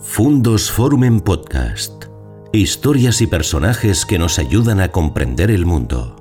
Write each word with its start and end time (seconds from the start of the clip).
Fundos 0.00 0.70
Forum 0.70 1.02
en 1.02 1.20
Podcast. 1.20 2.04
Historias 2.52 3.20
y 3.20 3.26
personajes 3.26 4.06
que 4.06 4.16
nos 4.16 4.38
ayudan 4.38 4.80
a 4.80 4.92
comprender 4.92 5.50
el 5.50 5.66
mundo. 5.66 6.17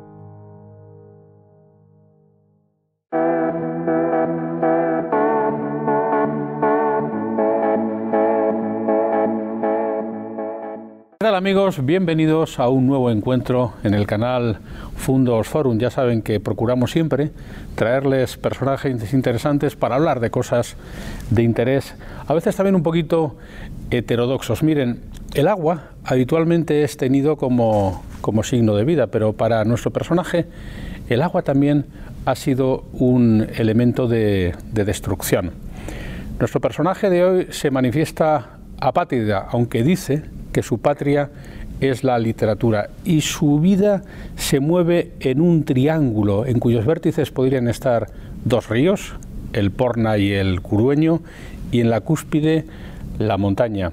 Amigos? 11.47 11.85
Bienvenidos 11.85 12.59
a 12.59 12.67
un 12.67 12.87
nuevo 12.87 13.09
encuentro 13.09 13.71
en 13.85 13.93
el 13.93 14.05
canal 14.05 14.59
Fundos 14.97 15.47
Forum. 15.47 15.77
Ya 15.79 15.89
saben 15.89 16.21
que 16.21 16.41
procuramos 16.41 16.91
siempre 16.91 17.31
traerles 17.75 18.35
personajes 18.35 19.13
interesantes 19.13 19.77
para 19.77 19.95
hablar 19.95 20.19
de 20.19 20.29
cosas 20.29 20.75
de 21.29 21.43
interés, 21.43 21.95
a 22.27 22.33
veces 22.33 22.53
también 22.57 22.75
un 22.75 22.83
poquito 22.83 23.37
heterodoxos. 23.91 24.61
Miren, 24.61 24.99
el 25.35 25.47
agua 25.47 25.91
habitualmente 26.03 26.83
es 26.83 26.97
tenido 26.97 27.37
como, 27.37 28.03
como 28.19 28.43
signo 28.43 28.75
de 28.75 28.83
vida, 28.83 29.07
pero 29.07 29.31
para 29.31 29.63
nuestro 29.63 29.91
personaje 29.91 30.47
el 31.07 31.21
agua 31.21 31.43
también 31.43 31.85
ha 32.25 32.35
sido 32.35 32.83
un 32.91 33.47
elemento 33.55 34.09
de, 34.09 34.53
de 34.73 34.83
destrucción. 34.83 35.51
Nuestro 36.39 36.59
personaje 36.59 37.09
de 37.09 37.23
hoy 37.23 37.47
se 37.51 37.71
manifiesta 37.71 38.57
apátrida, 38.81 39.47
aunque 39.49 39.81
dice 39.83 40.23
que 40.57 40.63
su 40.63 40.79
patria 40.79 41.29
es 41.81 42.03
la 42.03 42.17
literatura 42.17 42.89
y 43.05 43.21
su 43.21 43.59
vida 43.59 44.01
se 44.37 44.59
mueve 44.59 45.11
en 45.19 45.39
un 45.39 45.65
triángulo 45.65 46.47
en 46.47 46.57
cuyos 46.57 46.83
vértices 46.83 47.29
podrían 47.29 47.67
estar 47.67 48.07
dos 48.43 48.67
ríos, 48.67 49.13
el 49.53 49.69
Porna 49.69 50.17
y 50.17 50.31
el 50.31 50.61
Curueño, 50.61 51.21
y 51.71 51.81
en 51.81 51.91
la 51.91 52.01
cúspide 52.01 52.65
la 53.19 53.37
montaña. 53.37 53.91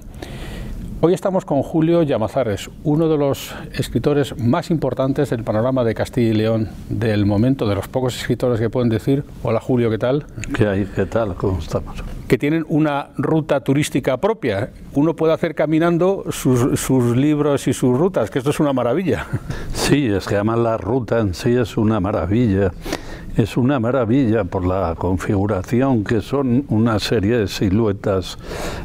Hoy 1.06 1.12
estamos 1.12 1.44
con 1.44 1.62
Julio 1.62 2.02
Llamazares, 2.02 2.70
uno 2.82 3.10
de 3.10 3.18
los 3.18 3.54
escritores 3.74 4.38
más 4.38 4.70
importantes 4.70 5.28
del 5.28 5.44
panorama 5.44 5.84
de 5.84 5.94
Castilla 5.94 6.30
y 6.30 6.32
León 6.32 6.70
del 6.88 7.26
momento, 7.26 7.68
de 7.68 7.74
los 7.74 7.88
pocos 7.88 8.16
escritores 8.16 8.58
que 8.58 8.70
pueden 8.70 8.88
decir, 8.88 9.22
hola 9.42 9.60
Julio, 9.60 9.90
¿qué 9.90 9.98
tal? 9.98 10.24
¿Qué 10.56 10.66
hay? 10.66 10.86
¿Qué 10.86 11.04
tal? 11.04 11.34
¿Cómo 11.34 11.58
estamos? 11.58 12.02
Que 12.26 12.38
tienen 12.38 12.64
una 12.70 13.08
ruta 13.18 13.60
turística 13.60 14.16
propia. 14.16 14.70
Uno 14.94 15.14
puede 15.14 15.34
hacer 15.34 15.54
caminando 15.54 16.24
sus, 16.30 16.80
sus 16.80 17.14
libros 17.14 17.68
y 17.68 17.74
sus 17.74 17.98
rutas, 17.98 18.30
que 18.30 18.38
esto 18.38 18.48
es 18.48 18.58
una 18.58 18.72
maravilla. 18.72 19.26
Sí, 19.74 20.06
es 20.06 20.26
que 20.26 20.36
además 20.36 20.60
la 20.60 20.78
ruta 20.78 21.18
en 21.18 21.34
sí 21.34 21.54
es 21.54 21.76
una 21.76 22.00
maravilla. 22.00 22.72
Es 23.36 23.56
una 23.56 23.80
maravilla 23.80 24.44
por 24.44 24.64
la 24.64 24.94
configuración, 24.96 26.04
que 26.04 26.20
son 26.20 26.64
una 26.68 27.00
serie 27.00 27.38
de 27.38 27.48
siluetas. 27.48 28.38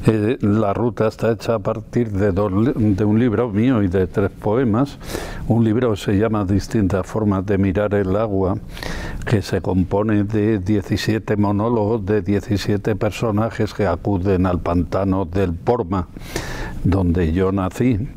Eh, 0.07 0.39
la 0.41 0.73
ruta 0.73 1.07
está 1.07 1.33
hecha 1.33 1.53
a 1.53 1.59
partir 1.59 2.09
de, 2.09 2.31
dos, 2.31 2.51
de, 2.75 3.05
un 3.05 3.19
libro 3.19 3.49
mío 3.49 3.83
y 3.83 3.87
de 3.87 4.07
tres 4.07 4.31
poemas. 4.31 4.97
Un 5.47 5.63
libro 5.63 5.95
se 5.95 6.17
llama 6.17 6.45
Distintas 6.45 7.05
formas 7.05 7.45
de 7.45 7.59
mirar 7.59 7.93
el 7.93 8.15
agua, 8.15 8.57
que 9.27 9.43
se 9.43 9.61
compone 9.61 10.23
de 10.23 10.57
17 10.57 11.37
monólogos 11.37 12.03
de 12.03 12.23
17 12.23 12.95
personajes 12.95 13.75
que 13.75 13.85
acuden 13.85 14.47
al 14.47 14.59
pantano 14.61 15.25
del 15.25 15.53
Porma, 15.53 16.07
donde 16.83 17.33
yo 17.33 17.51
nací 17.51 18.07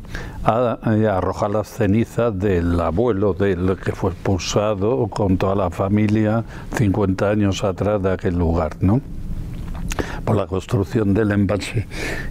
a, 0.43 0.79
a 0.81 1.17
arrojar 1.17 1.51
las 1.51 1.67
cenizas 1.67 2.37
del 2.37 2.79
abuelo 2.79 3.33
del 3.33 3.77
que 3.77 3.91
fue 3.91 4.11
expulsado 4.11 5.07
con 5.07 5.37
toda 5.37 5.55
la 5.55 5.69
familia 5.69 6.43
50 6.75 7.29
años 7.29 7.63
atrás 7.63 8.01
de 8.01 8.11
aquel 8.11 8.37
lugar, 8.37 8.77
¿no? 8.81 9.01
por 10.25 10.35
la 10.35 10.47
construcción 10.47 11.13
del 11.13 11.31
embalse. 11.31 11.87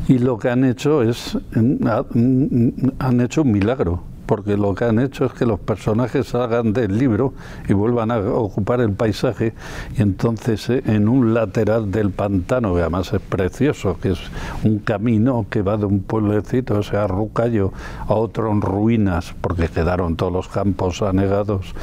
Y 0.09 0.19
lo 0.19 0.39
que 0.39 0.49
han 0.49 0.65
hecho 0.65 1.03
es, 1.03 1.39
han 1.55 3.21
hecho 3.21 3.43
un 3.43 3.53
milagro 3.53 4.12
porque 4.33 4.57
lo 4.57 4.75
que 4.75 4.87
han 4.87 4.99
hecho 4.99 5.27
es 5.27 5.35
que 5.35 5.45
los 5.45 5.61
personajes 5.61 6.29
salgan 6.29 6.73
del 6.73 6.97
libro 6.97 7.35
y 7.69 7.75
vuelvan 7.75 8.11
a 8.11 8.19
ocupar 8.19 8.81
el 8.81 8.93
paisaje 8.93 9.53
y 9.95 10.01
entonces 10.01 10.71
eh, 10.71 10.83
en 10.87 11.07
un 11.07 11.35
lateral 11.35 11.91
del 11.91 12.13
pantano, 12.13 12.75
que 12.75 12.81
además 12.81 13.13
es 13.13 13.21
precioso, 13.21 13.99
que 14.01 14.13
es 14.13 14.19
un 14.65 14.79
camino 14.79 15.45
que 15.51 15.61
va 15.61 15.77
de 15.77 15.85
un 15.85 16.01
pueblecito, 16.01 16.79
o 16.79 16.83
sea, 16.83 17.07
Rucayo, 17.09 17.75
a 18.09 18.15
otro 18.15 18.51
en 18.51 18.63
ruinas, 18.63 19.35
porque 19.39 19.69
quedaron 19.69 20.17
todos 20.17 20.33
los 20.33 20.49
campos 20.49 21.03
anegados, 21.03 21.75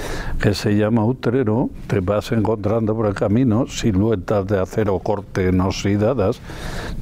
que 0.42 0.56
se 0.56 0.76
llama 0.76 1.06
Utrero, 1.06 1.70
te 1.86 2.00
vas 2.00 2.32
encontrando 2.32 2.96
por 2.96 3.06
el 3.06 3.14
camino 3.14 3.68
siluetas 3.68 4.48
de 4.48 4.60
acero 4.60 4.98
corte 4.98 5.52
no 5.52 5.68
oxidadas 5.68 6.42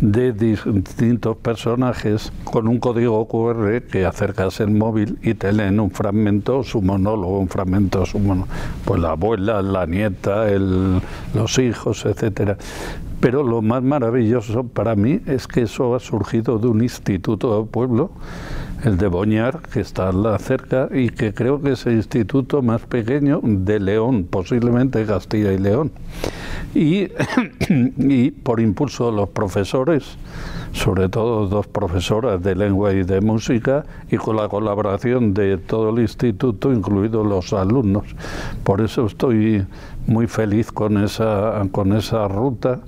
de 0.01 0.33
distintos 0.33 1.37
personajes 1.37 2.33
con 2.43 2.67
un 2.67 2.79
código 2.79 3.25
QR 3.29 3.83
que 3.83 4.05
acercas 4.05 4.59
el 4.59 4.71
móvil 4.71 5.17
y 5.21 5.36
te 5.37 5.51
leen 5.53 5.79
un 5.79 5.91
fragmento, 5.91 6.63
su 6.63 6.81
monólogo, 6.81 7.39
un 7.39 7.47
fragmento, 7.47 8.05
su 8.05 8.19
monólogo, 8.19 8.47
pues 8.85 8.99
la 9.01 9.11
abuela, 9.11 9.61
la 9.61 9.85
nieta, 9.85 10.49
el, 10.49 11.01
los 11.33 11.57
hijos, 11.59 12.05
etcétera. 12.05 12.57
Pero 13.19 13.43
lo 13.43 13.61
más 13.61 13.81
maravilloso 13.81 14.63
para 14.63 14.95
mí 14.95 15.19
es 15.25 15.47
que 15.47 15.63
eso 15.63 15.95
ha 15.95 15.99
surgido 15.99 16.59
de 16.59 16.67
un 16.67 16.81
instituto 16.81 17.57
del 17.57 17.67
pueblo, 17.67 18.11
el 18.83 18.97
de 18.97 19.07
Boñar, 19.07 19.61
que 19.61 19.79
está 19.79 20.11
cerca 20.39 20.89
y 20.91 21.09
que 21.09 21.33
creo 21.33 21.61
que 21.61 21.71
es 21.71 21.85
el 21.85 21.93
instituto 21.93 22.61
más 22.61 22.81
pequeño 22.81 23.41
de 23.43 23.79
León, 23.79 24.27
posiblemente 24.29 25.05
Castilla 25.05 25.51
y 25.51 25.57
León. 25.57 25.91
Y, 26.75 27.07
y 27.97 28.31
por 28.31 28.59
impulso 28.59 29.09
de 29.09 29.17
los 29.17 29.29
profesores, 29.29 30.17
sobre 30.73 31.09
todo 31.09 31.47
dos 31.47 31.67
profesoras 31.67 32.41
de 32.43 32.55
lengua 32.55 32.93
y 32.93 33.03
de 33.03 33.21
música, 33.21 33.85
y 34.11 34.17
con 34.17 34.35
la 34.35 34.47
colaboración 34.47 35.33
de 35.33 35.57
todo 35.57 35.89
el 35.89 35.99
instituto, 36.01 36.71
incluidos 36.71 37.25
los 37.25 37.53
alumnos. 37.53 38.05
Por 38.63 38.81
eso 38.81 39.05
estoy 39.05 39.65
muy 40.07 40.27
feliz 40.27 40.71
con 40.71 40.97
esa, 41.03 41.61
con 41.71 41.93
esa 41.93 42.27
ruta, 42.27 42.79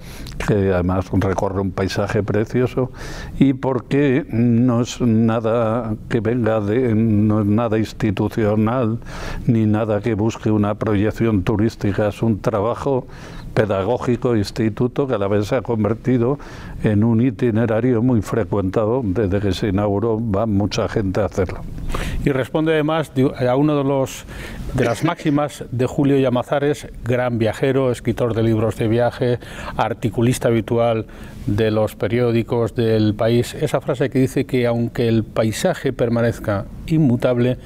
que 0.48 0.74
además 0.74 1.06
recorre 1.12 1.62
un 1.62 1.72
paisaje 1.72 2.24
precioso, 2.24 2.92
y 3.38 3.54
porque 3.54 4.26
no 4.30 4.82
es 4.82 5.00
nada 5.02 5.96
que 6.10 6.22
venga 6.22 6.60
de, 6.62 6.96
no 6.96 7.42
es 7.42 7.46
nada 7.46 7.78
institucional, 7.78 9.00
ni 9.46 9.66
nada 9.66 10.02
que 10.02 10.16
busque 10.16 10.50
una 10.50 10.76
proyección 10.76 11.44
turística, 11.44 12.08
es 12.08 12.22
un 12.24 12.40
trabajo 12.40 13.06
pedagógico 13.54 14.36
instituto 14.36 15.08
que 15.08 15.16
a 15.16 15.18
la 15.18 15.28
vez 15.28 15.48
se 15.48 15.56
ha 15.56 15.62
convertido 15.62 16.40
en 16.84 17.04
un 17.04 17.22
itinerario 17.22 18.02
muy 18.02 18.22
frecuentado 18.22 19.02
desde 19.04 19.40
que 19.42 19.52
se 19.52 19.68
inauguró, 19.68 20.20
va 20.20 20.46
mucha 20.46 20.88
gente 20.88 21.20
a 21.20 21.26
hacerlo. 21.26 21.60
Y 22.24 22.30
responde 22.30 22.74
además 22.74 23.12
a 23.48 23.56
uno 23.56 23.76
de 23.76 23.84
los 23.84 24.26
de 24.74 24.86
las 24.86 25.04
máximas 25.04 25.64
de 25.72 25.86
Julio 25.86 26.18
Llamazares, 26.18 26.88
gran 27.04 27.40
viajero, 27.40 27.92
escritor 27.92 28.34
de 28.34 28.44
libros 28.44 28.76
de 28.78 28.88
viaje, 28.88 29.40
articulista 29.78 30.48
habitual 30.48 31.06
de 31.48 31.72
los 31.72 31.96
periódicos 31.96 32.76
del 32.76 33.16
país, 33.16 33.56
esa 33.56 33.82
frase 33.82 34.10
que 34.10 34.20
dice 34.20 34.46
que 34.46 34.68
aunque 34.68 35.08
el 35.08 35.24
paisaje 35.24 35.94
permanezca 35.94 36.66
inmutable, 36.88 37.58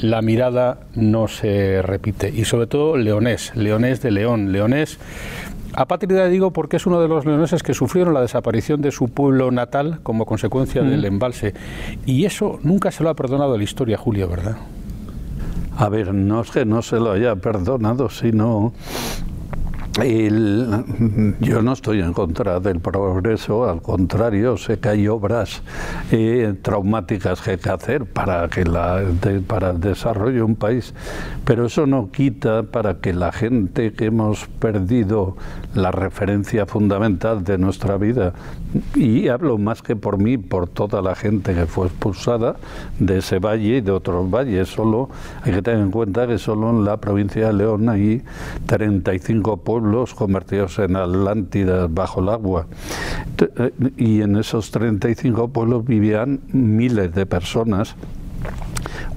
la 0.00 0.22
mirada 0.22 0.80
no 0.94 1.28
se 1.28 1.82
repite. 1.82 2.30
Y 2.30 2.44
sobre 2.44 2.66
todo 2.66 2.96
leonés, 2.96 3.54
leonés 3.54 4.00
de 4.00 4.10
León, 4.10 4.52
leonés 4.52 4.98
Apátrida 5.74 6.26
digo 6.28 6.52
porque 6.52 6.78
es 6.78 6.86
uno 6.86 7.00
de 7.00 7.08
los 7.08 7.26
leoneses 7.26 7.62
que 7.62 7.74
sufrieron 7.74 8.14
la 8.14 8.22
desaparición 8.22 8.80
de 8.80 8.90
su 8.90 9.08
pueblo 9.08 9.50
natal 9.50 10.00
como 10.02 10.24
consecuencia 10.24 10.82
del 10.82 11.04
embalse. 11.04 11.52
Y 12.06 12.24
eso 12.24 12.58
nunca 12.62 12.90
se 12.90 13.04
lo 13.04 13.10
ha 13.10 13.14
perdonado 13.14 13.56
la 13.56 13.64
historia, 13.64 13.98
Julio, 13.98 14.28
¿verdad? 14.28 14.56
A 15.78 15.88
ver, 15.88 16.12
no 16.12 16.40
es 16.40 16.50
que 16.50 16.64
no 16.64 16.82
se 16.82 16.98
lo 16.98 17.12
haya 17.12 17.36
perdonado, 17.36 18.10
sino 18.10 18.72
yo 21.40 21.62
no 21.62 21.72
estoy 21.72 22.00
en 22.00 22.12
contra 22.12 22.58
del 22.60 22.80
progreso, 22.80 23.68
al 23.68 23.80
contrario, 23.80 24.56
sé 24.56 24.78
que 24.78 24.88
hay 24.88 25.08
obras 25.08 25.62
eh, 26.12 26.54
traumáticas 26.62 27.40
que 27.40 27.52
hay 27.52 27.58
que 27.58 27.70
hacer 27.70 28.06
para, 28.06 28.48
que 28.48 28.64
la, 28.64 29.02
para 29.46 29.70
el 29.70 29.80
desarrollo 29.80 30.36
de 30.36 30.42
un 30.42 30.56
país, 30.56 30.94
pero 31.44 31.66
eso 31.66 31.86
no 31.86 32.10
quita 32.10 32.64
para 32.64 32.98
que 32.98 33.12
la 33.12 33.32
gente 33.32 33.92
que 33.92 34.06
hemos 34.06 34.46
perdido 34.60 35.36
la 35.82 35.90
referencia 35.90 36.66
fundamental 36.66 37.44
de 37.44 37.58
nuestra 37.58 37.96
vida, 37.96 38.32
y 38.94 39.28
hablo 39.28 39.58
más 39.58 39.82
que 39.82 39.96
por 39.96 40.18
mí, 40.18 40.38
por 40.38 40.68
toda 40.68 41.02
la 41.02 41.14
gente 41.14 41.54
que 41.54 41.66
fue 41.66 41.86
expulsada 41.86 42.56
de 42.98 43.18
ese 43.18 43.38
valle 43.38 43.78
y 43.78 43.80
de 43.80 43.90
otros 43.90 44.30
valles, 44.30 44.68
solo 44.68 45.08
hay 45.42 45.52
que 45.52 45.62
tener 45.62 45.80
en 45.80 45.90
cuenta 45.90 46.26
que 46.26 46.38
solo 46.38 46.70
en 46.70 46.84
la 46.84 46.96
provincia 46.98 47.46
de 47.46 47.52
León 47.52 47.88
hay 47.88 48.22
35 48.66 49.58
pueblos 49.58 50.14
convertidos 50.14 50.78
en 50.78 50.96
Atlántidas 50.96 51.92
bajo 51.92 52.20
el 52.20 52.28
agua. 52.28 52.66
Eh, 53.38 53.72
y 53.96 54.22
en 54.22 54.36
esos 54.36 54.70
35 54.70 55.48
pueblos 55.48 55.84
vivían 55.84 56.40
miles 56.52 57.14
de 57.14 57.26
personas 57.26 57.96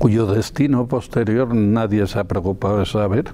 cuyo 0.01 0.25
destino 0.25 0.88
posterior 0.88 1.53
nadie 1.53 2.07
se 2.07 2.18
ha 2.18 2.24
preocupado 2.24 2.80
de 2.80 2.88
saber. 2.88 3.25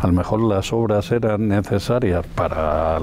A 0.00 0.06
lo 0.06 0.14
mejor 0.14 0.40
las 0.40 0.72
obras 0.72 1.12
eran 1.12 1.48
necesarias 1.48 2.24
para 2.34 2.96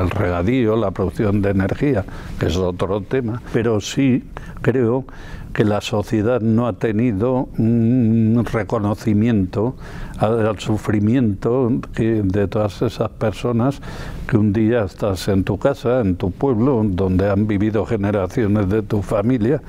el 0.00 0.08
regadío, 0.08 0.76
la 0.76 0.92
producción 0.92 1.42
de 1.42 1.50
energía, 1.50 2.04
que 2.38 2.46
es 2.46 2.56
otro 2.56 3.00
tema, 3.00 3.42
pero 3.52 3.80
sí 3.80 4.22
creo 4.62 5.04
que 5.52 5.64
la 5.64 5.80
sociedad 5.80 6.40
no 6.40 6.68
ha 6.68 6.74
tenido 6.74 7.48
un 7.58 8.46
reconocimiento 8.52 9.74
al 10.18 10.58
sufrimiento 10.58 11.70
de 11.96 12.48
todas 12.48 12.82
esas 12.82 13.08
personas 13.10 13.80
que 14.28 14.36
un 14.36 14.52
día 14.52 14.84
estás 14.84 15.28
en 15.28 15.44
tu 15.44 15.58
casa, 15.58 16.00
en 16.00 16.16
tu 16.16 16.30
pueblo, 16.30 16.82
donde 16.84 17.30
han 17.30 17.46
vivido 17.46 17.86
generaciones 17.86 18.68
de 18.68 18.82
tu 18.82 19.02
familia, 19.02 19.62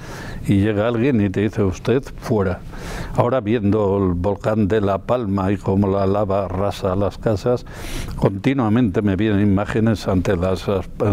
y 0.47 0.61
llega 0.61 0.87
alguien 0.87 1.21
y 1.21 1.29
te 1.29 1.41
dice 1.41 1.63
usted 1.63 2.03
fuera. 2.19 2.59
Ahora 3.15 3.39
viendo 3.39 3.97
el 3.97 4.13
volcán 4.13 4.67
de 4.67 4.81
La 4.81 4.97
Palma 4.97 5.51
y 5.51 5.57
cómo 5.57 5.87
la 5.87 6.05
lava 6.05 6.45
arrasa 6.45 6.95
las 6.95 7.17
casas, 7.17 7.65
continuamente 8.17 9.01
me 9.01 9.15
vienen 9.15 9.41
imágenes 9.41 10.07
ante 10.07 10.35
la 10.35 10.55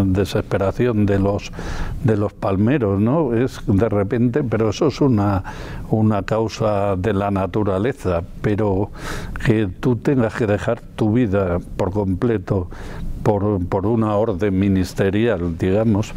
desesperación 0.05 1.07
de 1.07 1.19
los 1.19 1.53
de 2.03 2.17
los 2.17 2.33
palmeros, 2.33 3.01
¿no? 3.01 3.35
Es 3.35 3.61
de 3.67 3.89
repente, 3.89 4.45
pero 4.45 4.71
eso 4.71 4.89
es 4.89 5.01
una, 5.01 5.43
una 5.91 6.23
causa 6.23 6.97
de 6.97 7.13
la 7.13 7.31
naturaleza, 7.31 8.23
pero 8.43 8.91
que 9.45 9.69
tú 9.81 9.97
tengas 9.97 10.35
que 10.35 10.47
dejar 10.47 10.81
tu 10.81 11.13
vida 11.13 11.59
por 11.77 11.93
completo 11.93 12.69
por, 13.23 13.67
por 13.67 13.87
una 13.87 14.15
orden 14.15 14.57
ministerial, 14.57 15.59
digamos, 15.59 16.15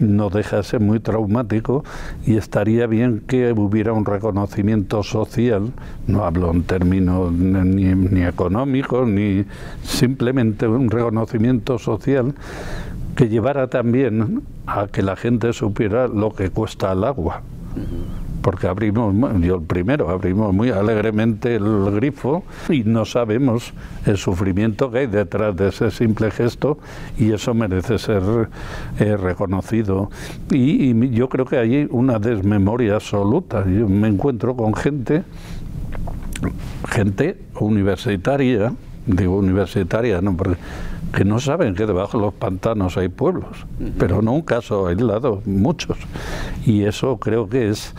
no 0.00 0.28
deja 0.28 0.58
de 0.58 0.62
ser 0.64 0.80
muy 0.80 1.00
traumático 1.00 1.82
y 2.26 2.36
estaría 2.36 2.86
bien 2.86 3.22
que 3.26 3.52
hubiera 3.52 3.94
un 3.94 4.04
reconocimiento 4.04 5.02
social, 5.02 5.72
no 6.06 6.26
hablo 6.26 6.50
en 6.50 6.62
términos 6.64 7.32
ni, 7.32 7.94
ni 7.94 8.22
económicos, 8.24 9.08
ni 9.08 9.46
simplemente 9.82 10.66
un 10.66 10.90
reconocimiento 10.90 11.78
social 11.78 12.34
que 13.16 13.30
llevara 13.30 13.68
también 13.68 14.42
a 14.66 14.88
que 14.88 15.02
la 15.02 15.16
gente 15.16 15.54
supiera 15.54 16.06
lo 16.06 16.34
que 16.34 16.50
cuesta 16.50 16.92
el 16.92 17.04
agua 17.04 17.42
porque 18.42 18.66
abrimos, 18.66 19.14
yo 19.40 19.56
el 19.56 19.62
primero, 19.62 20.10
abrimos 20.10 20.52
muy 20.52 20.70
alegremente 20.70 21.54
el 21.54 21.90
grifo 21.92 22.42
y 22.68 22.82
no 22.84 23.04
sabemos 23.04 23.72
el 24.04 24.18
sufrimiento 24.18 24.90
que 24.90 25.00
hay 25.00 25.06
detrás 25.06 25.56
de 25.56 25.68
ese 25.68 25.90
simple 25.90 26.30
gesto 26.30 26.78
y 27.16 27.32
eso 27.32 27.54
merece 27.54 27.98
ser 27.98 28.22
eh, 28.98 29.16
reconocido. 29.16 30.10
Y, 30.50 30.92
yo 31.12 31.28
creo 31.28 31.46
que 31.46 31.58
hay 31.58 31.86
una 31.90 32.18
desmemoria 32.18 32.94
absoluta. 32.96 33.64
Yo 33.64 33.88
me 33.88 34.08
encuentro 34.08 34.56
con 34.56 34.74
gente, 34.74 35.22
gente 36.88 37.38
universitaria, 37.58 38.72
digo 39.06 39.36
universitaria, 39.36 40.20
no 40.20 40.36
porque 40.36 40.56
que 41.12 41.24
no 41.24 41.38
saben 41.38 41.74
que 41.74 41.86
debajo 41.86 42.18
de 42.18 42.24
los 42.24 42.34
pantanos 42.34 42.96
hay 42.96 43.08
pueblos, 43.08 43.66
pero 43.98 44.22
no 44.22 44.32
un 44.32 44.42
caso 44.42 44.86
aislado, 44.86 45.42
muchos. 45.44 45.98
Y 46.64 46.84
eso 46.84 47.18
creo 47.18 47.48
que 47.48 47.68
es 47.68 47.94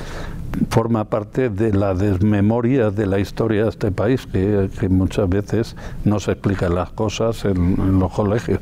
forma 0.69 1.05
parte 1.05 1.50
de 1.50 1.73
la 1.73 1.94
desmemoria 1.94 2.91
de 2.91 3.05
la 3.05 3.19
historia 3.19 3.63
de 3.63 3.69
este 3.69 3.91
país, 3.91 4.27
que, 4.27 4.69
muchas 4.89 5.29
veces 5.29 5.75
no 6.03 6.19
se 6.19 6.31
explican 6.31 6.75
las 6.75 6.91
cosas 6.91 7.45
en, 7.45 8.00
los 8.00 8.11
colegios. 8.11 8.59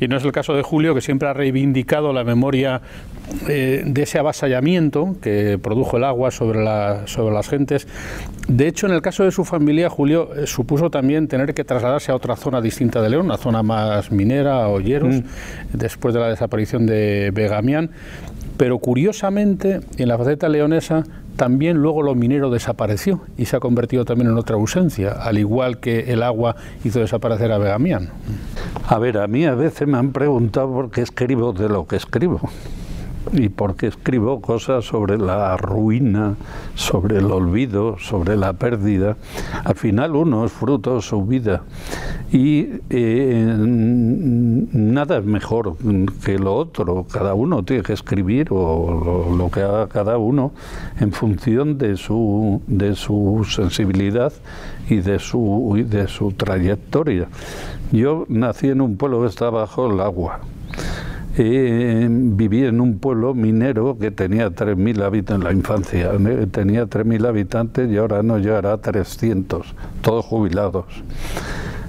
Y 0.00 0.08
no 0.08 0.16
es 0.16 0.24
el 0.24 0.32
caso 0.32 0.54
de 0.54 0.62
Julio, 0.62 0.94
que 0.94 1.00
siempre 1.00 1.28
ha 1.28 1.32
reivindicado 1.32 2.12
la 2.12 2.24
memoria 2.24 2.80
eh, 3.48 3.82
de 3.84 4.02
ese 4.02 4.18
avasallamiento 4.18 5.16
que 5.20 5.58
produjo 5.62 5.96
el 5.96 6.04
agua 6.04 6.30
sobre, 6.30 6.62
la, 6.62 7.06
sobre 7.06 7.34
las 7.34 7.48
gentes. 7.48 7.86
De 8.48 8.66
hecho, 8.66 8.86
en 8.86 8.92
el 8.92 9.02
caso 9.02 9.24
de 9.24 9.30
su 9.30 9.44
familia, 9.44 9.90
Julio 9.90 10.34
eh, 10.34 10.46
supuso 10.46 10.90
también 10.90 11.28
tener 11.28 11.52
que 11.52 11.64
trasladarse 11.64 12.12
a 12.12 12.14
otra 12.14 12.36
zona 12.36 12.60
distinta 12.60 13.02
de 13.02 13.10
León, 13.10 13.26
una 13.26 13.36
zona 13.36 13.62
más 13.62 14.10
minera, 14.10 14.68
Olleros, 14.68 15.16
mm. 15.16 15.22
después 15.74 16.14
de 16.14 16.20
la 16.20 16.28
desaparición 16.28 16.86
de 16.86 17.30
Begamián. 17.34 17.90
Pero 18.58 18.78
curiosamente, 18.78 19.80
en 19.96 20.08
la 20.08 20.18
faceta 20.18 20.48
leonesa 20.48 21.04
también 21.36 21.78
luego 21.78 22.02
lo 22.02 22.16
minero 22.16 22.50
desapareció 22.50 23.20
y 23.38 23.44
se 23.44 23.56
ha 23.56 23.60
convertido 23.60 24.04
también 24.04 24.28
en 24.28 24.36
otra 24.36 24.56
ausencia, 24.56 25.12
al 25.12 25.38
igual 25.38 25.78
que 25.78 26.12
el 26.12 26.24
agua 26.24 26.56
hizo 26.84 26.98
desaparecer 26.98 27.52
a 27.52 27.58
Begamián. 27.58 28.10
A 28.88 28.98
ver, 28.98 29.18
a 29.18 29.28
mí 29.28 29.46
a 29.46 29.54
veces 29.54 29.86
me 29.86 29.96
han 29.96 30.12
preguntado 30.12 30.72
por 30.72 30.90
qué 30.90 31.02
escribo 31.02 31.52
de 31.52 31.68
lo 31.68 31.86
que 31.86 31.96
escribo 31.96 32.40
y 33.32 33.48
porque 33.48 33.88
escribo 33.88 34.40
cosas 34.40 34.84
sobre 34.84 35.18
la 35.18 35.56
ruina, 35.56 36.36
sobre 36.74 37.18
el 37.18 37.30
olvido, 37.30 37.96
sobre 37.98 38.36
la 38.36 38.52
pérdida. 38.52 39.16
Al 39.64 39.74
final 39.74 40.16
uno 40.16 40.44
es 40.44 40.52
fruto 40.52 40.96
de 40.96 41.02
su 41.02 41.24
vida 41.24 41.62
y 42.32 42.68
eh, 42.90 43.54
nada 43.58 45.18
es 45.18 45.24
mejor 45.24 45.76
que 46.24 46.38
lo 46.38 46.54
otro. 46.54 47.06
Cada 47.10 47.34
uno 47.34 47.62
tiene 47.64 47.82
que 47.82 47.92
escribir 47.92 48.48
o 48.50 49.34
lo, 49.36 49.50
que 49.50 49.62
haga 49.62 49.88
cada 49.88 50.18
uno 50.18 50.52
en 51.00 51.12
función 51.12 51.78
de 51.78 51.96
su, 51.96 52.60
de 52.66 52.94
su 52.94 53.46
sensibilidad 53.48 54.32
y 54.88 54.96
de 54.96 55.18
su, 55.18 55.74
y 55.76 55.82
de 55.82 56.08
su 56.08 56.32
trayectoria. 56.32 57.28
Yo 57.92 58.26
nací 58.28 58.68
en 58.68 58.80
un 58.80 58.96
pueblo 58.96 59.22
que 59.22 59.28
está 59.28 59.50
bajo 59.50 59.90
el 59.90 60.00
agua 60.00 60.40
eh, 61.38 62.08
viví 62.10 62.64
en 62.64 62.80
un 62.80 62.98
pueblo 62.98 63.34
minero 63.34 63.98
que 63.98 64.10
tenía 64.10 64.50
3.000 64.50 65.02
habitantes 65.02 65.36
en 65.36 65.44
la 65.44 65.52
infancia, 65.52 66.10
tenía 66.50 66.86
3.000 66.86 67.26
habitantes 67.26 67.90
y 67.90 67.96
ahora 67.96 68.22
no 68.22 68.38
llegará 68.38 68.72
a 68.74 68.78
300, 68.78 69.74
todos 70.02 70.24
jubilados. 70.24 70.86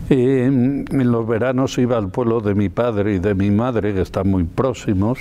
En 0.10 0.86
los 1.12 1.28
veranos 1.28 1.78
iba 1.78 1.98
al 1.98 2.10
pueblo 2.10 2.42
de 2.42 2.56
mi 2.56 2.70
padre 2.70 3.16
y 3.16 3.20
de 3.20 3.36
mi 3.36 3.52
madre, 3.52 3.94
que 3.94 4.02
están 4.02 4.30
muy 4.30 4.44
próximos, 4.44 5.20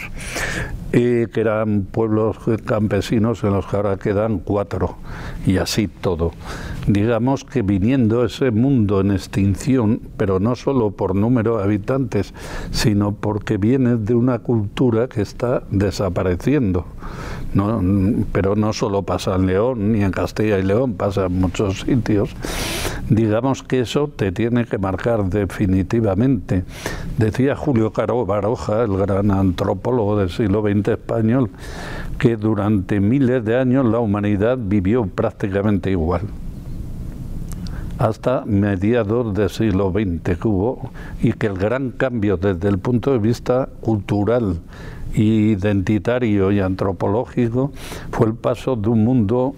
que 0.90 1.28
eran 1.34 1.82
pueblos 1.82 2.38
campesinos 2.64 3.44
en 3.44 3.52
los 3.52 3.66
que 3.66 3.76
ahora 3.76 3.98
quedan 3.98 4.38
cuatro, 4.38 4.96
y 5.46 5.58
así 5.58 5.88
todo. 5.88 6.32
Digamos 6.86 7.44
que 7.44 7.60
viniendo 7.60 8.24
ese 8.24 8.50
mundo 8.50 9.00
en 9.02 9.10
extinción, 9.10 10.00
pero 10.16 10.40
no 10.40 10.56
solo 10.56 10.90
por 10.90 11.14
número 11.14 11.58
de 11.58 11.64
habitantes, 11.64 12.32
sino 12.70 13.12
porque 13.12 13.58
viene 13.58 13.96
de 13.96 14.14
una 14.14 14.38
cultura 14.38 15.08
que 15.08 15.20
está 15.20 15.64
desapareciendo. 15.70 16.86
No, 17.54 17.80
pero 18.32 18.56
no 18.56 18.72
solo 18.72 19.02
pasa 19.02 19.34
en 19.36 19.46
León, 19.46 19.92
ni 19.92 20.02
en 20.02 20.10
Castilla 20.10 20.58
y 20.58 20.62
León, 20.62 20.94
pasa 20.94 21.26
en 21.26 21.40
muchos 21.40 21.80
sitios. 21.80 22.30
Digamos 23.08 23.62
que 23.62 23.80
eso 23.80 24.08
te 24.08 24.32
tiene 24.32 24.66
que 24.66 24.76
marcar 24.76 25.24
definitivamente. 25.24 26.64
Decía 27.16 27.56
Julio 27.56 27.92
Caro 27.92 28.26
Baroja, 28.26 28.82
el 28.82 28.96
gran 28.98 29.30
antropólogo 29.30 30.18
del 30.18 30.28
siglo 30.28 30.62
XX, 30.62 30.88
español 30.88 31.50
que 32.18 32.36
durante 32.36 33.00
miles 33.00 33.44
de 33.44 33.56
años 33.56 33.86
la 33.86 34.00
humanidad 34.00 34.58
vivió 34.60 35.06
prácticamente 35.06 35.90
igual 35.90 36.22
hasta 37.98 38.44
mediados 38.44 39.34
del 39.34 39.50
siglo 39.50 39.90
XX 39.90 40.38
que 40.38 40.48
hubo 40.48 40.90
y 41.20 41.32
que 41.32 41.48
el 41.48 41.58
gran 41.58 41.90
cambio 41.90 42.36
desde 42.36 42.68
el 42.68 42.78
punto 42.78 43.10
de 43.12 43.18
vista 43.18 43.68
cultural 43.80 44.60
identitario 45.14 46.52
y 46.52 46.60
antropológico 46.60 47.72
fue 48.10 48.28
el 48.28 48.34
paso 48.34 48.76
de 48.76 48.88
un 48.88 49.04
mundo 49.04 49.54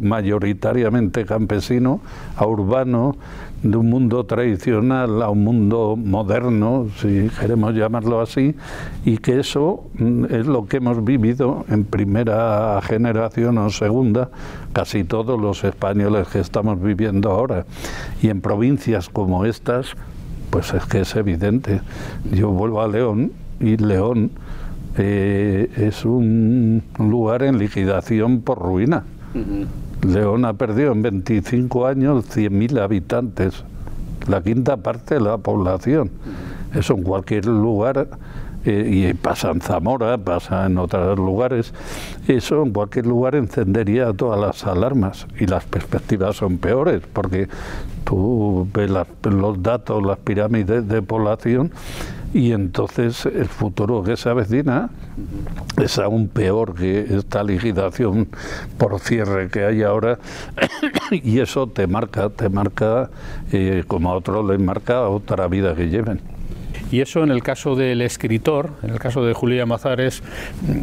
mayoritariamente 0.00 1.24
campesino 1.24 2.00
a 2.36 2.46
urbano, 2.46 3.16
de 3.62 3.76
un 3.76 3.88
mundo 3.90 4.24
tradicional 4.24 5.22
a 5.22 5.30
un 5.30 5.42
mundo 5.42 5.96
moderno, 5.96 6.88
si 7.00 7.30
queremos 7.40 7.74
llamarlo 7.74 8.20
así, 8.20 8.54
y 9.04 9.18
que 9.18 9.40
eso 9.40 9.84
mm, 9.98 10.26
es 10.26 10.46
lo 10.46 10.66
que 10.66 10.76
hemos 10.76 11.04
vivido 11.04 11.64
en 11.68 11.84
primera 11.84 12.80
generación 12.82 13.58
o 13.58 13.70
segunda, 13.70 14.30
casi 14.72 15.04
todos 15.04 15.40
los 15.40 15.64
españoles 15.64 16.28
que 16.28 16.40
estamos 16.40 16.80
viviendo 16.80 17.30
ahora. 17.30 17.64
Y 18.22 18.28
en 18.28 18.40
provincias 18.40 19.08
como 19.08 19.44
estas, 19.44 19.94
pues 20.50 20.72
es 20.74 20.84
que 20.86 21.00
es 21.00 21.16
evidente. 21.16 21.80
Yo 22.32 22.50
vuelvo 22.50 22.82
a 22.82 22.88
León 22.88 23.32
y 23.58 23.76
León 23.76 24.30
eh, 24.98 25.70
es 25.76 26.04
un 26.04 26.82
lugar 26.98 27.42
en 27.42 27.58
liquidación 27.58 28.40
por 28.40 28.58
ruina. 28.58 29.04
León 30.02 30.44
ha 30.44 30.54
perdido 30.54 30.92
en 30.92 31.02
25 31.02 31.86
años 31.86 32.24
100.000 32.34 32.80
habitantes, 32.80 33.64
la 34.28 34.42
quinta 34.42 34.76
parte 34.78 35.16
de 35.16 35.20
la 35.20 35.36
población. 35.38 36.10
Eso 36.74 36.94
en 36.94 37.02
cualquier 37.02 37.46
lugar, 37.46 38.08
eh, 38.64 38.88
y 38.90 39.14
pasa 39.14 39.50
en 39.50 39.60
Zamora, 39.60 40.16
pasa 40.18 40.66
en 40.66 40.78
otros 40.78 41.18
lugares, 41.18 41.72
eso 42.26 42.62
en 42.62 42.72
cualquier 42.72 43.06
lugar 43.06 43.34
encendería 43.34 44.12
todas 44.12 44.40
las 44.40 44.64
alarmas 44.64 45.26
y 45.38 45.46
las 45.46 45.64
perspectivas 45.64 46.36
son 46.36 46.58
peores, 46.58 47.02
porque 47.12 47.48
tú 48.04 48.66
ves 48.72 48.90
los 48.90 49.62
datos, 49.62 50.02
las 50.02 50.18
pirámides 50.18 50.88
de 50.88 51.02
población 51.02 51.70
y 52.34 52.52
entonces 52.52 53.26
el 53.26 53.46
futuro 53.46 54.02
que 54.02 54.16
se 54.16 54.28
avecina 54.28 54.90
es 55.82 55.98
aún 55.98 56.28
peor 56.28 56.74
que 56.74 57.00
esta 57.16 57.42
liquidación 57.42 58.28
por 58.78 58.98
cierre 59.00 59.48
que 59.48 59.64
hay 59.64 59.82
ahora 59.82 60.18
y 61.10 61.40
eso 61.40 61.66
te 61.66 61.86
marca, 61.86 62.28
te 62.30 62.48
marca 62.48 63.10
eh, 63.52 63.84
como 63.86 64.10
a 64.10 64.14
otros 64.14 64.44
les 64.46 64.60
marca 64.60 65.08
otra 65.08 65.48
vida 65.48 65.74
que 65.74 65.88
lleven. 65.88 66.35
Y 66.90 67.00
eso 67.00 67.22
en 67.22 67.30
el 67.30 67.42
caso 67.42 67.74
del 67.74 68.00
escritor, 68.02 68.70
en 68.82 68.90
el 68.90 68.98
caso 68.98 69.24
de 69.24 69.34
Julia 69.34 69.66
Mazares, 69.66 70.22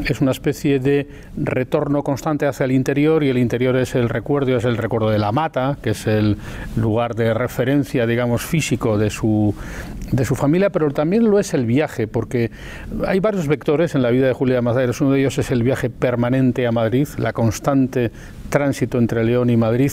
es 0.06 0.22
una 0.22 0.32
especie 0.32 0.80
de 0.80 1.08
retorno 1.38 2.04
constante 2.04 2.46
hacia 2.46 2.66
el 2.66 2.72
interior 2.72 3.24
y 3.24 3.30
el 3.30 3.38
interior 3.38 3.76
es 3.78 3.96
el 3.96 4.10
recuerdo, 4.10 4.58
es 4.58 4.66
el 4.66 4.78
recuerdo 4.78 5.10
de 5.10 5.20
la 5.20 5.32
mata, 5.32 5.78
que 5.82 5.92
es 5.92 6.06
el 6.08 6.38
lugar 6.76 7.16
de 7.16 7.34
referencia, 7.34 8.06
digamos, 8.06 8.42
físico 8.42 8.98
de 8.98 9.10
su, 9.10 9.56
de 10.12 10.26
su 10.26 10.36
familia, 10.36 10.70
pero 10.70 10.92
también 10.92 11.30
lo 11.30 11.40
es 11.40 11.54
el 11.54 11.66
viaje, 11.66 12.08
porque 12.08 12.52
hay 13.08 13.20
varios 13.20 13.48
vectores 13.48 13.96
en 13.96 14.02
la 14.02 14.10
vida 14.10 14.28
de 14.28 14.34
Julia 14.34 14.62
Mazares. 14.62 15.00
Uno 15.02 15.12
de 15.12 15.22
ellos 15.22 15.38
es 15.38 15.52
el 15.52 15.64
viaje 15.64 15.90
permanente 15.90 16.68
a 16.68 16.72
Madrid, 16.72 17.08
la 17.18 17.34
constante 17.34 18.12
tránsito 18.54 19.00
entre 19.00 19.24
León 19.24 19.50
y 19.50 19.58
Madrid, 19.58 19.92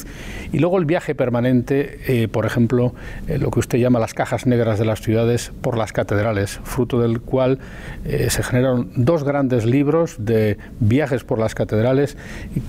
y 0.52 0.59
luego 0.59 0.79
el 0.79 0.85
viaje 0.85 1.14
permanente, 1.14 1.99
eh, 2.07 2.29
por 2.29 2.45
ejemplo, 2.45 2.93
eh, 3.26 3.38
lo 3.38 3.50
que 3.50 3.59
usted 3.59 3.79
llama 3.79 3.99
las 3.99 4.12
cajas 4.12 4.45
negras 4.45 4.79
de 4.79 4.85
las 4.85 5.00
ciudades 5.00 5.50
por 5.62 5.79
las 5.79 5.95
catedrales, 5.95 6.61
fruto 6.62 7.00
del 7.00 7.23
cual 7.23 7.59
eh, 8.05 8.29
se 8.29 8.43
generaron 8.43 8.90
dos 8.97 9.25
grandes 9.25 9.64
libros 9.64 10.17
de 10.19 10.59
viajes 10.79 11.25
por 11.25 11.38
las 11.38 11.55
catedrales, 11.55 12.19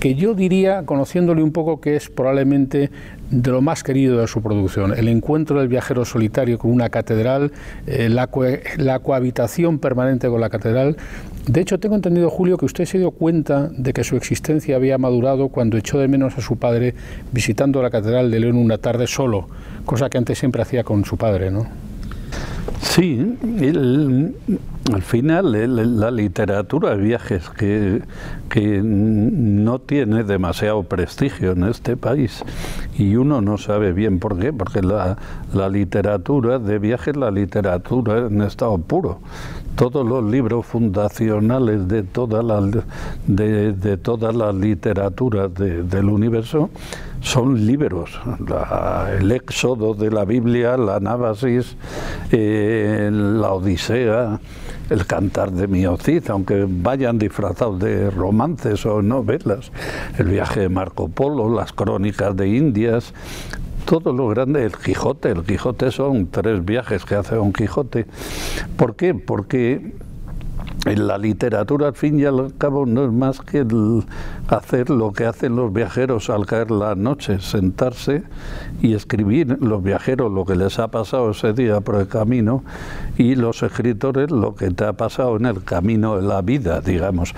que 0.00 0.14
yo 0.14 0.32
diría, 0.32 0.86
conociéndole 0.86 1.42
un 1.42 1.52
poco, 1.52 1.82
que 1.82 1.94
es 1.94 2.08
probablemente 2.08 2.90
de 3.30 3.50
lo 3.50 3.60
más 3.60 3.82
querido 3.82 4.18
de 4.18 4.28
su 4.28 4.40
producción, 4.40 4.94
el 4.96 5.08
encuentro 5.08 5.58
del 5.58 5.68
viajero 5.68 6.06
solitario 6.06 6.58
con 6.58 6.70
una 6.70 6.88
catedral, 6.88 7.52
la, 7.86 8.28
la 8.76 8.98
cohabitación 8.98 9.78
permanente 9.78 10.28
con 10.28 10.40
la 10.40 10.50
catedral. 10.50 10.96
De 11.46 11.60
hecho, 11.60 11.80
tengo 11.80 11.96
entendido, 11.96 12.30
Julio, 12.30 12.56
que 12.56 12.66
usted 12.66 12.84
se 12.84 12.98
dio 12.98 13.10
cuenta 13.10 13.68
de 13.76 13.92
que 13.92 14.04
su 14.04 14.16
existencia 14.16 14.76
había 14.76 14.96
madurado 14.96 15.48
cuando 15.48 15.76
echó 15.82 15.98
de 15.98 16.08
menos 16.08 16.38
a 16.38 16.40
su 16.40 16.56
padre 16.56 16.94
visitando 17.32 17.82
la 17.82 17.90
Catedral 17.90 18.30
de 18.30 18.40
León 18.40 18.56
una 18.56 18.78
tarde 18.78 19.06
solo, 19.06 19.48
cosa 19.84 20.08
que 20.08 20.18
antes 20.18 20.38
siempre 20.38 20.62
hacía 20.62 20.84
con 20.84 21.04
su 21.04 21.16
padre, 21.16 21.50
¿no? 21.50 21.66
Sí, 22.80 23.36
al 24.92 25.02
final 25.02 25.98
la 25.98 26.10
literatura 26.10 26.96
de 26.96 27.02
viajes 27.02 27.48
que, 27.50 28.02
que, 28.48 28.80
no 28.82 29.78
tiene 29.78 30.24
demasiado 30.24 30.82
prestigio 30.82 31.52
en 31.52 31.64
este 31.64 31.96
país 31.96 32.44
y 32.98 33.16
uno 33.16 33.40
no 33.40 33.56
sabe 33.58 33.92
bien 33.92 34.18
por 34.18 34.38
qué, 34.38 34.52
porque 34.52 34.82
la, 34.82 35.16
la 35.54 35.68
literatura 35.68 36.58
de 36.58 36.78
viajes, 36.78 37.16
la 37.16 37.30
literatura 37.30 38.26
en 38.26 38.42
estado 38.42 38.76
puro, 38.78 39.20
todos 39.76 40.06
los 40.06 40.24
libros 40.24 40.66
fundacionales 40.66 41.88
de 41.88 42.02
todas 42.02 42.44
las 42.44 42.64
de, 43.26 43.72
de 43.72 43.96
todas 43.96 44.34
las 44.34 44.54
literaturas 44.54 45.52
del 45.54 46.04
universo 46.04 46.70
son 47.22 47.66
libros. 47.66 48.20
el 49.18 49.32
Éxodo 49.32 49.94
de 49.94 50.10
la 50.10 50.24
Biblia, 50.24 50.76
la 50.76 51.00
Nábasis, 51.00 51.76
eh, 52.30 53.10
la 53.12 53.52
Odisea, 53.52 54.40
el 54.90 55.06
Cantar 55.06 55.52
de 55.52 55.68
Miocid, 55.68 56.28
aunque 56.30 56.66
vayan 56.68 57.18
disfrazados 57.18 57.78
de 57.78 58.10
romances 58.10 58.84
o 58.84 59.00
novelas, 59.02 59.70
el 60.18 60.26
viaje 60.26 60.60
de 60.60 60.68
Marco 60.68 61.08
Polo, 61.08 61.48
las 61.48 61.72
crónicas 61.72 62.36
de 62.36 62.48
Indias, 62.48 63.14
todo 63.84 64.12
lo 64.12 64.28
grande, 64.28 64.64
el 64.64 64.76
Quijote, 64.76 65.30
el 65.30 65.42
Quijote 65.42 65.90
son 65.90 66.28
tres 66.28 66.64
viajes 66.64 67.04
que 67.04 67.14
hace 67.14 67.38
un 67.38 67.52
Quijote. 67.52 68.06
¿Por 68.76 68.96
qué? 68.96 69.14
Porque 69.14 69.92
en 70.84 71.06
la 71.06 71.16
literatura, 71.16 71.88
al 71.88 71.94
fin 71.94 72.18
y 72.18 72.24
al 72.24 72.54
cabo, 72.58 72.86
no 72.86 73.04
es 73.04 73.12
más 73.12 73.40
que 73.40 73.64
hacer 74.48 74.90
lo 74.90 75.12
que 75.12 75.26
hacen 75.26 75.54
los 75.54 75.72
viajeros 75.72 76.28
al 76.28 76.44
caer 76.44 76.70
la 76.70 76.94
noche, 76.94 77.38
sentarse 77.40 78.24
y 78.80 78.94
escribir 78.94 79.58
los 79.60 79.82
viajeros 79.82 80.32
lo 80.32 80.44
que 80.44 80.56
les 80.56 80.78
ha 80.80 80.88
pasado 80.88 81.30
ese 81.30 81.52
día 81.52 81.80
por 81.80 81.96
el 81.96 82.08
camino 82.08 82.64
y 83.16 83.36
los 83.36 83.62
escritores 83.62 84.30
lo 84.30 84.56
que 84.56 84.70
te 84.70 84.84
ha 84.84 84.92
pasado 84.92 85.36
en 85.36 85.46
el 85.46 85.62
camino 85.62 86.16
de 86.16 86.22
la 86.22 86.42
vida, 86.42 86.80
digamos. 86.80 87.32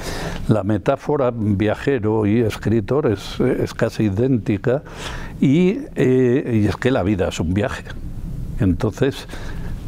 La 0.49 0.63
metáfora 0.63 1.31
viajero 1.35 2.27
y 2.27 2.41
escritor 2.41 3.07
es, 3.11 3.75
casi 3.75 4.05
idéntica 4.05 4.83
y, 5.41 5.81
eh, 5.97 6.61
y 6.63 6.67
es 6.67 6.77
que 6.77 6.91
la 6.91 7.03
vida 7.03 7.29
es 7.29 7.41
un 7.41 7.53
viaje. 7.53 7.85
Entonces, 8.61 9.27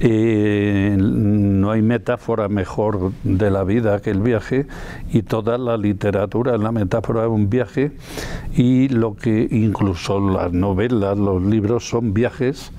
no 0.01 1.71
hay 1.71 1.83
metáfora 1.83 2.49
mejor 2.49 3.13
de 3.25 3.51
la 3.51 3.65
vida 3.65 4.01
que 4.01 4.11
el 4.11 4.21
viaje 4.21 4.67
y 5.11 5.23
toda 5.23 5.57
la 5.57 5.77
literatura 5.77 6.55
es 6.55 6.61
la 6.61 6.73
metáfora 6.73 7.23
de 7.23 7.29
un 7.29 7.49
viaje 7.49 7.93
y 8.55 8.89
lo 8.89 9.17
que 9.17 9.49
incluso 9.51 10.21
las 10.21 10.53
novelas, 10.53 11.17
los 11.17 11.43
libros 11.43 11.89
son 11.89 12.13
viajes 12.13 12.73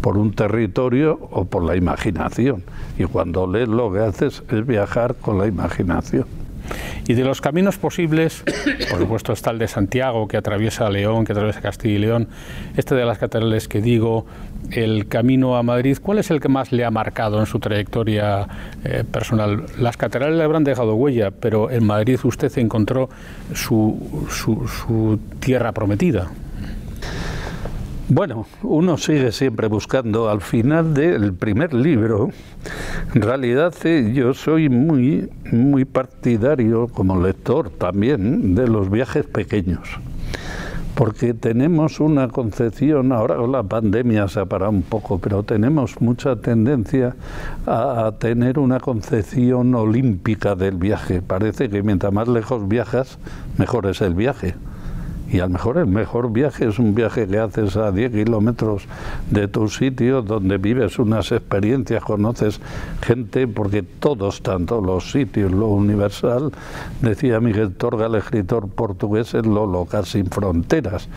por 0.00 0.16
un 0.16 0.32
territorio 0.32 1.18
o 1.30 1.44
por 1.44 1.64
la 1.64 1.76
imaginación 1.76 2.62
y 2.98 3.04
cuando 3.04 3.46
lees 3.46 3.68
lo 3.68 3.92
que 3.92 4.00
haces 4.00 4.42
es 4.48 4.66
viajar 4.66 5.16
con 5.16 5.38
la 5.38 5.46
imaginación. 5.46 6.26
Y 7.08 7.14
de 7.14 7.24
los 7.24 7.40
caminos 7.40 7.76
posibles, 7.76 8.44
por 8.88 9.00
supuesto 9.00 9.32
está 9.32 9.50
el 9.50 9.58
de 9.58 9.66
Santiago, 9.66 10.28
que 10.28 10.36
atraviesa 10.36 10.88
León, 10.88 11.24
que 11.24 11.32
atraviesa 11.32 11.60
Castilla 11.60 11.94
y 11.94 11.98
León, 11.98 12.28
este 12.76 12.94
de 12.94 13.04
las 13.04 13.18
catedrales 13.18 13.66
que 13.66 13.80
digo, 13.80 14.26
el 14.70 15.08
camino 15.08 15.56
a 15.56 15.62
Madrid, 15.62 15.98
¿cuál 16.00 16.18
es 16.18 16.30
el 16.30 16.40
que 16.40 16.48
más 16.48 16.72
le 16.72 16.84
ha 16.84 16.90
marcado 16.90 17.40
en 17.40 17.46
su 17.46 17.58
trayectoria 17.58 18.46
eh, 18.84 19.04
personal? 19.10 19.64
Las 19.78 19.96
catedrales 19.96 20.38
le 20.38 20.44
habrán 20.44 20.64
dejado 20.64 20.94
huella, 20.94 21.30
pero 21.30 21.70
en 21.70 21.84
Madrid 21.84 22.18
usted 22.24 22.56
encontró 22.58 23.10
su, 23.54 24.26
su 24.30 25.18
tierra 25.40 25.72
prometida. 25.72 26.30
Bueno, 28.14 28.46
uno 28.62 28.98
sigue 28.98 29.32
siempre 29.32 29.68
buscando. 29.68 30.28
Al 30.28 30.42
final 30.42 30.92
del 30.92 31.32
primer 31.32 31.72
libro, 31.72 32.28
en 33.14 33.22
realidad 33.22 33.72
eh, 33.84 34.12
yo 34.12 34.34
soy 34.34 34.68
muy, 34.68 35.30
muy 35.50 35.86
partidario 35.86 36.88
como 36.88 37.18
lector 37.22 37.70
también 37.70 38.54
de 38.54 38.68
los 38.68 38.90
viajes 38.90 39.24
pequeños. 39.24 39.98
Porque 40.94 41.32
tenemos 41.32 42.00
una 42.00 42.28
concepción, 42.28 43.12
ahora 43.12 43.38
la 43.46 43.62
pandemia 43.62 44.28
se 44.28 44.40
ha 44.40 44.44
parado 44.44 44.72
un 44.72 44.82
poco, 44.82 45.18
pero 45.18 45.42
tenemos 45.42 46.00
mucha 46.00 46.36
tendencia 46.36 47.16
a 47.66 48.12
tener 48.18 48.58
una 48.58 48.78
concepción 48.78 49.74
olímpica 49.74 50.54
del 50.54 50.76
viaje. 50.76 51.22
Parece 51.22 51.70
que 51.70 51.82
mientras 51.82 52.12
más 52.12 52.28
lejos 52.28 52.68
viajas, 52.68 53.18
mejor 53.56 53.86
es 53.86 54.02
el 54.02 54.14
viaje. 54.14 54.54
Y 55.32 55.40
a 55.40 55.44
lo 55.44 55.54
mejor 55.54 55.78
el 55.78 55.86
mejor 55.86 56.30
viaje 56.30 56.68
es 56.68 56.78
un 56.78 56.94
viaje 56.94 57.26
que 57.26 57.38
haces 57.38 57.74
a 57.78 57.90
10 57.90 58.12
kilómetros 58.12 58.84
de 59.30 59.48
tu 59.48 59.66
sitio, 59.68 60.20
donde 60.20 60.58
vives 60.58 60.98
unas 60.98 61.32
experiencias, 61.32 62.04
conoces 62.04 62.60
gente, 63.00 63.48
porque 63.48 63.82
todos, 63.82 64.42
tanto 64.42 64.82
los 64.82 65.10
sitios, 65.10 65.50
lo 65.50 65.68
universal, 65.68 66.52
decía 67.00 67.40
Miguel 67.40 67.74
Torga, 67.74 68.06
el 68.06 68.16
escritor 68.16 68.68
portugués, 68.68 69.32
es 69.32 69.46
lo 69.46 69.64
local 69.64 70.04
sin 70.04 70.26
fronteras. 70.26 71.08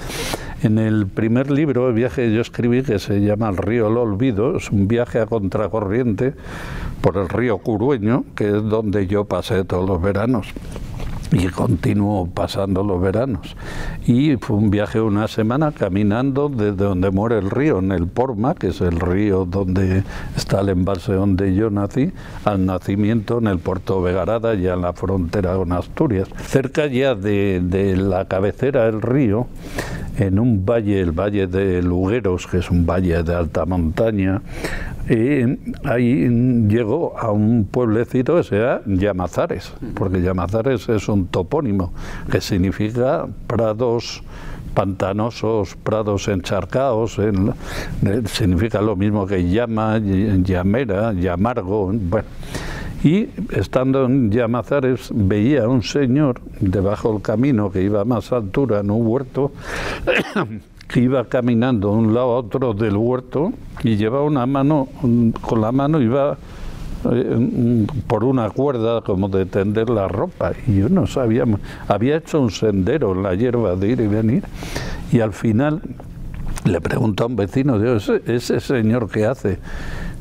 En 0.63 0.79
el 0.79 1.07
primer 1.07 1.51
libro, 1.51 1.89
el 1.89 1.93
viaje 1.93 2.27
que 2.27 2.33
yo 2.33 2.39
escribí, 2.39 2.83
que 2.83 2.99
se 2.99 3.19
llama 3.19 3.49
El 3.49 3.57
río 3.57 3.89
El 3.89 3.97
Olvido, 3.97 4.55
es 4.55 4.71
un 4.71 4.87
viaje 4.87 5.19
a 5.19 5.25
contracorriente 5.25 6.33
por 7.01 7.17
el 7.17 7.27
río 7.27 7.57
Curueño, 7.57 8.23
que 8.33 8.47
es 8.47 8.63
donde 8.63 9.07
yo 9.07 9.25
pasé 9.25 9.65
todos 9.65 9.87
los 9.87 10.01
veranos 10.01 10.53
y 11.31 11.47
continuó 11.47 12.27
pasando 12.27 12.83
los 12.83 13.01
veranos. 13.01 13.55
Y 14.05 14.35
fue 14.37 14.57
un 14.57 14.69
viaje 14.69 14.99
de 14.99 15.05
una 15.05 15.27
semana 15.27 15.71
caminando 15.71 16.49
desde 16.49 16.83
donde 16.85 17.11
muere 17.11 17.39
el 17.39 17.49
río, 17.49 17.79
en 17.79 17.91
el 17.91 18.07
Porma, 18.07 18.55
que 18.55 18.67
es 18.67 18.81
el 18.81 18.99
río 18.99 19.45
donde 19.45 20.03
está 20.35 20.61
el 20.61 20.69
embalse 20.69 21.13
donde 21.13 21.55
yo 21.55 21.69
nací, 21.69 22.11
al 22.43 22.65
nacimiento 22.65 23.39
en 23.39 23.47
el 23.47 23.59
puerto 23.59 24.01
Vegarada, 24.01 24.53
ya 24.55 24.73
en 24.73 24.81
la 24.81 24.93
frontera 24.93 25.55
con 25.55 25.71
Asturias. 25.71 26.29
Cerca 26.45 26.87
ya 26.87 27.15
de, 27.15 27.61
de 27.63 27.95
la 27.97 28.25
cabecera 28.25 28.85
del 28.85 29.01
río, 29.01 29.47
en 30.17 30.39
un 30.39 30.65
valle, 30.65 31.01
el 31.01 31.11
valle 31.11 31.47
de 31.47 31.81
Lugueros, 31.81 32.47
que 32.47 32.59
es 32.59 32.71
un 32.71 32.85
valle 32.85 33.23
de 33.23 33.35
alta 33.35 33.65
montaña, 33.65 34.41
y 35.09 35.59
ahí 35.83 36.27
llegó 36.67 37.17
a 37.17 37.31
un 37.31 37.65
pueblecito 37.65 38.37
que 38.37 38.43
se 38.43 38.57
llama 38.57 38.81
Llamazares, 38.85 39.73
porque 39.93 40.21
Llamazares 40.21 40.89
es 40.89 41.07
un 41.07 41.27
topónimo 41.27 41.93
que 42.31 42.41
significa 42.41 43.27
prados 43.47 44.23
pantanosos, 44.73 45.75
prados 45.75 46.27
encharcados, 46.27 47.17
significa 48.25 48.81
lo 48.81 48.95
mismo 48.95 49.25
que 49.25 49.49
llama, 49.49 49.99
llamera, 49.99 51.13
llamargo, 51.13 51.91
bueno. 51.93 52.27
Y 53.03 53.29
estando 53.51 54.05
en 54.05 54.31
Llamazares 54.31 55.11
veía 55.13 55.65
a 55.65 55.67
un 55.67 55.83
señor 55.83 56.41
debajo 56.59 57.13
del 57.13 57.21
camino 57.21 57.71
que 57.71 57.83
iba 57.83 58.01
a 58.01 58.05
más 58.05 58.31
altura 58.31 58.79
en 58.79 58.89
un 58.89 59.05
huerto 59.05 59.51
que 60.87 60.99
iba 61.01 61.25
caminando 61.25 61.91
de 61.91 61.97
un 61.97 62.13
lado 62.13 62.33
a 62.33 62.37
otro 62.37 62.73
del 62.73 62.95
huerto 62.95 63.51
y 63.83 63.95
llevaba 63.95 64.23
una 64.23 64.45
mano, 64.45 64.87
con 65.41 65.61
la 65.61 65.71
mano 65.71 66.01
iba 66.01 66.37
eh, 67.11 67.87
por 68.07 68.23
una 68.23 68.49
cuerda 68.49 69.01
como 69.01 69.27
de 69.29 69.45
tender 69.45 69.89
la 69.89 70.07
ropa 70.07 70.53
y 70.67 70.79
yo 70.79 70.89
no 70.89 71.07
sabía, 71.07 71.45
había 71.87 72.17
hecho 72.17 72.41
un 72.41 72.51
sendero 72.51 73.13
en 73.13 73.23
la 73.23 73.35
hierba 73.35 73.75
de 73.75 73.89
ir 73.89 73.99
y 73.99 74.07
venir 74.07 74.43
y 75.11 75.19
al 75.19 75.33
final 75.33 75.81
le 76.65 76.81
pregunto 76.81 77.23
a 77.23 77.27
un 77.27 77.35
vecino, 77.35 77.81
¿ese, 77.83 78.21
ese 78.25 78.59
señor 78.59 79.09
qué 79.09 79.25
hace? 79.25 79.59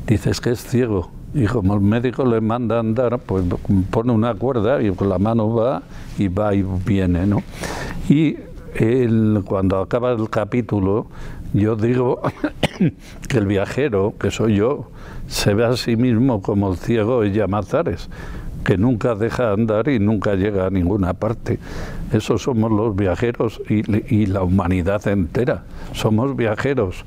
Dice, 0.05 0.29
es 0.29 0.39
que 0.39 0.51
es 0.51 0.63
ciego. 0.63 1.09
Y 1.33 1.47
como 1.47 1.73
el 1.73 1.81
médico 1.81 2.23
le 2.23 2.39
manda 2.39 2.79
andar, 2.79 3.19
pues 3.19 3.43
pone 3.89 4.13
una 4.13 4.33
cuerda 4.35 4.81
y 4.81 4.91
con 4.91 5.09
la 5.09 5.17
mano 5.19 5.53
va 5.53 5.81
y 6.17 6.27
va 6.27 6.53
y 6.53 6.63
viene, 6.85 7.25
¿no? 7.25 7.43
Y 8.07 8.37
él, 8.75 9.43
cuando 9.45 9.79
acaba 9.79 10.11
el 10.11 10.29
capítulo, 10.29 11.07
yo 11.53 11.75
digo 11.75 12.21
que 13.29 13.37
el 13.37 13.47
viajero, 13.47 14.13
que 14.19 14.31
soy 14.31 14.55
yo, 14.55 14.89
se 15.27 15.53
ve 15.53 15.65
a 15.65 15.77
sí 15.77 15.95
mismo 15.95 16.41
como 16.41 16.71
el 16.71 16.77
ciego 16.77 17.21
de 17.21 17.31
Llamazares, 17.31 18.09
que 18.63 18.77
nunca 18.77 19.15
deja 19.15 19.51
andar 19.51 19.87
y 19.89 19.99
nunca 19.99 20.35
llega 20.35 20.65
a 20.65 20.69
ninguna 20.69 21.13
parte. 21.13 21.59
Esos 22.11 22.41
somos 22.43 22.71
los 22.71 22.95
viajeros 22.95 23.61
y 23.69 24.25
la 24.25 24.43
humanidad 24.43 25.07
entera. 25.07 25.63
Somos 25.93 26.35
viajeros 26.35 27.05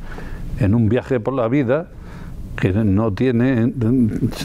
en 0.60 0.74
un 0.74 0.88
viaje 0.88 1.20
por 1.20 1.34
la 1.34 1.48
vida 1.48 1.88
que 2.60 2.72
no 2.72 3.12
tiene, 3.12 3.72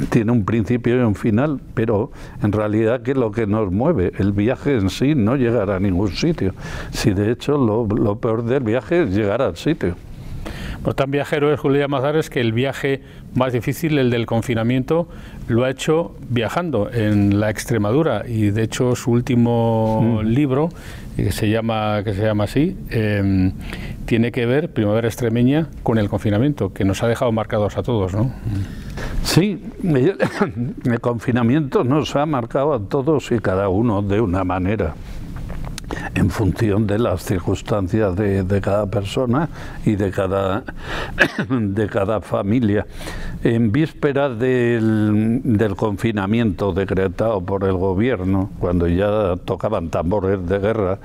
tiene 0.10 0.32
un 0.32 0.46
principio 0.46 0.98
y 0.98 1.00
un 1.00 1.16
final, 1.16 1.60
pero 1.74 2.12
en 2.42 2.52
realidad 2.52 3.02
¿qué 3.02 3.12
es 3.12 3.18
lo 3.18 3.32
que 3.32 3.48
nos 3.48 3.72
mueve? 3.72 4.12
El 4.18 4.32
viaje 4.32 4.76
en 4.76 4.90
sí 4.90 5.16
no 5.16 5.36
llegará 5.36 5.78
a 5.78 5.80
ningún 5.80 6.12
sitio. 6.12 6.54
Si 6.92 7.14
de 7.14 7.32
hecho 7.32 7.58
lo, 7.58 7.88
lo 7.88 8.20
peor 8.20 8.44
del 8.44 8.64
viaje 8.64 9.04
es 9.04 9.16
llegar 9.16 9.42
al 9.42 9.58
sitio. 9.58 9.96
Pues 10.84 10.98
tan 10.98 11.12
viajero 11.12 11.54
es 11.54 11.60
Julián 11.60 11.90
Mazares 11.90 12.30
que 12.30 12.42
el 12.42 12.52
viaje 12.52 13.02
más 13.36 13.54
difícil, 13.54 13.98
el 13.98 14.10
del 14.10 14.26
confinamiento, 14.26 15.08
lo 15.48 15.64
ha 15.66 15.70
hecho 15.70 16.16
viajando 16.30 16.92
en 16.92 17.40
la 17.40 17.50
Extremadura 17.50 18.24
y 18.28 18.52
de 18.52 18.64
hecho 18.64 18.96
su 18.96 19.12
último 19.12 20.22
mm. 20.22 20.26
libro, 20.28 20.70
que 21.16 21.32
se 21.32 21.50
llama, 21.50 22.02
que 22.04 22.14
se 22.14 22.24
llama 22.24 22.46
así, 22.46 22.76
em, 22.90 23.52
tiene 24.06 24.32
que 24.32 24.46
ver, 24.46 24.72
Primavera 24.72 25.08
Extremeña, 25.08 25.68
con 25.84 25.98
el 25.98 26.10
confinamiento, 26.10 26.74
que 26.74 26.86
nos 26.86 27.04
ha 27.04 27.08
dejado 27.08 27.32
marcados 27.32 27.78
a 27.78 27.84
todos, 27.84 28.14
¿no? 28.14 28.34
Sí, 29.24 29.64
el 29.84 31.00
confinamiento 31.02 31.84
nos 31.84 32.16
ha 32.16 32.26
marcado 32.26 32.74
a 32.74 32.80
todos 32.80 33.32
y 33.32 33.40
cada 33.40 33.70
uno 33.70 34.02
de 34.02 34.22
una 34.22 34.44
manera 34.44 34.96
en 36.16 36.30
función 36.30 36.88
de 36.88 37.00
las 37.00 37.24
circunstancias 37.24 38.16
de, 38.16 38.62
cada 38.62 38.86
persona 38.86 39.50
y 39.86 39.96
de 39.96 40.12
cada, 40.12 40.64
de 41.50 41.88
cada 41.88 42.22
familia. 42.22 42.86
En 43.44 43.72
vísperas 43.72 44.38
del, 44.40 45.42
confinamiento 45.76 46.72
decretado 46.74 47.42
por 47.42 47.64
el 47.64 47.74
gobierno, 47.74 48.50
cuando 48.60 48.88
ya 48.88 49.36
tocaban 49.44 49.90
tambores 49.90 50.48
de 50.48 50.60
guerra, 50.60 51.00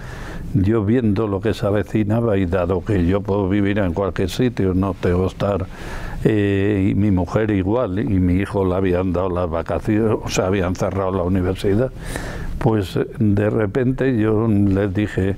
yo 0.55 0.85
viendo 0.85 1.27
lo 1.27 1.41
que 1.41 1.55
se 1.55 1.67
avecinaba 1.67 2.37
y 2.39 2.47
dado 2.47 2.85
que 2.85 3.07
yo 3.07 3.21
puedo 3.21 3.49
vivir 3.49 3.79
en 3.79 3.93
cualquier 3.93 4.31
sitio, 4.31 4.75
no 4.75 4.95
tengo 4.95 5.23
que 5.23 5.27
estar 5.27 5.67
eh, 6.25 6.89
y 6.91 6.95
mi 6.95 7.11
mujer 7.11 7.51
igual, 7.51 7.99
y 7.99 8.05
mi 8.05 8.35
hijo 8.35 8.65
le 8.65 8.75
habían 8.75 9.13
dado 9.13 9.29
las 9.29 9.49
vacaciones, 9.49 10.17
o 10.25 10.29
sea, 10.29 10.47
habían 10.47 10.75
cerrado 10.75 11.13
la 11.13 11.23
universidad, 11.23 11.93
pues 12.59 12.99
de 13.19 13.51
repente 13.51 14.19
yo 14.19 14.49
les 14.49 14.93
dije, 14.93 15.37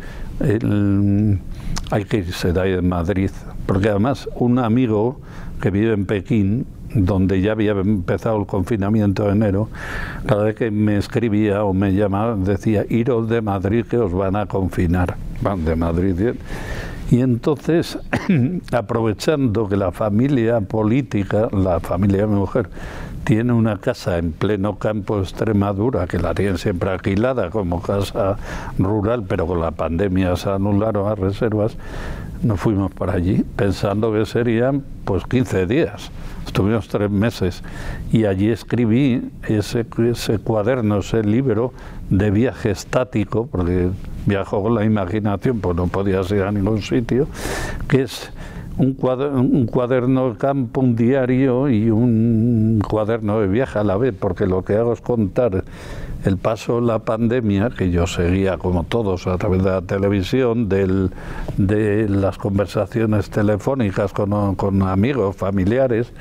hay 1.91 2.05
que 2.05 2.17
irse 2.19 2.53
de 2.53 2.83
Madrid, 2.83 3.31
porque 3.67 3.89
además 3.89 4.29
un 4.35 4.59
amigo 4.59 5.21
que 5.61 5.71
vive 5.71 5.93
en 5.93 6.07
Pekín, 6.07 6.67
donde 6.95 7.41
ya 7.41 7.53
había 7.53 7.73
empezado 7.73 8.39
el 8.39 8.47
confinamiento 8.47 9.25
de 9.25 9.33
enero, 9.33 9.69
cada 10.27 10.45
vez 10.45 10.57
que 10.57 10.71
me 10.71 10.97
escribía 10.97 11.65
o 11.65 11.73
me 11.73 11.93
llamaba 11.93 12.35
decía, 12.37 12.85
iros 12.89 13.29
de 13.29 13.43
Madrid 13.43 13.85
que 13.85 13.97
os 13.97 14.12
van 14.12 14.37
a 14.37 14.47
confinar. 14.47 15.17
Van 15.43 15.65
de 15.65 15.77
Madrid. 15.77 16.35
Y 17.11 17.21
entonces, 17.21 17.99
aprovechando 18.73 19.69
que 19.69 19.77
la 19.77 19.91
familia 19.91 20.61
política, 20.61 21.49
la 21.53 21.81
familia 21.81 22.23
de 22.23 22.27
mi 22.29 22.37
mujer, 22.37 22.69
tiene 23.25 23.53
una 23.53 23.79
casa 23.79 24.19
en 24.19 24.33
pleno 24.33 24.77
campo 24.77 25.21
Extremadura, 25.21 26.07
que 26.07 26.19
la 26.19 26.35
tienen 26.35 26.59
siempre 26.59 26.91
alquilada 26.91 27.50
como 27.50 27.83
casa 27.83 28.37
rural, 28.79 29.25
pero 29.29 29.47
con 29.47 29.61
la 29.61 29.71
pandemia 29.71 30.37
se 30.37 30.50
anularon 30.50 31.05
las 31.05 31.19
reservas, 31.19 31.77
nos 32.42 32.59
fuimos 32.59 32.90
para 32.92 33.14
allí 33.14 33.44
pensando 33.57 34.12
que 34.12 34.25
serían 34.25 34.83
pues 35.05 35.25
15 35.25 35.66
días. 35.66 36.11
Estuvimos 36.47 36.88
tres 36.88 37.11
meses 37.11 37.62
y 38.11 38.25
allí 38.25 38.49
escribí 38.49 39.31
ese, 39.47 39.87
ese 40.11 40.38
cuaderno, 40.38 40.99
ese 40.99 41.23
libro 41.23 41.73
de 42.09 42.31
viaje 42.31 42.71
estático, 42.71 43.47
porque 43.47 43.90
viajó 44.27 44.62
con 44.62 44.75
la 44.75 44.85
imaginación, 44.85 45.61
pues 45.61 45.77
no 45.77 45.87
podía 45.87 46.23
ir 46.23 46.42
a 46.42 46.51
ningún 46.51 46.83
sitio, 46.83 47.29
que 47.88 48.03
es 48.03 48.33
un 48.81 48.95
cuaderno, 48.95 49.40
un 49.40 49.66
cuaderno 49.66 50.31
de 50.31 50.38
campo, 50.38 50.81
un 50.81 50.97
diario 50.97 51.69
y 51.69 51.90
un 51.90 52.81
cuaderno 52.87 53.40
de 53.40 53.47
viaje 53.47 53.79
a 53.79 53.85
la 53.85 53.99
vez, 53.99 54.14
porque 54.19 54.47
lo 54.47 54.64
que 54.64 54.75
hago 54.75 54.95
es 54.95 55.03
contar 55.03 55.64
el 56.25 56.37
paso 56.38 56.81
de 56.81 56.87
la 56.87 56.99
pandemia, 57.01 57.71
que 57.77 57.90
yo 57.90 58.07
seguía 58.07 58.57
como 58.57 58.85
todos 58.85 59.27
a 59.27 59.37
través 59.37 59.62
de 59.62 59.71
la 59.71 59.83
televisión, 59.83 60.71
del, 60.71 61.11
de 61.59 62.09
las 62.09 62.38
conversaciones 62.38 63.29
telefónicas 63.29 64.14
con, 64.14 64.83
amigos, 64.83 65.37
familiares, 65.37 66.12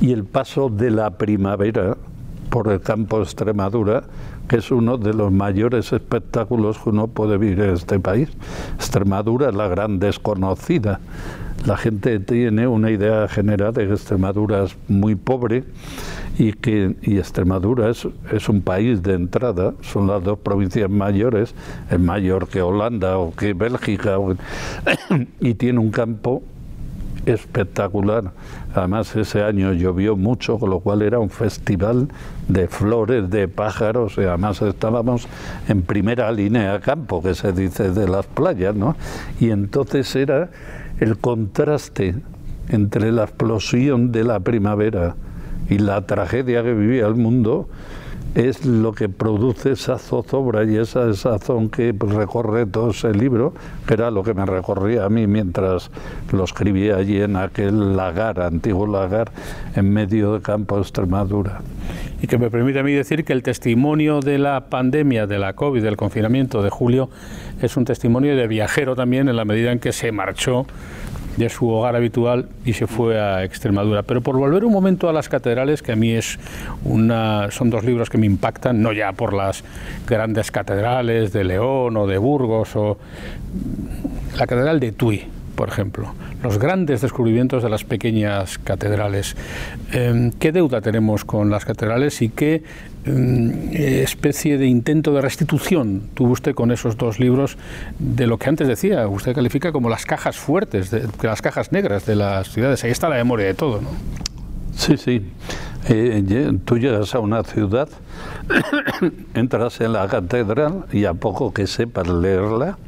y 0.00 0.12
el 0.12 0.24
paso 0.24 0.68
de 0.68 0.92
la 0.92 1.10
primavera 1.10 1.96
por 2.50 2.68
el 2.68 2.80
campo 2.80 3.20
Extremadura, 3.20 4.04
que 4.48 4.56
es 4.56 4.70
uno 4.70 4.96
de 4.96 5.12
los 5.12 5.32
mayores 5.32 5.92
espectáculos 5.92 6.78
que 6.78 6.90
uno 6.90 7.08
puede 7.08 7.36
vivir 7.36 7.60
en 7.60 7.70
este 7.74 7.98
país. 7.98 8.28
Extremadura 8.76 9.50
es 9.50 9.54
la 9.54 9.68
gran 9.68 9.98
desconocida 9.98 11.00
la 11.66 11.76
gente 11.76 12.18
tiene 12.20 12.66
una 12.66 12.90
idea 12.90 13.28
general 13.28 13.74
de 13.74 13.86
que 13.86 13.92
Extremadura 13.92 14.64
es 14.64 14.76
muy 14.88 15.14
pobre 15.14 15.64
y 16.38 16.52
que 16.52 16.96
y 17.02 17.18
Extremadura 17.18 17.90
es, 17.90 18.06
es 18.32 18.48
un 18.48 18.62
país 18.62 19.02
de 19.02 19.14
entrada, 19.14 19.74
son 19.82 20.06
las 20.06 20.22
dos 20.24 20.38
provincias 20.38 20.88
mayores, 20.88 21.54
es 21.90 22.00
mayor 22.00 22.48
que 22.48 22.62
Holanda 22.62 23.18
o 23.18 23.34
que 23.34 23.52
Bélgica, 23.52 24.16
y 25.40 25.54
tiene 25.54 25.80
un 25.80 25.90
campo 25.90 26.42
espectacular. 27.26 28.32
Además, 28.74 29.14
ese 29.16 29.42
año 29.42 29.72
llovió 29.72 30.16
mucho, 30.16 30.58
con 30.58 30.70
lo 30.70 30.80
cual 30.80 31.02
era 31.02 31.18
un 31.18 31.30
festival 31.30 32.08
de 32.48 32.68
flores, 32.68 33.28
de 33.28 33.48
pájaros, 33.48 34.14
y 34.16 34.22
además 34.22 34.62
estábamos 34.62 35.28
en 35.68 35.82
primera 35.82 36.30
línea 36.32 36.80
campo, 36.80 37.22
que 37.22 37.34
se 37.34 37.52
dice 37.52 37.90
de 37.90 38.08
las 38.08 38.26
playas, 38.26 38.74
¿no? 38.74 38.96
Y 39.40 39.50
entonces 39.50 40.14
era 40.16 40.50
el 41.00 41.18
contraste 41.18 42.14
entre 42.68 43.10
la 43.10 43.24
explosión 43.24 44.12
de 44.12 44.24
la 44.24 44.40
primavera 44.40 45.16
y 45.68 45.78
la 45.78 46.06
tragedia 46.06 46.62
que 46.62 46.74
vivía 46.74 47.06
el 47.06 47.14
mundo 47.14 47.68
es 48.34 48.64
lo 48.64 48.92
que 48.92 49.08
produce 49.08 49.72
esa 49.72 49.98
zozobra 49.98 50.64
y 50.64 50.76
esa 50.76 51.12
sazón 51.14 51.68
que 51.68 51.94
recorre 51.98 52.66
todo 52.66 52.90
ese 52.90 53.12
libro, 53.12 53.52
que 53.86 53.94
era 53.94 54.10
lo 54.10 54.22
que 54.22 54.34
me 54.34 54.46
recorría 54.46 55.04
a 55.04 55.08
mí 55.08 55.26
mientras 55.26 55.90
lo 56.32 56.44
escribía 56.44 56.96
allí 56.96 57.20
en 57.20 57.36
aquel 57.36 57.96
lagar, 57.96 58.40
antiguo 58.40 58.86
lagar, 58.86 59.32
en 59.74 59.92
medio 59.92 60.34
de 60.34 60.42
campo 60.42 60.76
de 60.76 60.82
Extremadura. 60.82 61.60
Y 62.22 62.26
que 62.26 62.38
me 62.38 62.50
permite 62.50 62.78
a 62.78 62.82
mí 62.82 62.92
decir 62.92 63.24
que 63.24 63.32
el 63.32 63.42
testimonio 63.42 64.20
de 64.20 64.38
la 64.38 64.66
pandemia, 64.66 65.26
de 65.26 65.38
la 65.38 65.54
COVID, 65.54 65.82
del 65.82 65.96
confinamiento 65.96 66.62
de 66.62 66.70
julio, 66.70 67.08
es 67.62 67.76
un 67.76 67.84
testimonio 67.84 68.36
de 68.36 68.46
viajero 68.46 68.94
también 68.94 69.28
en 69.28 69.36
la 69.36 69.44
medida 69.44 69.72
en 69.72 69.80
que 69.80 69.92
se 69.92 70.12
marchó 70.12 70.66
de 71.40 71.48
su 71.48 71.68
hogar 71.68 71.96
habitual 71.96 72.48
y 72.64 72.74
se 72.74 72.86
fue 72.86 73.20
a 73.20 73.44
Extremadura. 73.44 74.02
Pero 74.02 74.20
por 74.20 74.36
volver 74.36 74.64
un 74.64 74.72
momento 74.72 75.08
a 75.08 75.12
las 75.12 75.28
catedrales, 75.28 75.82
que 75.82 75.92
a 75.92 75.96
mí 75.96 76.12
es 76.12 76.38
una, 76.84 77.50
son 77.50 77.70
dos 77.70 77.84
libros 77.84 78.10
que 78.10 78.18
me 78.18 78.26
impactan, 78.26 78.80
no 78.82 78.92
ya 78.92 79.12
por 79.12 79.32
las 79.32 79.64
grandes 80.06 80.50
catedrales 80.50 81.32
de 81.32 81.44
León 81.44 81.96
o 81.96 82.06
de 82.06 82.18
Burgos 82.18 82.76
o 82.76 82.98
la 84.36 84.46
catedral 84.46 84.80
de 84.80 84.92
Tui, 84.92 85.26
por 85.60 85.68
ejemplo, 85.68 86.14
los 86.42 86.58
grandes 86.58 87.02
descubrimientos 87.02 87.62
de 87.62 87.68
las 87.68 87.84
pequeñas 87.84 88.56
catedrales. 88.56 89.36
Em, 89.92 90.32
¿Qué 90.32 90.52
deuda 90.52 90.80
tenemos 90.80 91.26
con 91.26 91.50
las 91.50 91.66
catedrales 91.66 92.22
y 92.22 92.30
qué 92.30 92.62
em, 93.04 93.70
especie 93.74 94.56
de 94.56 94.64
intento 94.64 95.12
de 95.12 95.20
restitución 95.20 96.04
tuvo 96.14 96.32
usted 96.32 96.54
con 96.54 96.70
esos 96.70 96.96
dos 96.96 97.20
libros 97.20 97.58
de 97.98 98.26
lo 98.26 98.38
que 98.38 98.48
antes 98.48 98.68
decía? 98.68 99.06
Usted 99.06 99.34
califica 99.34 99.70
como 99.70 99.90
las 99.90 100.06
cajas 100.06 100.38
fuertes, 100.38 100.90
de, 100.90 101.06
las 101.20 101.42
cajas 101.42 101.72
negras 101.72 102.06
de 102.06 102.16
las 102.16 102.48
ciudades. 102.48 102.82
Ahí 102.84 102.90
está 102.90 103.10
la 103.10 103.16
memoria 103.16 103.44
de 103.44 103.52
todo, 103.52 103.82
¿no? 103.82 103.90
Sí, 104.74 104.96
sí. 104.96 105.30
Eh, 105.90 106.58
tú 106.64 106.78
llegas 106.78 107.14
a 107.14 107.18
una 107.18 107.42
ciudad, 107.42 107.90
entras 109.34 109.78
en 109.82 109.92
la 109.92 110.08
catedral 110.08 110.86
y 110.90 111.04
a 111.04 111.12
poco 111.12 111.52
que 111.52 111.66
sepas 111.66 112.08
leerla, 112.08 112.78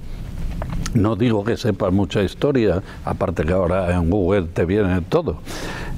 no 0.95 1.17
digo 1.17 1.45
que 1.45 1.57
sepas 1.57 1.93
mucha 1.93 2.23
historia, 2.23 2.83
aparte 3.05 3.45
que 3.45 3.53
ahora 3.53 3.95
en 3.95 4.11
Google 4.11 4.49
te 4.53 4.65
viene 4.65 5.01
todo, 5.03 5.39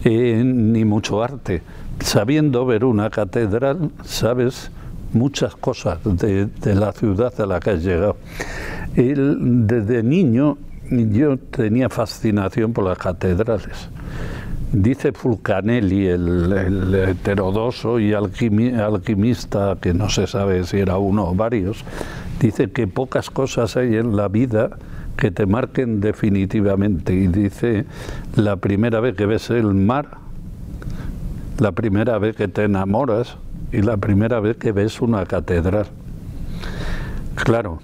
eh, 0.04 0.42
ni 0.44 0.84
mucho 0.84 1.22
arte, 1.22 1.62
sabiendo 2.00 2.64
ver 2.66 2.84
una 2.84 3.10
catedral, 3.10 3.90
sabes 4.04 4.70
muchas 5.12 5.54
cosas 5.56 5.98
de, 6.04 6.48
la 6.74 6.92
ciudad 6.92 7.32
a 7.40 7.46
la 7.46 7.60
que 7.60 7.70
has 7.70 7.82
llegado. 7.82 8.16
desde 8.94 10.02
niño 10.02 10.58
yo 10.90 11.38
tenía 11.38 11.88
fascinación 11.88 12.72
por 12.72 12.84
las 12.84 12.98
catedrales. 12.98 13.88
Dice 14.72 15.12
Fulcanelli, 15.12 16.08
el, 16.08 16.94
heterodoso 17.08 18.00
y 18.00 18.12
alquimista, 18.12 19.76
que 19.80 19.94
no 19.94 20.08
se 20.08 20.26
sabe 20.26 20.64
si 20.64 20.78
era 20.78 20.98
uno 20.98 21.28
o 21.28 21.34
varios, 21.34 21.84
dice 22.40 22.70
que 22.70 22.86
pocas 22.86 23.30
cosas 23.30 23.76
hay 23.76 23.96
en 23.96 24.16
la 24.16 24.28
vida 24.28 24.70
que 25.16 25.30
te 25.30 25.46
marquen 25.46 26.00
definitivamente. 26.00 27.14
Y 27.14 27.28
dice, 27.28 27.84
la 28.36 28.56
primera 28.56 29.00
vez 29.00 29.14
que 29.14 29.26
ves 29.26 29.50
el 29.50 29.74
mar, 29.74 30.18
la 31.58 31.72
primera 31.72 32.18
vez 32.18 32.36
que 32.36 32.48
te 32.48 32.64
enamoras 32.64 33.36
y 33.72 33.82
la 33.82 33.96
primera 33.96 34.40
vez 34.40 34.56
que 34.56 34.72
ves 34.72 35.00
una 35.00 35.24
catedral. 35.26 35.86
Claro, 37.36 37.80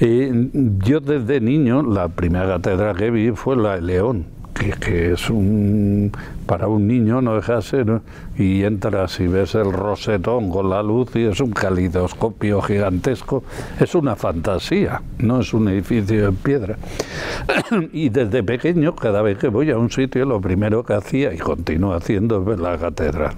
yo 0.00 1.00
desde 1.00 1.40
niño, 1.40 1.82
la 1.82 2.08
primera 2.08 2.46
catedral 2.46 2.96
que 2.96 3.10
vi 3.10 3.30
fue 3.30 3.56
la 3.56 3.76
de 3.76 3.82
León 3.82 4.41
que, 4.52 5.12
es 5.12 5.30
un 5.30 6.12
para 6.46 6.68
un 6.68 6.86
niño 6.86 7.22
no 7.22 7.36
deja 7.36 7.56
de 7.56 7.62
ser 7.62 8.00
y 8.36 8.64
entras 8.64 9.18
y 9.20 9.26
ves 9.26 9.54
el 9.54 9.72
rosetón 9.72 10.50
con 10.50 10.68
la 10.70 10.82
luz 10.82 11.14
y 11.14 11.24
es 11.24 11.40
un 11.40 11.50
calidoscopio 11.50 12.60
gigantesco. 12.62 13.42
Es 13.80 13.94
una 13.94 14.16
fantasía 14.16 15.02
no 15.18 15.40
es 15.40 15.54
un 15.54 15.68
edificio 15.68 16.28
en 16.28 16.36
piedra. 16.36 16.76
Y 17.92 18.10
desde 18.10 18.42
pequeño 18.42 18.94
cada 18.94 19.22
vez 19.22 19.38
que 19.38 19.48
voy 19.48 19.70
a 19.70 19.78
un 19.78 19.90
sitio 19.90 20.24
lo 20.24 20.40
primero 20.40 20.84
que 20.84 20.94
hacía 20.94 21.32
y 21.32 21.38
continúo 21.38 21.94
haciendo 21.94 22.40
es 22.40 22.44
ver 22.44 22.60
la 22.60 22.78
catedral 22.78 23.34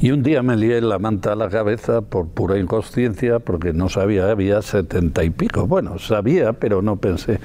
y 0.00 0.10
un 0.12 0.22
día 0.22 0.42
me 0.42 0.56
lié 0.56 0.80
la 0.80 0.98
manta 0.98 1.32
a 1.32 1.36
la 1.36 1.48
cabeza 1.48 2.00
por 2.00 2.28
pura 2.28 2.58
inconsciencia, 2.58 3.38
porque 3.38 3.72
no 3.72 3.88
sabía, 3.88 4.30
había 4.30 4.62
setenta 4.62 5.24
y 5.24 5.30
pico. 5.30 5.66
Bueno, 5.66 5.98
sabía, 5.98 6.52
pero 6.54 6.80
no 6.82 6.96
pensé. 6.96 7.38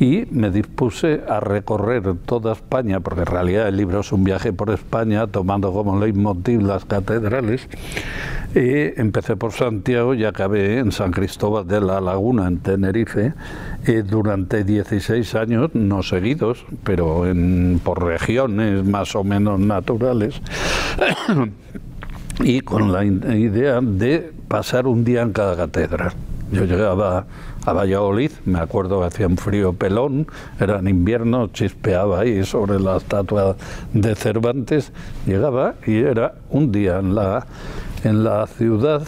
Y 0.00 0.24
me 0.30 0.50
dispuse 0.50 1.22
a 1.28 1.40
recorrer 1.40 2.14
toda 2.26 2.52
España, 2.52 3.00
porque 3.00 3.20
en 3.20 3.26
realidad 3.26 3.68
el 3.68 3.76
libro 3.76 4.00
es 4.00 4.12
un 4.12 4.24
viaje 4.24 4.52
por 4.52 4.70
España, 4.70 5.26
tomando 5.26 5.72
como 5.72 5.98
leitmotiv 5.98 6.62
las 6.62 6.84
catedrales. 6.84 7.68
Y 8.54 9.00
empecé 9.00 9.36
por 9.36 9.52
Santiago 9.52 10.12
y 10.12 10.24
acabé 10.24 10.78
en 10.78 10.92
San 10.92 11.10
Cristóbal 11.10 11.66
de 11.66 11.80
la 11.80 12.00
Laguna, 12.00 12.48
en 12.48 12.58
Tenerife, 12.58 13.32
eh, 13.86 14.02
durante 14.02 14.62
16 14.62 15.34
años, 15.36 15.70
no 15.74 16.02
seguidos, 16.02 16.66
pero 16.84 17.26
en, 17.26 17.80
por 17.82 18.04
regiones 18.04 18.84
más 18.84 19.16
o 19.16 19.24
menos 19.24 19.58
naturales. 19.58 20.42
Y 22.40 22.60
con 22.60 22.92
la 22.92 23.04
idea 23.04 23.80
de 23.80 24.32
pasar 24.48 24.86
un 24.86 25.04
día 25.04 25.22
en 25.22 25.32
cada 25.32 25.56
catedral. 25.56 26.12
Yo 26.50 26.64
llegaba 26.64 27.24
a 27.64 27.72
Valladolid, 27.72 28.32
me 28.44 28.58
acuerdo 28.58 29.00
que 29.00 29.06
hacía 29.06 29.26
un 29.26 29.38
frío 29.38 29.72
pelón, 29.72 30.26
era 30.60 30.80
en 30.80 30.88
invierno, 30.88 31.48
chispeaba 31.48 32.20
ahí 32.20 32.44
sobre 32.44 32.78
la 32.78 32.98
estatua 32.98 33.56
de 33.94 34.14
Cervantes, 34.14 34.92
llegaba 35.26 35.74
y 35.86 35.96
era 35.96 36.34
un 36.50 36.70
día 36.70 36.98
en 36.98 37.14
la, 37.14 37.46
en 38.04 38.24
la 38.24 38.46
ciudad, 38.46 39.06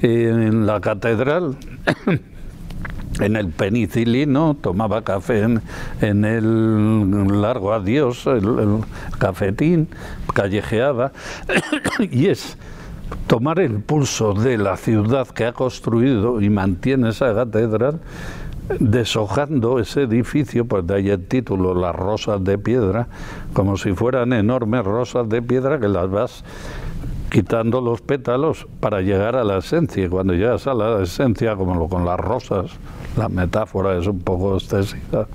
en 0.00 0.66
la 0.66 0.80
catedral, 0.80 1.56
en 3.20 3.36
el 3.36 3.48
penicilino, 3.48 4.56
tomaba 4.60 5.02
café 5.02 5.42
en, 6.00 6.24
el 6.24 7.40
largo 7.40 7.72
adiós, 7.72 8.26
el, 8.26 8.80
cafetín, 9.18 9.88
callejeaba, 10.34 11.12
y 12.10 12.26
es 12.26 12.56
tomar 13.26 13.60
el 13.60 13.80
pulso 13.80 14.34
de 14.34 14.58
la 14.58 14.76
ciudad 14.76 15.28
que 15.28 15.44
ha 15.44 15.52
construido 15.52 16.40
y 16.40 16.48
mantiene 16.48 17.10
esa 17.10 17.34
catedral, 17.34 18.00
deshojando 18.78 19.80
ese 19.80 20.02
edificio, 20.02 20.64
pues 20.64 20.86
de 20.86 20.94
ahí 20.94 21.10
el 21.10 21.26
título, 21.26 21.74
las 21.74 21.94
rosas 21.94 22.42
de 22.44 22.56
piedra, 22.56 23.08
como 23.52 23.76
si 23.76 23.92
fueran 23.94 24.32
enormes 24.32 24.84
rosas 24.84 25.28
de 25.28 25.42
piedra 25.42 25.80
que 25.80 25.88
las 25.88 26.08
vas 26.08 26.44
quitando 27.30 27.80
los 27.80 28.00
pétalos 28.00 28.66
para 28.80 29.00
llegar 29.00 29.36
a 29.36 29.44
la 29.44 29.58
esencia. 29.58 30.04
Y 30.04 30.08
cuando 30.08 30.34
llegas 30.34 30.66
a 30.66 30.74
la 30.74 31.02
esencia, 31.02 31.56
como 31.56 31.74
lo 31.74 31.88
con 31.88 32.04
las 32.04 32.18
rosas, 32.18 32.70
la 33.16 33.28
metáfora 33.28 33.98
es 33.98 34.06
un 34.06 34.20
poco 34.20 34.56
excesiva, 34.56 35.26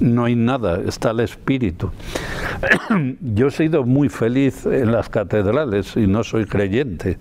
no 0.00 0.24
hay 0.24 0.34
nada, 0.34 0.80
está 0.80 1.10
el 1.10 1.20
espíritu. 1.20 1.90
Yo 3.20 3.48
he 3.48 3.50
sido 3.50 3.84
muy 3.84 4.08
feliz 4.08 4.64
en 4.66 4.92
las 4.92 5.08
catedrales 5.08 5.96
y 5.96 6.06
no 6.06 6.24
soy 6.24 6.46
creyente. 6.46 7.18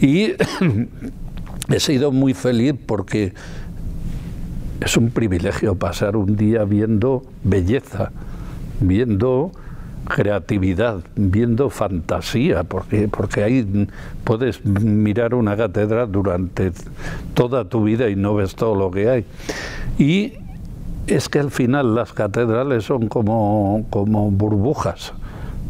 Y 0.00 0.32
he 1.68 1.80
sido 1.80 2.10
muy 2.10 2.34
feliz 2.34 2.74
porque 2.86 3.34
es 4.80 4.96
un 4.96 5.10
privilegio 5.10 5.74
pasar 5.74 6.16
un 6.16 6.36
día 6.36 6.64
viendo 6.64 7.22
belleza, 7.44 8.12
viendo 8.80 9.52
creatividad, 10.08 11.00
viendo 11.14 11.70
fantasía, 11.70 12.64
porque, 12.64 13.08
porque 13.08 13.42
ahí 13.42 13.88
puedes 14.24 14.64
mirar 14.64 15.34
una 15.34 15.56
catedral 15.56 16.10
durante 16.10 16.72
toda 17.34 17.64
tu 17.64 17.84
vida 17.84 18.08
y 18.08 18.16
no 18.16 18.34
ves 18.34 18.54
todo 18.54 18.74
lo 18.74 18.90
que 18.90 19.08
hay. 19.08 19.24
Y 19.98 20.34
es 21.06 21.28
que 21.28 21.38
al 21.38 21.50
final 21.50 21.94
las 21.94 22.12
catedrales 22.12 22.84
son 22.84 23.08
como, 23.08 23.86
como 23.90 24.30
burbujas. 24.30 25.12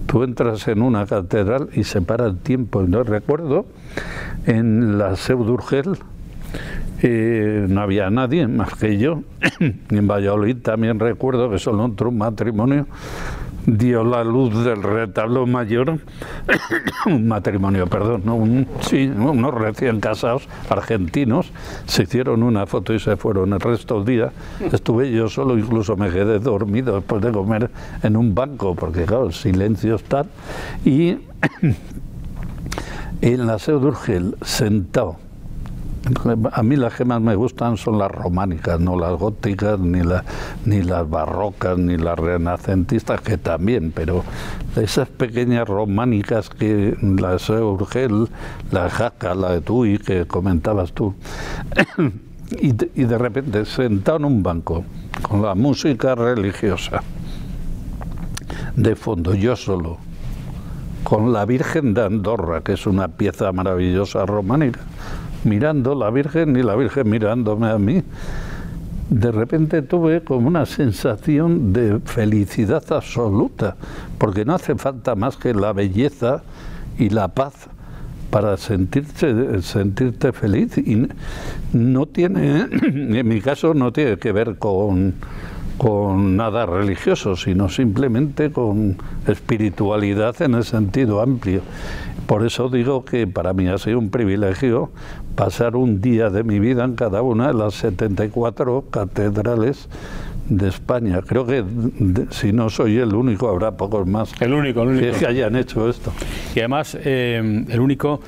Tú 0.07 0.23
entras 0.25 0.67
en 0.69 0.83
una 0.83 1.07
catedral 1.07 1.69
y 1.73 1.85
se 1.85 2.03
para 2.03 2.27
el 2.27 2.37
tiempo. 2.39 2.83
No 2.83 3.05
recuerdo 3.05 3.67
en 4.47 4.99
la 4.99 5.17
Seu 5.17 5.45
d'Urgell, 5.45 5.97
eh, 7.03 7.67
no 7.69 7.81
había 7.81 8.11
nadie 8.11 8.47
más 8.49 8.75
que 8.75 8.99
yo. 8.99 9.23
en 9.61 10.09
Valladolid 10.09 10.57
también 10.57 10.99
recuerdo 10.99 11.51
que 11.51 11.59
solo 11.59 11.85
entró 11.85 12.09
un 12.09 12.19
matrimonio 12.19 12.87
dio 13.67 14.05
la 14.05 14.25
luz 14.25 14.65
del 14.65 14.83
retablo 14.83 15.47
mayor, 15.47 15.99
un 17.07 17.29
matrimonio, 17.29 17.87
perdón, 17.87 18.29
un, 18.29 18.67
sí, 18.81 19.07
unos 19.07 19.55
recién 19.55 20.01
casados 20.01 20.49
argentinos, 20.69 21.53
se 21.87 22.05
hicieron 22.05 22.43
una 22.43 22.67
foto 22.67 22.95
y 22.95 23.01
se 23.01 23.17
fueron. 23.17 23.53
El 23.53 23.61
resto 23.61 24.03
del 24.03 24.05
día 24.05 24.33
estuve 24.73 25.11
yo 25.11 25.29
solo, 25.29 25.59
incluso 25.59 25.97
me 25.97 26.11
quedé 26.11 26.39
dormido 26.39 26.97
después 26.97 27.23
de 27.23 27.33
comer 27.33 27.71
en 28.03 28.17
un 28.17 28.35
banco, 28.35 28.75
porque 28.75 29.05
claro, 29.05 29.31
silencio 29.33 29.97
está. 29.97 30.27
Y 30.85 31.19
en 33.21 33.47
la 33.47 33.59
Seu 33.59 33.79
d'Urgel, 33.79 34.37
sentado, 34.43 35.17
a 36.53 36.63
mí 36.63 36.77
las 36.77 36.95
que 36.95 37.05
más 37.05 37.21
me 37.21 37.35
gustan 37.35 37.77
son 37.77 37.99
las 37.99 38.11
románicas, 38.11 38.81
no 38.81 38.99
las 38.99 39.19
góticas, 39.19 39.79
ni, 39.79 40.01
ni 40.65 40.83
las 40.83 41.09
barrocas, 41.09 41.77
ni 41.79 41.97
las 41.97 42.19
renacentistas, 42.19 43.21
que 43.21 43.37
también, 43.37 43.93
pero 43.95 44.25
esas 44.77 45.09
pequeñas 45.09 45.69
románicas 45.69 46.49
que 46.49 46.97
la 47.01 47.37
de 47.37 47.63
Urgel, 47.63 48.29
la 48.71 48.89
Jaca, 48.89 49.35
la 49.35 49.53
de 49.53 49.61
Tui, 49.61 49.99
que 49.99 50.27
comentabas 50.27 50.93
tú, 50.93 51.15
y, 52.61 52.69
y 52.69 53.05
de 53.05 53.19
repente 53.19 53.65
sentado 53.67 54.19
en 54.19 54.25
un 54.25 54.43
banco 54.43 54.85
con 55.23 55.43
la 55.43 55.55
música 55.55 56.15
religiosa 56.15 57.03
de 58.75 58.97
fondo, 58.97 59.35
yo 59.35 59.55
solo, 59.55 59.99
con 61.05 61.33
la 61.33 61.45
Virgen 61.45 61.93
de 61.93 62.05
Andorra, 62.05 62.63
que 62.63 62.73
es 62.73 62.87
una 62.87 63.09
pieza 63.09 63.53
maravillosa 63.53 64.25
románica 64.25 64.81
mirando 65.45 65.95
la 65.95 66.11
Virgen 66.11 66.57
y 66.57 66.63
la 66.63 66.77
Virgen 66.77 67.09
mirándome 67.09 67.69
a 67.69 67.79
mí. 67.79 68.03
De 69.09 69.33
repente 69.33 69.83
tuve 69.83 70.23
como 70.23 70.47
una 70.47 70.67
sensación 70.67 71.73
de 71.73 71.99
felicidad 72.05 72.85
absoluta, 72.93 73.77
porque 74.19 74.45
no 74.45 74.55
hace 74.55 74.77
falta 74.77 75.17
más 75.17 75.37
que 75.37 75.53
la 75.53 75.73
belleza 75.73 76.43
y 76.99 77.11
la 77.11 77.29
paz 77.29 77.69
para 78.31 78.57
sentirte, 78.57 79.61
sentirte 79.63 80.33
feliz. 80.33 80.79
Y 80.79 81.09
no 81.73 82.07
tiene, 82.07 82.69
en 82.71 83.29
mi 83.29 83.41
caso, 83.41 83.75
no 83.75 83.93
tiene 83.93 84.17
que 84.19 84.33
ver 84.33 84.57
con, 84.59 85.15
con 85.81 86.37
nada 86.37 86.67
religioso, 86.67 87.37
sino 87.37 87.71
simplemente 87.71 88.53
con 88.53 88.99
espiritualidad 89.27 90.43
en 90.43 90.53
el 90.53 90.65
sentido 90.65 91.23
amplio. 91.23 91.63
Por 92.27 92.45
eso 92.45 92.69
digo 92.69 93.07
que 93.07 93.27
para 93.27 93.55
mí 93.55 93.67
ha 93.67 93.79
sido 93.79 93.99
un 93.99 94.11
privilegio 94.11 94.91
pasar 95.37 95.77
un 95.77 96.03
día 96.03 96.29
de 96.29 96.45
mi 96.45 96.59
vida 96.59 96.85
en 96.85 96.97
cada 96.97 97.23
una 97.23 97.49
de 97.49 97.55
las 97.55 97.77
74 97.77 98.85
catedrales 98.91 99.89
de 100.51 100.69
España. 100.69 101.23
Creo 101.23 101.47
que 101.47 101.65
si 102.29 102.53
no 102.53 102.69
soy 102.69 102.99
el 102.99 103.15
único, 103.15 103.49
habrá 103.49 103.79
pocos 103.79 104.07
más 104.07 104.35
el 104.43 104.53
único, 104.53 104.83
el 104.83 104.89
único. 104.89 105.19
que 105.19 105.27
hayan 105.27 105.57
hecho 105.57 105.89
esto. 105.89 106.13
Y 106.55 106.59
además, 106.59 106.95
eh, 107.01 107.65
el 107.69 107.81
único 107.81 108.21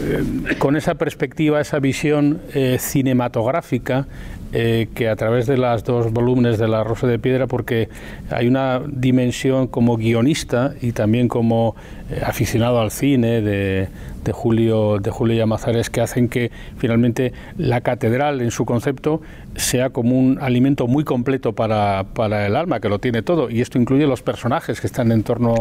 eh, 0.00 0.54
con 0.58 0.76
esa 0.76 0.94
perspectiva, 0.94 1.60
esa 1.60 1.80
visión 1.80 2.40
eh, 2.54 2.76
cinematográfica 2.78 4.06
eh, 4.52 4.88
que 4.94 5.08
a 5.08 5.16
través 5.16 5.46
de 5.46 5.56
las 5.56 5.84
dos 5.84 6.12
volúmenes 6.12 6.58
de 6.58 6.68
La 6.68 6.82
Rosa 6.82 7.06
de 7.06 7.18
Piedra, 7.18 7.46
porque 7.46 7.88
hay 8.30 8.48
una 8.48 8.80
dimensión 8.86 9.66
como 9.66 9.96
guionista 9.96 10.74
y 10.80 10.92
también 10.92 11.28
como 11.28 11.76
aficionado 12.24 12.80
al 12.80 12.90
cine 12.90 13.40
de, 13.40 13.88
de, 14.24 14.32
Julio 14.32 14.98
de 14.98 15.10
Julio 15.10 15.36
Llamazares 15.36 15.90
que 15.90 16.00
hacen 16.00 16.28
que 16.28 16.50
finalmente 16.76 17.32
la 17.56 17.80
catedral 17.80 18.40
en 18.40 18.50
su 18.50 18.64
concepto 18.64 19.20
sea 19.56 19.90
como 19.90 20.18
un 20.18 20.38
alimento 20.40 20.86
muy 20.86 21.04
completo 21.04 21.52
para, 21.54 22.04
para 22.14 22.46
el 22.46 22.56
alma, 22.56 22.80
que 22.80 22.88
lo 22.88 22.98
tiene 22.98 23.22
todo. 23.22 23.50
Y 23.50 23.60
esto 23.60 23.78
incluye 23.78 24.06
los 24.06 24.22
personajes 24.22 24.80
que 24.80 24.86
están 24.86 25.10
en 25.12 25.22
torno, 25.22 25.54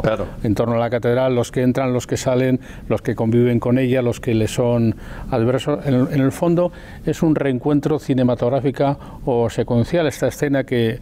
en 0.44 0.56
torno 0.56 0.76
a 0.76 0.80
la 0.80 0.90
catedral, 0.90 1.36
los 1.36 1.52
que 1.52 1.62
entran, 1.62 1.94
los 1.94 2.06
que 2.06 2.18
salen, 2.18 2.60
los 2.88 3.02
que 3.02 3.16
conviven 3.16 3.60
con 3.60 3.80
ella, 3.80 4.02
los 4.02 4.20
que 4.20 4.36
le 4.36 4.48
son 4.48 4.96
adversos. 5.32 5.86
En 5.86 6.20
en 6.20 6.22
el 6.22 6.32
fondo 6.32 6.72
es 7.06 7.22
un 7.24 7.36
reencuentro 7.36 8.00
cinematográfico 8.00 8.98
o 9.26 9.50
secuencial. 9.50 10.08
Esta 10.08 10.28
escena 10.28 10.64
que 10.64 11.00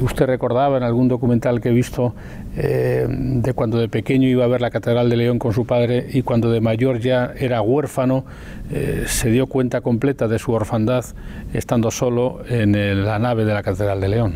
usted 0.00 0.26
recordaba 0.26 0.76
en 0.76 0.82
algún 0.82 1.08
documental 1.08 1.60
que 1.60 1.70
he 1.70 1.72
visto 1.72 2.14
eh, 2.56 3.06
de 3.08 3.52
cuando 3.54 3.78
de 3.78 3.88
pequeño 3.88 4.28
iba 4.28 4.44
a 4.44 4.48
ver 4.48 4.60
la 4.60 4.70
Catedral 4.70 5.08
de 5.08 5.16
León 5.16 5.38
con 5.38 5.52
su 5.52 5.66
padre 5.66 6.06
y 6.12 6.22
cuando 6.22 6.50
de 6.50 6.60
mayor 6.60 6.98
ya 7.00 7.32
era 7.38 7.62
huérfano, 7.62 8.24
eh, 8.70 9.04
se 9.06 9.30
dio 9.30 9.46
cuenta 9.46 9.80
completa 9.80 10.28
de 10.28 10.38
su 10.38 10.52
orfandad 10.52 11.04
estando 11.52 11.90
solo 11.90 12.40
en 12.48 13.04
la 13.04 13.18
nave 13.18 13.44
de 13.44 13.54
la 13.54 13.62
Catedral 13.62 14.00
de 14.00 14.08
León. 14.08 14.34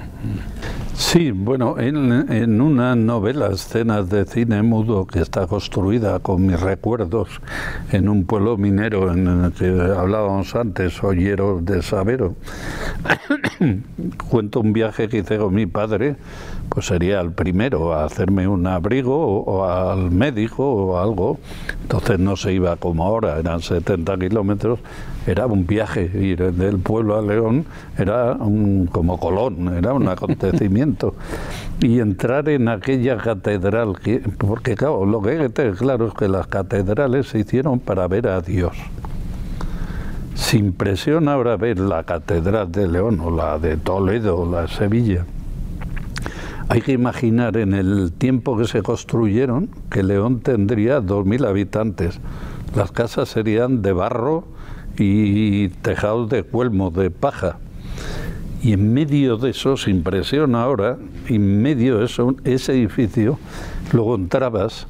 Sí, 0.95 1.33
bueno, 1.33 1.77
en, 1.79 2.61
una 2.61 2.95
novela, 2.95 3.49
Escenas 3.53 4.09
de 4.11 4.25
Cine 4.27 4.63
Mudo, 4.63 5.07
que 5.07 5.19
está 5.19 5.49
construida 5.49 6.21
con 6.21 6.47
mis 6.47 6.61
recuerdos 6.61 7.41
en 7.91 8.09
un 8.09 8.25
pueblo 8.25 8.57
minero 8.57 9.13
en 9.13 9.27
el 9.27 9.53
que 9.53 9.67
hablábamos 9.67 10.55
antes, 10.55 11.03
Ollero 11.03 11.61
de 11.61 11.83
Sabero, 11.83 12.37
cuento 14.31 14.61
un 14.61 14.73
viaje 14.73 15.09
que 15.09 15.19
hice 15.19 15.37
con 15.37 15.53
mi 15.53 15.67
padre, 15.67 16.15
pues 16.69 16.87
sería 16.87 17.21
el 17.21 17.33
primero 17.33 17.95
a 17.95 18.05
hacerme 18.05 18.49
un 18.49 18.67
abrigo 18.67 19.43
o, 19.43 19.65
al 19.65 20.11
médico 20.11 20.65
o 20.65 20.99
algo. 20.99 21.39
Entonces 21.83 22.19
no 22.19 22.37
se 22.37 22.53
iba 22.53 22.77
como 22.77 23.05
ahora, 23.05 23.39
eran 23.39 23.61
70 23.61 24.17
kilómetros, 24.19 24.79
era 25.27 25.47
un 25.47 25.67
viaje. 25.67 26.11
Ir 26.15 26.53
del 26.53 26.79
pueblo 26.79 27.17
a 27.17 27.23
León 27.23 27.65
era 27.97 28.33
un, 28.33 28.87
como 28.91 29.19
Colón, 29.19 29.77
era 29.77 29.93
un 29.93 30.09
acontecimiento. 30.15 31.15
y 31.81 32.01
entrar 32.01 32.49
en 32.49 32.69
aquella 32.69 33.17
catedral, 33.17 33.97
porque 34.39 34.75
claro, 34.75 35.05
lo 35.05 35.21
que 35.21 35.31
hay 35.31 35.39
que 35.39 35.49
tener 35.49 35.75
claro 35.75 36.09
es 36.09 36.15
que 36.15 36.29
las 36.29 36.47
catedrales 36.47 37.29
se 37.29 37.41
hicieron 37.41 37.79
para 37.81 38.07
ver 38.09 38.29
a 38.29 38.41
Dios. 38.41 38.77
Sin 40.35 40.73
presión 40.73 41.29
ahora 41.29 41.57
ver 41.57 41.79
la 41.79 42.03
Catedral 42.03 42.71
de 42.71 42.89
León 42.89 43.21
o 43.21 43.31
la 43.31 43.59
de 43.59 43.77
Toledo 43.77 44.41
o 44.41 44.51
la 44.51 44.63
de 44.63 44.69
Sevilla. 44.69 45.25
Hay 46.69 46.81
que 46.81 46.93
imaginar 46.93 47.57
en 47.57 47.75
el 47.75 48.13
tiempo 48.13 48.57
que 48.57 48.67
se 48.67 48.83
construyeron 48.83 49.69
que 49.91 50.03
León 50.03 50.41
tendría 50.41 51.01
2.000 51.01 51.47
habitantes. 51.47 52.21
Las 52.75 52.91
casas 52.91 53.29
serían 53.29 53.83
de 53.83 53.93
barro 53.93 54.45
y 54.99 55.69
tejados 55.69 56.31
de 56.31 56.43
cuelmo, 56.43 56.91
de 56.91 57.11
paja. 57.11 57.59
Y 58.63 58.73
en 58.73 58.95
medio 58.95 59.37
de 59.37 59.51
eso, 59.51 59.77
sin 59.77 60.03
presión 60.03 60.55
ahora, 60.55 60.97
en 61.29 61.61
medio 61.61 61.99
de 61.99 62.07
eso, 62.07 62.35
ese 62.45 62.73
edificio, 62.73 63.39
luego 63.93 64.15
entrabas 64.15 64.87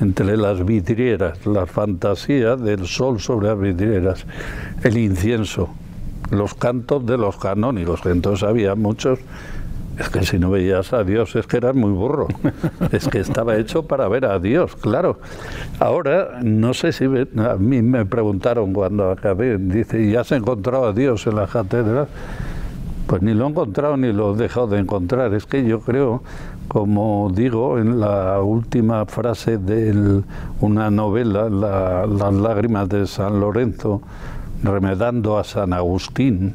entre 0.00 0.36
las 0.36 0.64
vidrieras, 0.64 1.44
la 1.46 1.66
fantasía 1.66 2.56
del 2.56 2.86
sol 2.86 3.20
sobre 3.20 3.48
las 3.48 3.58
vidrieras, 3.58 4.24
el 4.84 4.96
incienso, 4.96 5.68
los 6.30 6.54
cantos 6.54 7.04
de 7.04 7.18
los 7.18 7.36
canónigos, 7.36 8.00
que 8.02 8.10
entonces 8.10 8.48
había 8.48 8.74
muchos 8.74 9.18
es 9.98 10.08
que 10.08 10.24
si 10.24 10.38
no 10.38 10.50
veías 10.50 10.92
a 10.92 11.04
Dios 11.04 11.36
es 11.36 11.46
que 11.46 11.58
eras 11.58 11.74
muy 11.74 11.92
burro. 11.92 12.28
Es 12.92 13.08
que 13.08 13.20
estaba 13.20 13.56
hecho 13.56 13.84
para 13.84 14.08
ver 14.08 14.24
a 14.24 14.38
Dios, 14.38 14.76
claro. 14.76 15.18
Ahora, 15.78 16.40
no 16.42 16.74
sé 16.74 16.92
si 16.92 17.04
a 17.04 17.56
mí 17.58 17.82
me 17.82 18.04
preguntaron 18.04 18.72
cuando 18.72 19.10
acabé, 19.10 19.58
dice, 19.58 20.02
¿y 20.02 20.16
has 20.16 20.32
encontrado 20.32 20.86
a 20.86 20.92
Dios 20.92 21.26
en 21.26 21.36
la 21.36 21.46
catedral? 21.46 22.08
Pues 23.06 23.22
ni 23.22 23.34
lo 23.34 23.46
he 23.46 23.48
encontrado 23.50 23.96
ni 23.96 24.12
lo 24.12 24.34
he 24.34 24.36
dejado 24.36 24.68
de 24.68 24.78
encontrar. 24.78 25.34
Es 25.34 25.46
que 25.46 25.64
yo 25.64 25.80
creo, 25.80 26.22
como 26.68 27.30
digo 27.34 27.78
en 27.78 28.00
la 28.00 28.40
última 28.40 29.04
frase 29.06 29.58
de 29.58 30.22
una 30.60 30.90
novela, 30.90 31.48
Las 31.50 32.34
lágrimas 32.34 32.88
de 32.88 33.06
San 33.06 33.40
Lorenzo, 33.40 34.02
remedando 34.62 35.38
a 35.38 35.44
San 35.44 35.72
Agustín, 35.72 36.54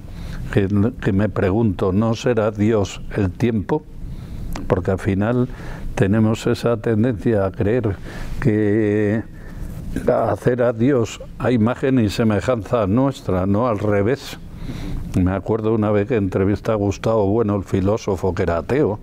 que, 0.52 1.12
me 1.14 1.30
pregunto, 1.30 1.92
¿no 1.92 2.16
será 2.16 2.52
Dios 2.52 3.02
el 3.16 3.32
tiempo? 3.32 3.84
Porque 4.68 4.92
al 4.92 5.00
final 5.00 5.48
tenemos 5.96 6.48
esa 6.48 6.78
tendencia 6.78 7.46
a 7.46 7.52
creer 7.52 7.96
que 8.40 9.24
hacer 10.08 10.62
a 10.62 10.74
Dios 10.74 11.22
a 11.40 11.52
imagen 11.52 12.00
y 12.00 12.10
semejanza 12.10 12.88
nuestra, 12.88 13.46
no 13.46 13.68
al 13.68 13.80
revés. 13.80 14.40
Me 15.22 15.32
acuerdo 15.32 15.74
una 15.74 15.92
vez 15.92 16.08
que 16.08 16.16
entrevista 16.16 16.74
a 16.74 16.76
Gustavo 16.76 17.28
Bueno, 17.28 17.56
el 17.56 17.64
filósofo 17.64 18.36
que 18.36 18.44
era 18.44 18.58
ateo, 18.58 19.00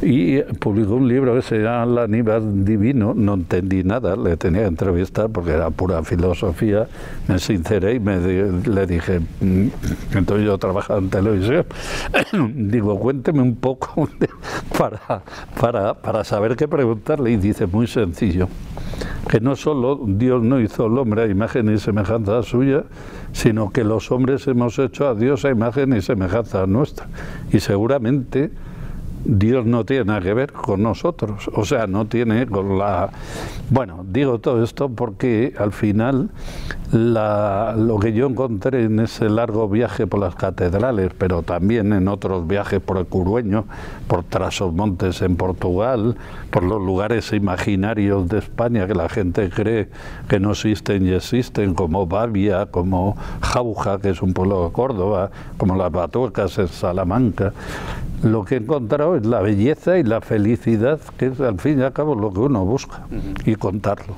y 0.00 0.40
publicó 0.42 0.94
un 0.94 1.08
libro 1.08 1.34
que 1.34 1.42
se 1.42 1.58
llama 1.58 1.86
La 1.86 2.02
Aníbal 2.04 2.64
Divino. 2.64 3.14
No 3.14 3.34
entendí 3.34 3.82
nada, 3.82 4.14
le 4.14 4.36
tenía 4.36 4.62
que 4.62 4.68
entrevistar 4.68 5.28
porque 5.28 5.50
era 5.50 5.70
pura 5.70 6.04
filosofía. 6.04 6.86
Me 7.26 7.38
sinceré 7.38 7.94
y 7.94 8.00
me 8.00 8.18
le 8.18 8.86
dije, 8.86 9.20
mm, 9.20 9.68
entonces 10.14 10.46
yo 10.46 10.56
trabajaba 10.58 11.00
en 11.00 11.10
televisión. 11.10 11.66
Digo, 12.70 12.98
cuénteme 13.00 13.42
un 13.42 13.56
poco 13.56 14.08
para, 14.78 15.22
para, 15.60 15.94
para 15.94 16.22
saber 16.22 16.54
qué 16.54 16.68
preguntarle. 16.68 17.32
Y 17.32 17.36
dice, 17.36 17.66
muy 17.66 17.88
sencillo, 17.88 18.48
que 19.28 19.40
no 19.40 19.56
solo 19.56 20.00
Dios 20.04 20.42
no 20.42 20.60
hizo 20.60 20.86
al 20.86 20.98
hombre 20.98 21.22
a 21.22 21.26
imagen 21.26 21.72
y 21.72 21.78
semejanza 21.78 22.42
suya, 22.42 22.84
sino 23.32 23.70
que 23.70 23.84
los 23.84 24.10
hombres 24.10 24.46
hemos 24.46 24.78
hecho 24.78 25.08
a 25.08 25.14
Dios 25.14 25.44
a 25.44 25.50
imagen 25.50 25.94
y 25.94 26.00
semejanza 26.00 26.66
nuestra. 26.66 27.06
Y 27.52 27.60
seguramente 27.60 28.50
Dios 29.24 29.66
no 29.66 29.84
tiene 29.84 30.06
nada 30.06 30.20
que 30.20 30.34
ver 30.34 30.52
con 30.52 30.82
nosotros, 30.82 31.50
o 31.52 31.64
sea, 31.64 31.86
no 31.86 32.06
tiene 32.06 32.46
con 32.46 32.78
la... 32.78 33.10
Bueno, 33.70 34.04
digo 34.08 34.38
todo 34.38 34.62
esto 34.62 34.88
porque 34.88 35.54
al 35.58 35.72
final 35.72 36.30
lo 36.92 37.98
que 38.00 38.14
yo 38.14 38.26
encontré 38.26 38.84
en 38.84 39.00
ese 39.00 39.28
largo 39.28 39.68
viaje 39.68 40.06
por 40.06 40.20
las 40.20 40.34
catedrales, 40.34 41.10
pero 41.18 41.42
también 41.42 41.92
en 41.92 42.08
otros 42.08 42.46
viajes 42.46 42.80
por 42.80 42.96
el 42.96 43.06
Curueño, 43.06 43.66
por 44.06 44.24
Trasomontes 44.24 45.20
en 45.20 45.36
Portugal, 45.36 46.16
por 46.50 46.62
los 46.62 46.80
lugares 46.80 47.32
imaginarios 47.32 48.28
de 48.28 48.38
España 48.38 48.86
que 48.86 48.94
la 48.94 49.08
gente 49.08 49.50
cree 49.50 49.90
que 50.28 50.40
no 50.40 50.52
existen 50.52 51.06
y 51.06 51.10
existen, 51.10 51.74
como 51.74 52.06
Bavia, 52.06 52.66
como 52.66 53.16
Jauja, 53.42 53.98
que 53.98 54.10
es 54.10 54.22
un 54.22 54.32
pueblo 54.32 54.64
de 54.64 54.72
Córdoba, 54.72 55.30
como 55.58 55.76
las 55.76 55.92
Batuecas 55.92 56.58
en 56.58 56.68
Salamanca, 56.68 57.52
lo 58.22 58.44
que 58.44 58.56
he 58.56 58.58
encontrado 58.58 59.16
es 59.16 59.26
la 59.26 59.40
belleza 59.40 59.98
y 59.98 60.02
la 60.02 60.20
felicidad, 60.20 61.00
que 61.16 61.26
es 61.26 61.40
al 61.40 61.60
fin 61.60 61.78
y 61.78 61.82
al 61.82 61.92
cabo 61.92 62.14
lo 62.14 62.32
que 62.32 62.40
uno 62.40 62.64
busca, 62.64 63.06
y 63.44 63.54
contarlo. 63.54 64.16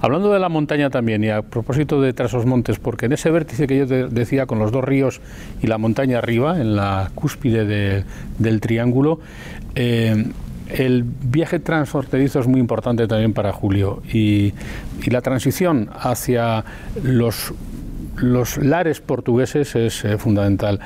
Hablando 0.00 0.32
de 0.32 0.38
la 0.38 0.48
montaña 0.48 0.90
también, 0.90 1.24
y 1.24 1.30
a 1.30 1.42
propósito 1.42 2.00
de 2.00 2.12
Trasos 2.12 2.46
Montes, 2.46 2.78
porque 2.78 3.06
en 3.06 3.12
ese 3.12 3.30
vértice 3.30 3.66
que 3.66 3.78
yo 3.78 3.86
decía 3.86 4.46
con 4.46 4.58
los 4.58 4.70
dos 4.70 4.84
ríos 4.84 5.20
y 5.62 5.66
la 5.66 5.78
montaña 5.78 6.18
arriba, 6.18 6.60
en 6.60 6.76
la 6.76 7.10
cúspide 7.14 8.04
del 8.38 8.60
triángulo, 8.60 9.20
eh, 9.74 10.26
el 10.68 11.04
viaje 11.04 11.58
transfronterizo 11.58 12.40
es 12.40 12.46
muy 12.46 12.60
importante 12.60 13.06
también 13.06 13.32
para 13.32 13.52
Julio 13.52 14.02
y, 14.12 14.52
la 15.06 15.20
transición 15.20 15.90
hacia 15.92 16.64
los, 17.02 17.52
los 18.16 18.56
lares 18.56 19.00
portugueses 19.00 19.76
es 19.76 20.04
eh, 20.04 20.16
fundamental. 20.16 20.80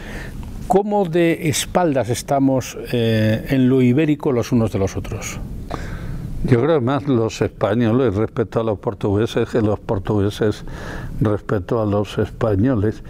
¿Cómo 0.69 1.07
de 1.07 1.49
espaldas 1.49 2.11
estamos 2.11 2.77
eh, 2.93 3.47
en 3.49 3.71
lo 3.71 3.81
ibérico 3.81 4.33
los 4.33 4.53
unos 4.53 4.71
de 4.71 4.79
los 4.79 4.99
otros? 4.99 5.41
Yo 6.45 6.61
creo 6.61 6.83
más 6.83 7.09
los 7.09 7.41
españoles 7.41 8.15
respecto 8.15 8.61
a 8.61 8.65
los 8.65 8.79
portugueses 8.79 9.49
que 9.49 9.63
los 9.63 9.81
portugueses 9.81 10.67
respecto 11.23 11.81
a 11.81 11.87
los 11.87 12.19
españoles. 12.19 13.03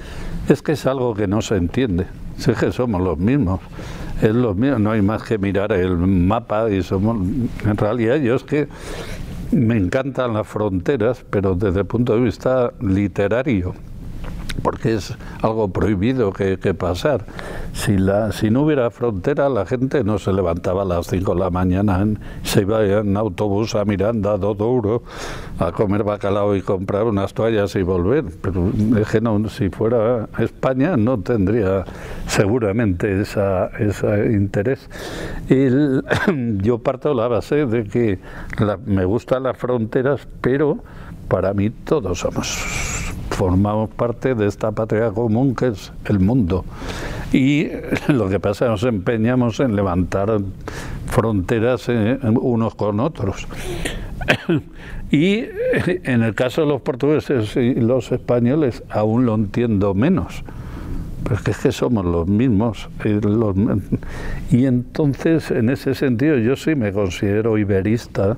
Es 0.49 0.63
que 0.63 0.73
es 0.73 0.87
algo 0.87 1.15
que 1.15 1.27
no 1.27 1.43
se 1.43 1.57
entiende. 1.57 2.07
Sé 2.37 2.55
que 2.55 2.71
somos 2.71 3.03
los 3.03 3.19
mismos. 3.19 3.59
Es 4.23 4.37
lo 4.37 4.55
mismo, 4.55 4.79
no 4.79 4.93
hay 4.93 5.03
más 5.03 5.25
que 5.25 5.37
mirar 5.37 5.73
el 5.73 5.97
mapa 5.97 6.71
y 6.71 6.85
somos. 6.85 7.17
En 7.65 7.77
realidad, 7.77 8.19
yo 8.19 8.37
es 8.37 8.45
que 8.45 8.69
me 9.51 9.77
encantan 9.77 10.33
las 10.33 10.47
fronteras, 10.47 11.25
pero 11.29 11.57
desde 11.57 11.81
el 11.81 11.87
punto 11.87 12.15
de 12.15 12.21
vista 12.21 12.73
literario 12.81 13.75
porque 14.63 14.95
es 14.95 15.17
algo 15.43 15.69
prohibido 15.69 16.33
que, 16.33 16.59
que 16.59 16.75
pasar. 16.75 17.25
Si, 17.73 17.97
la, 17.97 18.33
si 18.33 18.51
no 18.51 18.63
hubiera 18.63 18.91
frontera, 18.91 19.49
la 19.49 19.67
gente 19.67 20.05
no 20.05 20.19
se 20.19 20.33
levantaba 20.33 20.83
a 20.83 20.85
las 20.85 21.07
5 21.07 21.35
de 21.35 21.41
la 21.41 21.51
mañana, 21.51 22.07
se 22.43 22.63
iba 22.63 22.85
en 22.85 23.17
autobús 23.17 23.75
a 23.75 23.85
Miranda, 23.85 24.33
a 24.33 24.39
Dodouro, 24.39 25.03
a 25.59 25.73
comer 25.73 26.05
bacalao 26.05 26.57
y 26.57 26.63
comprar 26.63 27.05
unas 27.05 27.35
toallas 27.35 27.75
y 27.77 27.83
volver. 27.83 28.25
Pero 28.43 28.73
es 28.99 29.09
que 29.09 29.21
no, 29.21 29.49
si 29.49 29.71
fuera 29.71 30.29
España 30.39 30.97
no 30.97 31.19
tendría 31.19 31.85
seguramente 32.27 33.21
esa, 33.21 33.67
ese 33.79 34.33
interés. 34.33 34.89
El, 35.49 36.05
yo 36.63 36.79
parto 36.79 37.15
la 37.15 37.29
base 37.29 37.67
de 37.67 37.85
que 37.85 38.19
me 38.87 39.05
gustan 39.05 39.45
las 39.45 39.57
fronteras, 39.57 40.27
pero 40.41 40.79
para 41.29 41.53
mí 41.53 41.71
todos 41.71 42.21
somos 42.21 43.08
formamos 43.31 43.91
parte 43.91 44.35
de 44.35 44.47
esta 44.47 44.73
patria 44.73 45.11
común 45.11 45.55
que 45.55 45.69
es 45.69 45.93
el 46.07 46.21
mundo. 46.21 46.65
Y 47.33 47.69
lo 48.09 48.29
que 48.29 48.41
pasa 48.41 48.67
nos 48.67 48.85
empeñamos 48.85 49.61
en 49.61 49.77
levantar 49.77 50.39
fronteras 51.07 51.89
eh, 51.89 52.19
unos 52.23 52.75
con 52.75 53.01
otros. 53.01 53.47
Y 55.11 55.47
en 56.05 56.23
el 56.23 56.35
caso 56.35 56.61
de 56.61 56.67
los 56.67 56.83
portugueses 56.83 57.57
y 57.57 57.73
los 57.77 58.13
españoles 58.13 58.83
aún 58.91 59.25
lo 59.25 59.35
entiendo 59.35 59.95
menos. 59.95 60.45
Pero 61.25 61.41
es 61.51 61.59
que, 61.59 61.73
somos 61.73 62.05
los 62.05 62.27
mismos. 62.27 62.91
Eh, 63.05 63.21
y 64.51 64.67
entonces, 64.67 65.51
en 65.51 65.71
ese 65.71 65.95
sentido, 65.95 66.37
yo 66.37 66.57
sí 66.57 66.75
me 66.75 66.93
considero 66.93 67.57
iberista 67.57 68.37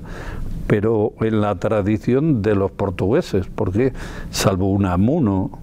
pero 0.71 1.11
en 1.19 1.41
la 1.41 1.55
tradición 1.55 2.41
de 2.41 2.55
los 2.55 2.71
portugueses, 2.71 3.45
porque 3.53 3.91
salvo 4.29 4.71
Unamuno 4.71 5.59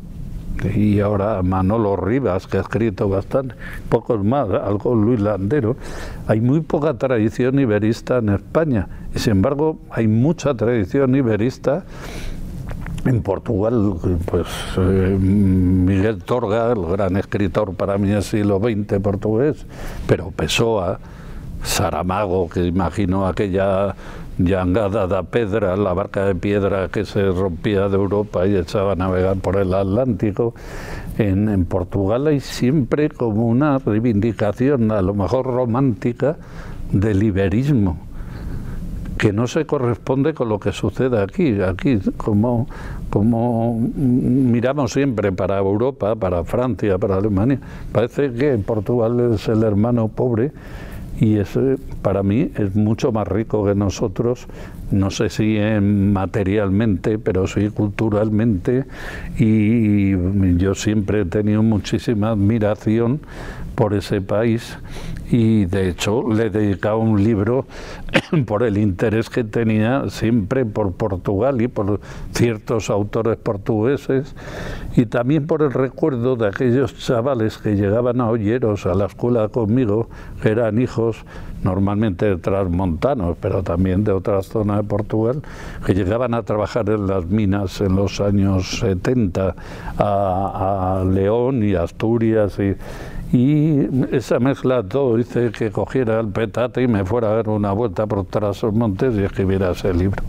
y 0.74 1.00
ahora 1.00 1.42
Manolo 1.42 1.96
Rivas, 1.96 2.46
que 2.46 2.58
ha 2.58 2.60
escrito 2.60 3.08
bastante, 3.08 3.54
pocos 3.88 4.22
más, 4.22 4.50
algo 4.50 4.94
Luis 4.94 5.18
Landero, 5.18 5.76
hay 6.26 6.42
muy 6.42 6.60
poca 6.60 6.92
tradición 6.98 7.58
iberista 7.58 8.18
en 8.18 8.28
España. 8.28 8.86
Y 9.14 9.18
sin 9.18 9.30
embargo, 9.32 9.78
hay 9.90 10.08
mucha 10.08 10.52
tradición 10.52 11.14
iberista 11.14 11.86
en 13.06 13.22
Portugal, 13.22 13.94
pues 14.26 14.46
eh, 14.76 15.16
Miguel 15.18 16.22
Torga, 16.22 16.70
el 16.70 16.84
gran 16.84 17.16
escritor 17.16 17.72
para 17.72 17.96
mí 17.96 18.10
del 18.10 18.22
siglo 18.22 18.60
XX 18.60 19.00
portugués, 19.00 19.64
pero 20.06 20.32
Pessoa, 20.32 21.00
Saramago, 21.62 22.50
que 22.50 22.66
imagino 22.66 23.26
aquella 23.26 23.94
Yangada 24.38 25.08
da 25.08 25.24
Pedra, 25.24 25.76
la 25.76 25.92
barca 25.92 26.24
de 26.24 26.34
piedra 26.36 26.88
que 26.88 27.04
se 27.04 27.30
rompía 27.32 27.88
de 27.88 27.96
Europa 27.96 28.46
y 28.46 28.54
echaba 28.54 28.92
a 28.92 28.96
navegar 28.96 29.36
por 29.38 29.56
el 29.56 29.74
Atlántico. 29.74 30.54
En, 31.18 31.48
en, 31.48 31.64
Portugal 31.64 32.28
hay 32.28 32.38
siempre 32.38 33.10
como 33.10 33.48
una 33.48 33.78
reivindicación, 33.78 34.92
a 34.92 35.02
lo 35.02 35.14
mejor 35.14 35.44
romántica, 35.44 36.36
del 36.92 37.24
iberismo, 37.24 37.98
que 39.18 39.32
no 39.32 39.48
se 39.48 39.66
corresponde 39.66 40.32
con 40.34 40.48
lo 40.48 40.60
que 40.60 40.70
sucede 40.70 41.20
aquí. 41.20 41.60
Aquí, 41.60 41.98
como, 42.16 42.68
como 43.10 43.76
miramos 43.96 44.92
siempre 44.92 45.32
para 45.32 45.58
Europa, 45.58 46.14
para 46.14 46.44
Francia, 46.44 46.96
para 46.98 47.16
Alemania, 47.16 47.58
parece 47.90 48.32
que 48.32 48.56
Portugal 48.58 49.34
es 49.34 49.48
el 49.48 49.64
hermano 49.64 50.06
pobre 50.06 50.52
y 51.20 51.36
eso 51.36 51.60
para 52.02 52.22
mí 52.22 52.50
es 52.54 52.74
mucho 52.76 53.10
más 53.10 53.26
rico 53.26 53.64
que 53.64 53.74
nosotros, 53.74 54.46
no 54.90 55.10
sé 55.10 55.28
si 55.30 55.58
materialmente, 55.80 57.18
pero 57.18 57.46
sí 57.46 57.70
culturalmente. 57.70 58.84
Y 59.38 60.12
yo 60.56 60.74
siempre 60.74 61.22
he 61.22 61.24
tenido 61.24 61.62
muchísima 61.62 62.30
admiración 62.30 63.20
por 63.78 63.94
ese 63.94 64.20
país 64.20 64.76
y 65.30 65.66
de 65.66 65.90
hecho 65.90 66.28
le 66.28 66.46
he 66.46 66.50
dedicado 66.50 66.98
un 66.98 67.22
libro 67.22 67.64
por 68.46 68.64
el 68.64 68.76
interés 68.76 69.30
que 69.30 69.44
tenía 69.44 70.10
siempre 70.10 70.66
por 70.66 70.94
Portugal 70.94 71.62
y 71.62 71.68
por 71.68 72.00
ciertos 72.32 72.90
autores 72.90 73.36
portugueses 73.36 74.34
y 74.96 75.06
también 75.06 75.46
por 75.46 75.62
el 75.62 75.70
recuerdo 75.70 76.34
de 76.34 76.48
aquellos 76.48 76.98
chavales 76.98 77.58
que 77.58 77.76
llegaban 77.76 78.20
a 78.20 78.28
Olleros 78.28 78.84
a 78.84 78.94
la 78.94 79.06
escuela 79.06 79.46
conmigo, 79.48 80.08
que 80.42 80.48
eran 80.48 80.80
hijos 80.80 81.24
normalmente 81.62 82.26
de 82.26 82.36
transmontanos, 82.36 83.36
pero 83.40 83.62
también 83.62 84.02
de 84.02 84.10
otras 84.10 84.46
zonas 84.46 84.78
de 84.78 84.82
Portugal, 84.84 85.42
que 85.86 85.94
llegaban 85.94 86.34
a 86.34 86.42
trabajar 86.42 86.88
en 86.90 87.06
las 87.06 87.26
minas 87.26 87.80
en 87.80 87.94
los 87.94 88.20
años 88.20 88.80
70 88.80 89.54
a, 89.98 91.00
a 91.00 91.04
León 91.04 91.62
y 91.62 91.76
Asturias 91.76 92.58
y 92.58 92.74
y 93.32 93.88
esa 94.12 94.38
mezcla 94.38 94.82
todo 94.82 95.18
hice 95.18 95.50
que 95.50 95.70
cogiera 95.70 96.20
el 96.20 96.28
petate 96.28 96.82
y 96.82 96.88
me 96.88 97.04
fuera 97.04 97.30
a 97.30 97.34
dar 97.34 97.48
una 97.48 97.72
vuelta 97.72 98.06
por 98.06 98.24
tras 98.24 98.62
los 98.62 98.72
montes 98.72 99.14
y 99.16 99.22
escribiera 99.22 99.72
ese 99.72 99.92
libro. 99.92 100.22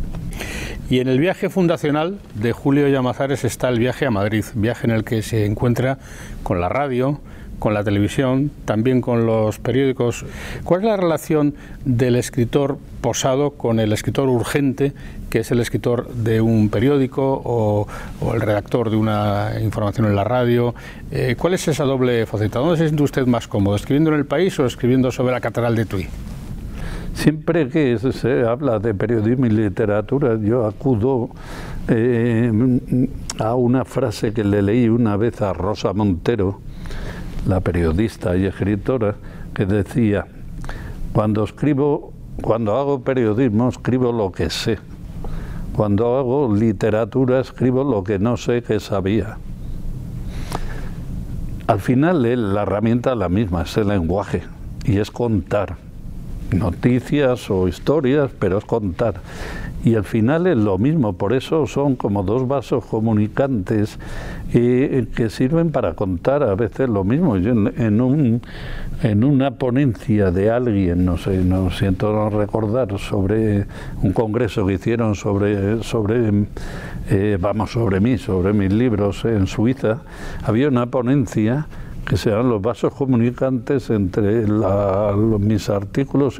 Y 0.90 1.00
en 1.00 1.08
el 1.08 1.20
viaje 1.20 1.50
fundacional 1.50 2.20
de 2.34 2.52
Julio 2.52 2.88
Llamazares 2.88 3.46
está 3.46 3.70
el 3.70 3.80
viaje 3.80 4.06
a 4.06 4.12
Madrid, 4.12 4.44
viaje 4.56 4.88
en 4.88 4.92
el 4.92 5.04
que 5.04 5.22
se 5.22 5.46
encuentra 5.46 6.00
con 6.42 6.60
la 6.60 6.68
radio, 6.68 7.20
con 7.60 7.74
la 7.74 7.84
televisión, 7.84 8.50
también 8.66 9.00
con 9.00 9.26
los 9.26 9.60
periódicos. 9.60 10.26
¿Cuál 10.64 10.82
es 10.82 10.88
la 10.88 10.98
relación 10.98 11.54
del 11.86 12.16
escritor 12.16 12.80
posado 13.02 13.52
con 13.52 13.80
el 13.80 13.94
escritor 13.94 14.30
urgente, 14.30 14.94
que 15.30 15.40
es 15.40 15.52
el 15.52 15.60
escritor 15.60 16.10
de 16.14 16.42
un 16.42 16.70
periódico 16.70 17.42
o, 17.44 17.88
el 18.34 18.42
redactor 18.42 18.90
de 18.90 18.98
una 18.98 19.52
información 19.62 20.08
en 20.08 20.16
la 20.16 20.24
radio? 20.24 20.74
Eh, 21.12 21.36
¿Cuál 21.38 21.54
es 21.54 21.68
esa 21.68 21.84
doble 21.84 22.26
faceta? 22.26 22.60
¿Dónde 22.60 22.78
se 22.78 22.86
siente 22.86 23.04
usted 23.04 23.26
más 23.26 23.48
cómodo, 23.48 23.76
escribiendo 23.76 24.12
en 24.12 24.18
el 24.18 24.26
país 24.26 24.58
o 24.60 24.66
escribiendo 24.66 25.12
sobre 25.12 25.34
la 25.34 25.42
Catedral 25.42 25.76
de 25.76 25.86
Tui? 25.86 26.08
Siempre 27.14 27.68
que 27.68 27.98
se 28.00 28.46
habla 28.46 28.80
de 28.80 28.94
periodismo 28.94 29.46
y 29.46 29.50
literatura, 29.50 30.38
yo 30.42 30.66
acudo 30.66 31.30
eh, 31.90 32.52
a 33.40 33.56
una 33.56 33.84
frase 33.84 34.32
que 34.32 34.44
le 34.44 34.62
leí 34.62 34.88
una 34.88 35.18
vez 35.18 35.42
a 35.42 35.52
Rosa 35.54 35.92
Montero, 35.92 36.60
la 37.46 37.60
periodista 37.60 38.38
y 38.38 38.46
escritora, 38.46 39.16
que 39.54 39.66
decía, 39.66 40.28
cuando 41.12 41.44
escribo, 41.44 42.14
cuando 42.42 42.78
hago 42.78 43.02
periodismo, 43.02 43.70
escribo 43.70 44.12
lo 44.12 44.32
que 44.32 44.50
sé. 44.50 44.78
Cuando 45.80 46.18
hago 46.18 46.54
literatura, 46.54 47.40
escribo 47.40 47.86
lo 47.86 48.04
que 48.04 48.20
no 48.20 48.36
sé 48.36 48.62
que 48.62 48.82
sabía. 48.82 49.38
Al 51.68 51.80
final 51.80 52.22
la 52.54 52.64
herramienta 52.64 53.14
es 53.14 53.18
la 53.18 53.30
misma, 53.30 53.62
es 53.62 53.78
el 53.78 53.88
lenguaje 53.88 54.44
y 54.84 54.98
es 54.98 55.10
contar 55.10 55.78
noticias 56.52 57.50
o 57.50 57.70
historias, 57.70 58.30
pero 58.38 58.58
es 58.58 58.66
contar. 58.66 59.22
Y 59.86 59.96
al 59.96 60.04
final 60.04 60.48
es 60.48 60.58
lo 60.58 60.78
mismo, 60.78 61.14
por 61.14 61.32
eso 61.32 61.66
son 61.66 61.96
como 61.96 62.24
dos 62.24 62.46
vasos 62.46 62.84
comunicantes 62.84 63.98
eh, 64.54 65.08
que 65.16 65.30
sirven 65.30 65.72
para 65.72 65.94
contar 65.94 66.44
a 66.44 66.56
veces 66.56 66.90
lo 66.90 67.06
mismo. 67.06 67.38
En 69.02 69.24
una 69.24 69.52
ponencia 69.52 70.32
de 70.32 70.52
alguien, 70.52 71.06
no 71.06 71.18
sé, 71.18 71.38
no 71.44 71.72
siento 71.72 72.12
no 72.12 72.30
recordar, 72.30 73.00
sobre 73.00 73.66
un 74.02 74.12
congreso 74.12 74.66
que 74.66 74.74
hicieron 74.74 75.16
sobre, 75.16 75.84
sobre 75.84 76.46
eh, 77.10 77.38
vamos, 77.40 77.72
sobre 77.72 78.00
mí, 78.00 78.18
sobre 78.18 78.54
mis 78.54 78.72
libros 78.74 79.24
en 79.26 79.48
Suiza, 79.48 80.02
había 80.44 80.68
una 80.68 80.88
ponencia 80.88 81.68
que 82.10 82.18
sean 82.18 82.50
los 82.50 82.60
vasos 82.60 82.92
comunicantes 82.92 83.92
entre 83.92 84.48
mis 84.48 85.70
artículos. 85.70 86.40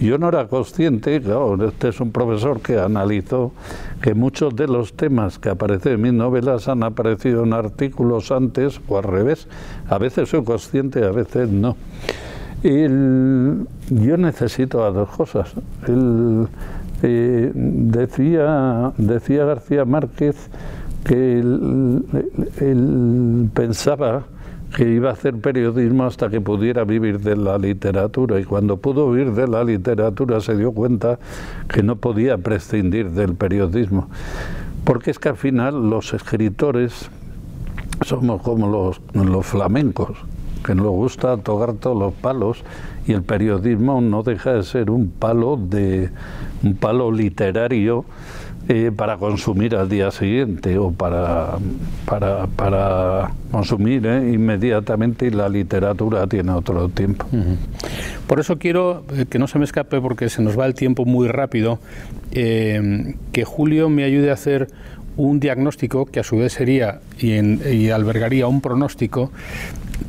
Yo 0.00 0.16
no 0.16 0.28
era 0.28 0.48
consciente, 0.48 1.20
este 1.68 1.88
es 1.88 2.00
un 2.00 2.10
profesor 2.10 2.62
que 2.62 2.78
analizó 2.78 3.52
que 4.00 4.14
muchos 4.14 4.56
de 4.56 4.66
los 4.66 4.94
temas 4.94 5.38
que 5.38 5.50
aparecen 5.50 5.92
en 5.92 6.00
mis 6.00 6.14
novelas 6.14 6.68
han 6.68 6.82
aparecido 6.82 7.44
en 7.44 7.52
artículos 7.52 8.30
antes 8.30 8.80
o 8.88 8.96
al 8.96 9.04
revés. 9.04 9.46
A 9.90 9.98
veces 9.98 10.30
soy 10.30 10.42
consciente, 10.42 11.04
a 11.04 11.10
veces 11.10 11.50
no. 11.50 11.76
yo 12.62 14.16
necesito 14.16 14.82
a 14.82 14.90
dos 14.90 15.10
cosas. 15.10 15.52
Eh, 17.02 17.52
decía, 17.54 18.92
decía 18.96 19.44
García 19.44 19.84
Márquez 19.84 20.48
que 21.04 21.40
él 21.40 23.50
pensaba 23.52 24.24
que 24.74 24.88
iba 24.88 25.10
a 25.10 25.12
hacer 25.12 25.36
periodismo 25.36 26.04
hasta 26.04 26.30
que 26.30 26.40
pudiera 26.40 26.84
vivir 26.84 27.20
de 27.20 27.36
la 27.36 27.58
literatura 27.58 28.38
y 28.38 28.44
cuando 28.44 28.76
pudo 28.76 29.10
vivir 29.10 29.32
de 29.32 29.48
la 29.48 29.64
literatura 29.64 30.40
se 30.40 30.56
dio 30.56 30.72
cuenta 30.72 31.18
que 31.68 31.82
no 31.82 31.96
podía 31.96 32.38
prescindir 32.38 33.10
del 33.10 33.34
periodismo. 33.34 34.08
Porque 34.84 35.10
es 35.10 35.18
que 35.18 35.28
al 35.28 35.36
final 35.36 35.90
los 35.90 36.12
escritores 36.14 37.10
somos 38.04 38.42
como 38.42 38.68
los, 38.68 39.00
los 39.12 39.46
flamencos, 39.46 40.16
que 40.64 40.74
nos 40.74 40.88
gusta 40.88 41.36
tocar 41.38 41.74
todos 41.74 41.98
los 41.98 42.14
palos 42.14 42.64
y 43.06 43.12
el 43.12 43.22
periodismo 43.22 44.00
no 44.00 44.22
deja 44.22 44.52
de 44.52 44.62
ser 44.62 44.90
un 44.90 45.10
palo 45.10 45.56
de 45.56 46.10
un 46.62 46.74
palo 46.76 47.10
literario 47.10 48.04
eh, 48.72 48.92
para 48.94 49.16
consumir 49.16 49.74
al 49.74 49.88
día 49.88 50.12
siguiente 50.12 50.78
o 50.78 50.92
para, 50.92 51.58
para, 52.04 52.46
para 52.46 53.32
consumir 53.50 54.06
eh, 54.06 54.30
inmediatamente 54.32 55.26
y 55.26 55.30
la 55.30 55.48
literatura 55.48 56.24
tiene 56.28 56.52
otro 56.52 56.88
tiempo. 56.88 57.26
Por 58.28 58.38
eso 58.38 58.60
quiero 58.60 59.02
eh, 59.12 59.26
que 59.28 59.40
no 59.40 59.48
se 59.48 59.58
me 59.58 59.64
escape 59.64 60.00
porque 60.00 60.28
se 60.28 60.40
nos 60.40 60.56
va 60.56 60.66
el 60.66 60.74
tiempo 60.74 61.04
muy 61.04 61.26
rápido, 61.26 61.80
que 62.30 63.44
Julio 63.44 63.88
me 63.88 64.04
ayude 64.04 64.30
a 64.30 64.34
hacer 64.34 64.68
un 65.16 65.40
diagnóstico 65.40 66.06
que 66.06 66.20
a 66.20 66.22
su 66.22 66.36
vez 66.36 66.52
sería 66.52 67.00
y, 67.18 67.32
y 67.74 67.90
albergaría 67.90 68.46
un 68.46 68.60
pronóstico 68.60 69.32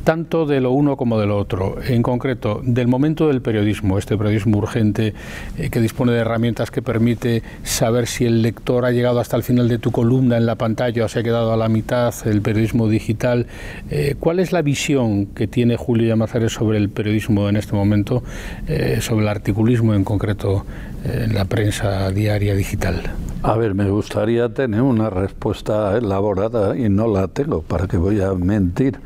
tanto 0.04 0.46
de 0.46 0.60
lo 0.60 0.72
uno 0.72 0.96
como 0.96 1.18
de 1.18 1.26
lo 1.26 1.38
otro. 1.38 1.76
En 1.86 2.02
concreto, 2.02 2.60
del 2.64 2.88
momento 2.88 3.28
del 3.28 3.42
periodismo, 3.42 3.98
este 3.98 4.16
periodismo 4.16 4.58
urgente 4.58 5.14
eh, 5.58 5.70
que 5.70 5.80
dispone 5.80 6.12
de 6.12 6.18
herramientas 6.18 6.70
que 6.70 6.82
permite 6.82 7.42
saber 7.62 8.06
si 8.06 8.24
el 8.24 8.42
lector 8.42 8.84
ha 8.84 8.90
llegado 8.90 9.20
hasta 9.20 9.36
el 9.36 9.42
final 9.42 9.68
de 9.68 9.78
tu 9.78 9.92
columna 9.92 10.36
en 10.36 10.46
la 10.46 10.56
pantalla 10.56 11.04
o 11.04 11.08
se 11.08 11.20
ha 11.20 11.22
quedado 11.22 11.52
a 11.52 11.56
la 11.56 11.68
mitad, 11.68 12.14
el 12.26 12.42
periodismo 12.42 12.88
digital. 12.88 13.46
Eh, 13.90 14.16
¿Cuál 14.18 14.40
es 14.40 14.52
la 14.52 14.62
visión 14.62 15.26
que 15.26 15.46
tiene 15.46 15.76
Julio 15.76 16.08
Llamazares 16.08 16.52
sobre 16.52 16.78
el 16.78 16.88
periodismo 16.88 17.48
en 17.48 17.56
este 17.56 17.74
momento, 17.74 18.22
eh, 18.66 18.98
sobre 19.00 19.22
el 19.22 19.28
articulismo 19.28 19.94
en 19.94 20.04
concreto 20.04 20.64
en 21.04 21.34
la 21.34 21.44
prensa 21.44 22.10
diaria 22.10 22.54
digital? 22.54 23.02
A 23.42 23.56
ver, 23.56 23.74
me 23.74 23.90
gustaría 23.90 24.54
tener 24.54 24.82
una 24.82 25.10
respuesta 25.10 25.96
elaborada 25.96 26.76
y 26.76 26.88
no 26.88 27.08
la 27.08 27.28
tengo, 27.28 27.62
¿para 27.62 27.88
que 27.88 27.96
voy 27.96 28.20
a 28.20 28.32
mentir? 28.34 29.00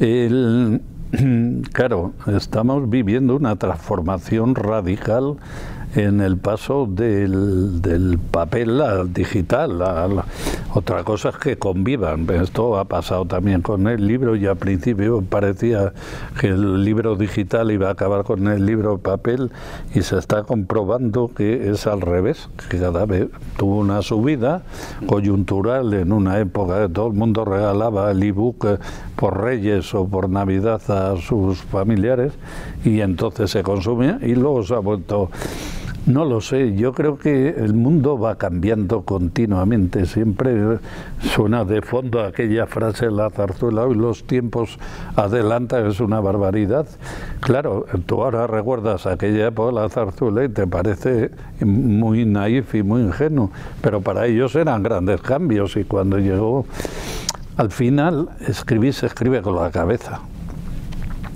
El, 0.00 0.80
claro, 1.72 2.12
estamos 2.26 2.88
viviendo 2.88 3.36
una 3.36 3.56
transformación 3.56 4.54
radical 4.54 5.36
en 5.94 6.20
el 6.20 6.36
paso 6.36 6.86
del, 6.86 7.80
del 7.80 8.18
papel 8.18 8.80
al 8.80 9.12
digital. 9.12 9.80
otra 10.74 11.04
cosa 11.04 11.28
es 11.30 11.36
que 11.36 11.56
convivan. 11.56 12.28
Esto 12.30 12.78
ha 12.78 12.84
pasado 12.84 13.24
también 13.24 13.62
con 13.62 13.86
el 13.86 14.06
libro 14.06 14.34
y 14.34 14.46
al 14.46 14.56
principio 14.56 15.22
parecía 15.22 15.92
que 16.40 16.48
el 16.48 16.84
libro 16.84 17.16
digital 17.16 17.70
iba 17.70 17.88
a 17.88 17.92
acabar 17.92 18.24
con 18.24 18.48
el 18.48 18.66
libro 18.66 18.98
papel 18.98 19.50
y 19.94 20.02
se 20.02 20.18
está 20.18 20.42
comprobando 20.42 21.30
que 21.34 21.70
es 21.70 21.86
al 21.86 22.00
revés, 22.00 22.48
que 22.68 22.78
cada 22.78 23.06
vez 23.06 23.28
tuvo 23.56 23.78
una 23.78 24.02
subida 24.02 24.62
coyuntural 25.06 25.94
en 25.94 26.12
una 26.12 26.40
época 26.40 26.86
que 26.86 26.92
todo 26.92 27.06
el 27.06 27.14
mundo 27.14 27.44
regalaba 27.44 28.10
el 28.10 28.22
ebook 28.22 28.78
por 29.16 29.42
Reyes 29.42 29.94
o 29.94 30.06
por 30.06 30.28
Navidad 30.28 30.82
a 30.90 31.16
sus 31.20 31.58
familiares 31.58 32.32
y 32.84 33.00
entonces 33.00 33.50
se 33.50 33.62
consumía 33.62 34.18
y 34.20 34.34
luego 34.34 34.62
se 34.64 34.74
ha 34.74 34.78
vuelto 34.78 35.30
no 36.06 36.26
lo 36.26 36.42
sé, 36.42 36.74
yo 36.74 36.92
creo 36.92 37.18
que 37.18 37.48
el 37.48 37.72
mundo 37.72 38.18
va 38.18 38.36
cambiando 38.36 39.02
continuamente. 39.02 40.04
Siempre 40.04 40.78
suena 41.20 41.64
de 41.64 41.80
fondo 41.80 42.20
aquella 42.20 42.66
frase 42.66 43.10
la 43.10 43.30
zarzuela, 43.30 43.86
hoy 43.86 43.94
los 43.94 44.24
tiempos 44.24 44.78
adelantan, 45.16 45.86
es 45.86 46.00
una 46.00 46.20
barbaridad. 46.20 46.86
Claro, 47.40 47.86
tú 48.04 48.22
ahora 48.22 48.46
recuerdas 48.46 49.06
aquella 49.06 49.46
época 49.46 49.72
la 49.72 49.88
zarzuela 49.88 50.44
y 50.44 50.50
te 50.50 50.66
parece 50.66 51.30
muy 51.60 52.26
naif 52.26 52.74
y 52.74 52.82
muy 52.82 53.00
ingenuo, 53.00 53.50
pero 53.80 54.02
para 54.02 54.26
ellos 54.26 54.54
eran 54.56 54.82
grandes 54.82 55.22
cambios 55.22 55.74
y 55.76 55.84
cuando 55.84 56.18
llegó, 56.18 56.66
al 57.56 57.70
final, 57.70 58.28
escribir 58.46 58.92
se 58.92 59.06
escribe 59.06 59.40
con 59.40 59.56
la 59.56 59.70
cabeza 59.70 60.20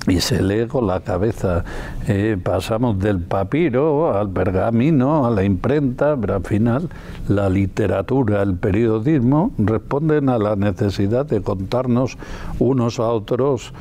y 0.08 0.20
se 0.20 0.42
lee 0.42 0.66
con 0.66 0.86
la 0.86 1.00
cabeza. 1.00 1.64
Eh, 2.06 2.36
pasamos 2.42 2.98
del 2.98 3.20
papiro 3.20 4.16
al 4.16 4.30
pergamino, 4.30 5.26
a 5.26 5.30
la 5.30 5.44
imprenta, 5.44 6.16
pero 6.16 6.36
al 6.36 6.44
final 6.44 6.88
la 7.28 7.48
literatura, 7.48 8.42
el 8.42 8.54
periodismo 8.54 9.52
responden 9.58 10.28
a 10.28 10.38
la 10.38 10.56
necesidad 10.56 11.26
de 11.26 11.42
contarnos 11.42 12.16
unos 12.58 12.98
a 12.98 13.08
otros 13.08 13.72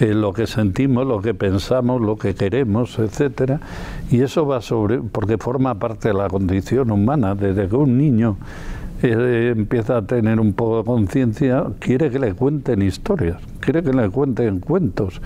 eh, 0.00 0.14
lo 0.14 0.32
que 0.32 0.46
sentimos, 0.46 1.06
lo 1.06 1.22
que 1.22 1.34
pensamos, 1.34 2.00
lo 2.00 2.16
que 2.16 2.34
queremos, 2.34 2.98
etcétera. 2.98 3.60
Y 4.10 4.22
eso 4.22 4.46
va 4.46 4.60
sobre, 4.60 4.98
porque 4.98 5.38
forma 5.38 5.74
parte 5.76 6.08
de 6.08 6.14
la 6.14 6.28
condición 6.28 6.90
humana, 6.90 7.34
desde 7.34 7.68
que 7.68 7.76
un 7.76 7.96
niño 7.96 8.36
eh, 9.02 9.52
empieza 9.54 9.98
a 9.98 10.02
tener 10.02 10.40
un 10.40 10.54
poco 10.54 10.78
de 10.78 10.84
conciencia, 10.84 11.66
quiere 11.78 12.10
que 12.10 12.18
le 12.18 12.32
cuenten 12.32 12.80
historias, 12.80 13.36
quiere 13.60 13.82
que 13.82 13.92
le 13.92 14.08
cuenten 14.08 14.60
cuentos. 14.60 15.20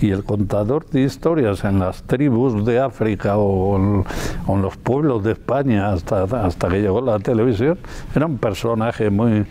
Y 0.00 0.10
el 0.10 0.22
contador 0.24 0.84
de 0.90 1.02
historias 1.02 1.64
en 1.64 1.78
las 1.78 2.02
tribus 2.02 2.66
de 2.66 2.78
África 2.78 3.38
o, 3.38 4.04
en 4.48 4.62
los 4.62 4.76
pueblos 4.76 5.24
de 5.24 5.32
España 5.32 5.92
hasta, 5.92 6.24
hasta 6.24 6.68
que 6.68 6.82
llegó 6.82 7.00
la 7.00 7.18
televisión 7.18 7.78
era 8.14 8.26
un 8.26 8.36
personaje 8.36 9.08
muy... 9.08 9.46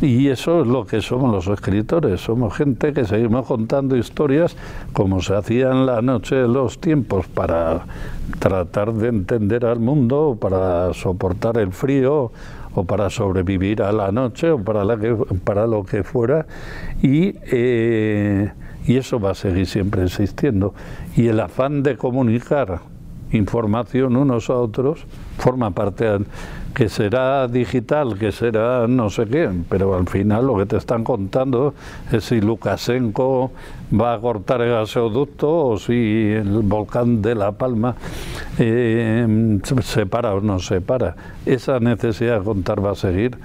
Y 0.00 0.28
eso 0.28 0.62
es 0.62 0.66
lo 0.66 0.86
que 0.86 1.00
somos 1.00 1.30
los 1.32 1.46
escritores, 1.46 2.22
somos 2.22 2.56
gente 2.56 2.92
que 2.92 3.04
seguimos 3.04 3.46
contando 3.46 3.96
historias 3.96 4.56
como 4.92 5.20
se 5.20 5.36
hacía 5.36 5.70
en 5.70 5.86
la 5.86 6.00
noche 6.00 6.34
de 6.34 6.48
los 6.48 6.80
tiempos 6.80 7.26
para 7.28 7.84
tratar 8.38 8.92
de 8.94 9.08
entender 9.08 9.64
al 9.66 9.78
mundo, 9.78 10.36
para 10.40 10.92
soportar 10.94 11.58
el 11.58 11.72
frío 11.72 12.32
o 12.74 12.84
para 12.84 13.10
sobrevivir 13.10 13.82
a 13.82 13.92
la 13.92 14.12
noche 14.12 14.50
o 14.50 14.58
para, 14.62 14.84
la 14.84 14.98
que, 14.98 15.14
para 15.44 15.66
lo 15.66 15.84
que 15.84 16.02
fuera 16.02 16.46
y, 17.02 17.34
eh, 17.50 18.52
y 18.86 18.96
eso 18.96 19.20
va 19.20 19.30
a 19.30 19.34
seguir 19.34 19.66
siempre 19.66 20.04
existiendo. 20.04 20.74
Y 21.16 21.28
el 21.28 21.40
afán 21.40 21.82
de 21.82 21.96
comunicar 21.96 22.80
información 23.32 24.16
unos 24.16 24.50
a 24.50 24.54
otros 24.54 25.06
forma 25.38 25.70
parte 25.70 26.18
que 26.74 26.88
será 26.88 27.48
digital, 27.48 28.18
que 28.18 28.32
será 28.32 28.86
no 28.86 29.10
sé 29.10 29.26
qué, 29.26 29.50
pero 29.68 29.94
al 29.94 30.08
final 30.08 30.46
lo 30.46 30.56
que 30.56 30.66
te 30.66 30.76
están 30.76 31.04
contando 31.04 31.74
es 32.10 32.24
si 32.24 32.40
Lukashenko 32.40 33.50
va 33.92 34.14
a 34.14 34.18
cortar 34.18 34.62
el 34.62 34.70
gasoducto 34.70 35.66
o 35.66 35.78
si 35.78 36.32
el 36.32 36.60
volcán 36.62 37.20
de 37.20 37.34
La 37.34 37.52
Palma 37.52 37.94
eh, 38.58 39.60
se 39.82 40.06
para 40.06 40.34
o 40.34 40.40
no 40.40 40.58
se 40.58 40.80
para. 40.80 41.14
Esa 41.44 41.78
necesidad 41.80 42.38
de 42.38 42.44
contar 42.44 42.84
va 42.84 42.92
a 42.92 42.94
seguir 42.94 43.36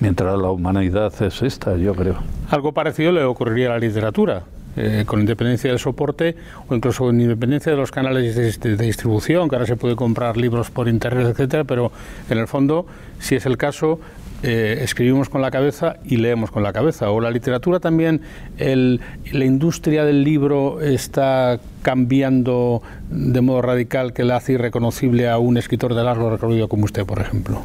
mientras 0.00 0.38
la 0.38 0.50
humanidad 0.50 1.12
exista, 1.22 1.76
yo 1.76 1.94
creo. 1.94 2.16
Algo 2.50 2.72
parecido 2.72 3.12
le 3.12 3.24
ocurriría 3.24 3.68
a 3.68 3.72
la 3.72 3.78
literatura. 3.78 4.42
Eh, 4.76 5.02
con 5.04 5.18
independencia 5.18 5.68
del 5.68 5.80
soporte 5.80 6.36
o 6.68 6.74
incluso 6.76 7.04
con 7.04 7.20
independencia 7.20 7.72
de 7.72 7.78
los 7.78 7.90
canales 7.90 8.36
de, 8.60 8.76
distribución, 8.76 9.48
que 9.48 9.56
ahora 9.56 9.66
se 9.66 9.74
puede 9.74 9.96
comprar 9.96 10.36
libros 10.36 10.70
por 10.70 10.88
internet, 10.88 11.26
etcétera, 11.26 11.64
pero 11.64 11.90
en 12.28 12.38
el 12.38 12.46
fondo, 12.46 12.86
si 13.18 13.34
es 13.34 13.46
el 13.46 13.56
caso, 13.56 13.98
eh, 14.44 14.78
escribimos 14.82 15.28
con 15.28 15.42
la 15.42 15.50
cabeza 15.50 15.96
y 16.04 16.18
leemos 16.18 16.52
con 16.52 16.62
la 16.62 16.72
cabeza. 16.72 17.10
O 17.10 17.20
la 17.20 17.32
literatura 17.32 17.80
también, 17.80 18.20
la 18.58 19.44
industria 19.44 20.04
del 20.04 20.22
libro 20.22 20.80
está 20.80 21.58
cambiando 21.82 22.80
de 23.10 23.40
modo 23.40 23.62
radical 23.62 24.12
que 24.12 24.22
la 24.22 24.36
hace 24.36 24.52
irreconocible 24.52 25.28
a 25.28 25.38
un 25.38 25.56
escritor 25.56 25.94
de 25.94 26.04
largo 26.04 26.30
recorrido 26.30 26.68
como 26.68 26.84
usted, 26.84 27.04
por 27.04 27.20
ejemplo. 27.20 27.64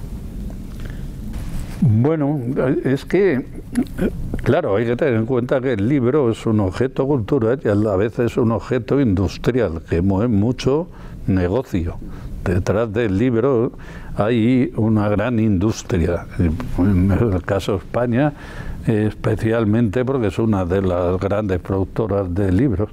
Bueno, 1.88 2.40
es 2.84 3.06
que, 3.06 3.46
claro, 4.42 4.76
hay 4.76 4.88
que 4.88 4.96
tener 4.96 5.14
en 5.14 5.28
cuenta 5.28 5.62
que 5.62 5.74
el 5.74 5.88
libro 5.88 6.32
es 6.32 6.44
un 6.48 6.60
objeto 6.62 7.06
cultural 7.06 7.60
y 7.64 7.68
a 7.68 7.76
la 7.76 7.96
vez 7.96 8.18
es 8.18 8.38
un 8.38 8.52
objeto 8.54 9.00
industrial 9.00 9.84
que 9.88 10.02
mueve 10.02 10.28
mucho 10.28 10.88
negocio. 11.28 11.98
Detrás 12.44 12.92
del 12.92 13.20
libro 13.20 13.74
hay 14.16 14.74
una 14.78 15.10
gran 15.10 15.40
industria. 15.40 16.26
En 16.80 17.12
el 17.12 17.44
caso 17.44 17.74
de 17.74 17.78
España, 17.78 18.34
especialmente 18.88 20.04
porque 20.04 20.28
es 20.28 20.40
una 20.40 20.66
de 20.66 20.82
las 20.82 21.20
grandes 21.20 21.60
productoras 21.60 22.34
de 22.34 22.52
libros. 22.52 22.90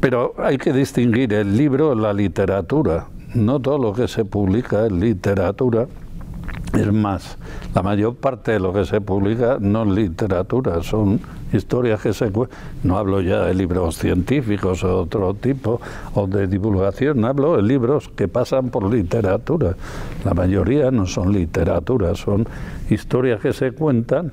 Pero 0.00 0.34
hay 0.36 0.58
que 0.58 0.70
distinguir 0.74 1.32
el 1.32 1.56
libro 1.56 1.94
de 1.94 1.96
la 1.96 2.12
literatura. 2.12 3.06
No 3.34 3.58
todo 3.58 3.78
lo 3.78 3.94
que 3.94 4.06
se 4.06 4.26
publica 4.26 4.84
es 4.84 4.92
literatura 4.92 5.86
es 6.72 6.92
más, 6.92 7.38
la 7.74 7.82
mayor 7.82 8.16
parte 8.16 8.52
de 8.52 8.60
lo 8.60 8.72
que 8.72 8.84
se 8.84 9.00
publica 9.00 9.58
no 9.60 9.84
es 9.84 9.88
literatura, 9.88 10.82
son 10.82 11.20
historias 11.52 12.00
que 12.00 12.12
se 12.12 12.30
no 12.82 12.98
hablo 12.98 13.20
ya 13.20 13.44
de 13.44 13.54
libros 13.54 13.96
científicos 13.96 14.84
o 14.84 15.00
otro 15.00 15.34
tipo 15.34 15.80
o 16.14 16.26
de 16.26 16.46
divulgación, 16.46 17.24
hablo 17.24 17.56
de 17.56 17.62
libros 17.62 18.08
que 18.08 18.28
pasan 18.28 18.70
por 18.70 18.92
literatura. 18.92 19.76
La 20.24 20.34
mayoría 20.34 20.90
no 20.90 21.06
son 21.06 21.32
literatura, 21.32 22.14
son 22.14 22.46
historias 22.90 23.40
que 23.40 23.52
se 23.52 23.72
cuentan 23.72 24.32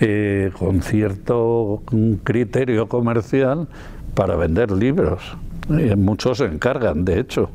eh, 0.00 0.50
con 0.58 0.82
cierto 0.82 1.82
criterio 2.22 2.86
comercial 2.86 3.66
para 4.14 4.36
vender 4.36 4.70
libros. 4.70 5.36
Y 5.68 5.94
muchos 5.96 6.38
se 6.38 6.44
encargan, 6.44 7.04
de 7.04 7.20
hecho. 7.20 7.50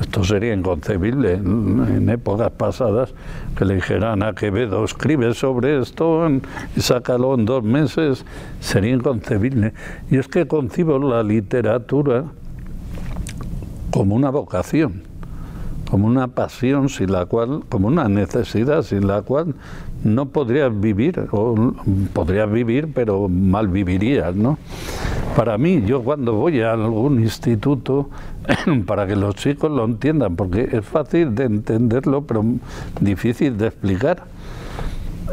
Esto 0.00 0.24
sería 0.24 0.54
inconcebible 0.54 1.34
en, 1.34 2.08
épocas 2.08 2.50
pasadas 2.52 3.12
que 3.56 3.66
le 3.66 3.74
dijeran 3.74 4.22
a 4.22 4.32
Quevedo, 4.32 4.82
escribe 4.84 5.34
sobre 5.34 5.78
esto 5.78 6.26
y 6.74 6.80
sácalo 6.80 7.34
en 7.34 7.44
dos 7.44 7.62
meses, 7.62 8.24
sería 8.60 8.94
inconcebible. 8.94 9.74
Y 10.10 10.16
es 10.16 10.26
que 10.26 10.46
concibo 10.46 10.98
la 10.98 11.22
literatura 11.22 12.24
como 13.90 14.14
una 14.14 14.30
vocación, 14.30 15.02
como 15.90 16.06
una 16.06 16.28
pasión 16.28 16.88
sin 16.88 17.10
la 17.10 17.26
cual, 17.26 17.62
como 17.68 17.88
una 17.88 18.08
necesidad 18.08 18.82
sin 18.82 19.08
la 19.08 19.22
cual 19.22 19.54
no 20.04 20.26
podrías 20.26 20.78
vivir, 20.78 21.28
o 21.32 21.74
podrías 22.12 22.50
vivir, 22.50 22.92
pero 22.94 23.28
mal 23.28 23.68
vivirías, 23.68 24.34
¿no? 24.36 24.56
Para 25.36 25.58
mí, 25.58 25.82
yo 25.84 26.02
cuando 26.02 26.34
voy 26.34 26.60
a 26.60 26.72
algún 26.72 27.20
instituto, 27.20 28.08
para 28.86 29.06
que 29.06 29.16
los 29.16 29.34
chicos 29.34 29.70
lo 29.70 29.84
entiendan, 29.84 30.36
porque 30.36 30.68
es 30.72 30.84
fácil 30.84 31.34
de 31.34 31.44
entenderlo, 31.44 32.22
pero 32.22 32.44
difícil 33.00 33.58
de 33.58 33.66
explicar. 33.66 34.24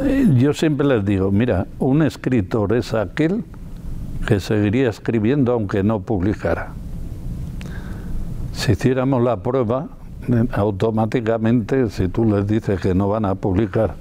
Eh, 0.02 0.28
yo 0.38 0.54
siempre 0.54 0.88
les 0.88 1.06
digo, 1.06 1.32
mira, 1.32 1.68
un 1.80 2.02
escritor 2.02 2.74
es 2.74 2.94
aquel 2.94 3.44
que 4.28 4.40
seguiría 4.40 4.90
escribiendo 4.90 5.54
aunque 5.54 5.84
no 5.84 6.02
publicara. 6.02 6.74
Si 8.54 8.72
hiciéramos 8.72 9.24
la 9.24 9.38
prueba, 9.38 9.88
automáticamente, 10.52 11.90
si 11.90 12.08
tú 12.08 12.26
les 12.26 12.48
dices 12.48 12.80
que 12.80 12.94
no 12.94 13.08
van 13.10 13.26
a 13.26 13.36
publicar, 13.36 13.96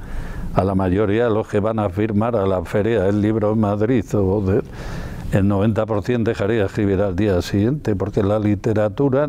a 0.54 0.64
la 0.64 0.74
mayoría 0.74 1.24
de 1.24 1.30
los 1.30 1.46
que 1.48 1.60
van 1.60 1.78
a 1.78 1.90
firmar 1.90 2.34
a 2.34 2.46
la 2.46 2.64
feria 2.64 3.02
del 3.02 3.20
libro 3.20 3.52
en 3.52 3.60
Madrid 3.60 4.04
o 4.14 4.42
el 5.32 5.44
90% 5.44 6.22
dejaría 6.22 6.60
de 6.60 6.66
escribir 6.66 7.02
al 7.02 7.14
día 7.14 7.42
siguiente, 7.42 7.94
porque 7.94 8.22
la 8.22 8.38
literatura 8.38 9.28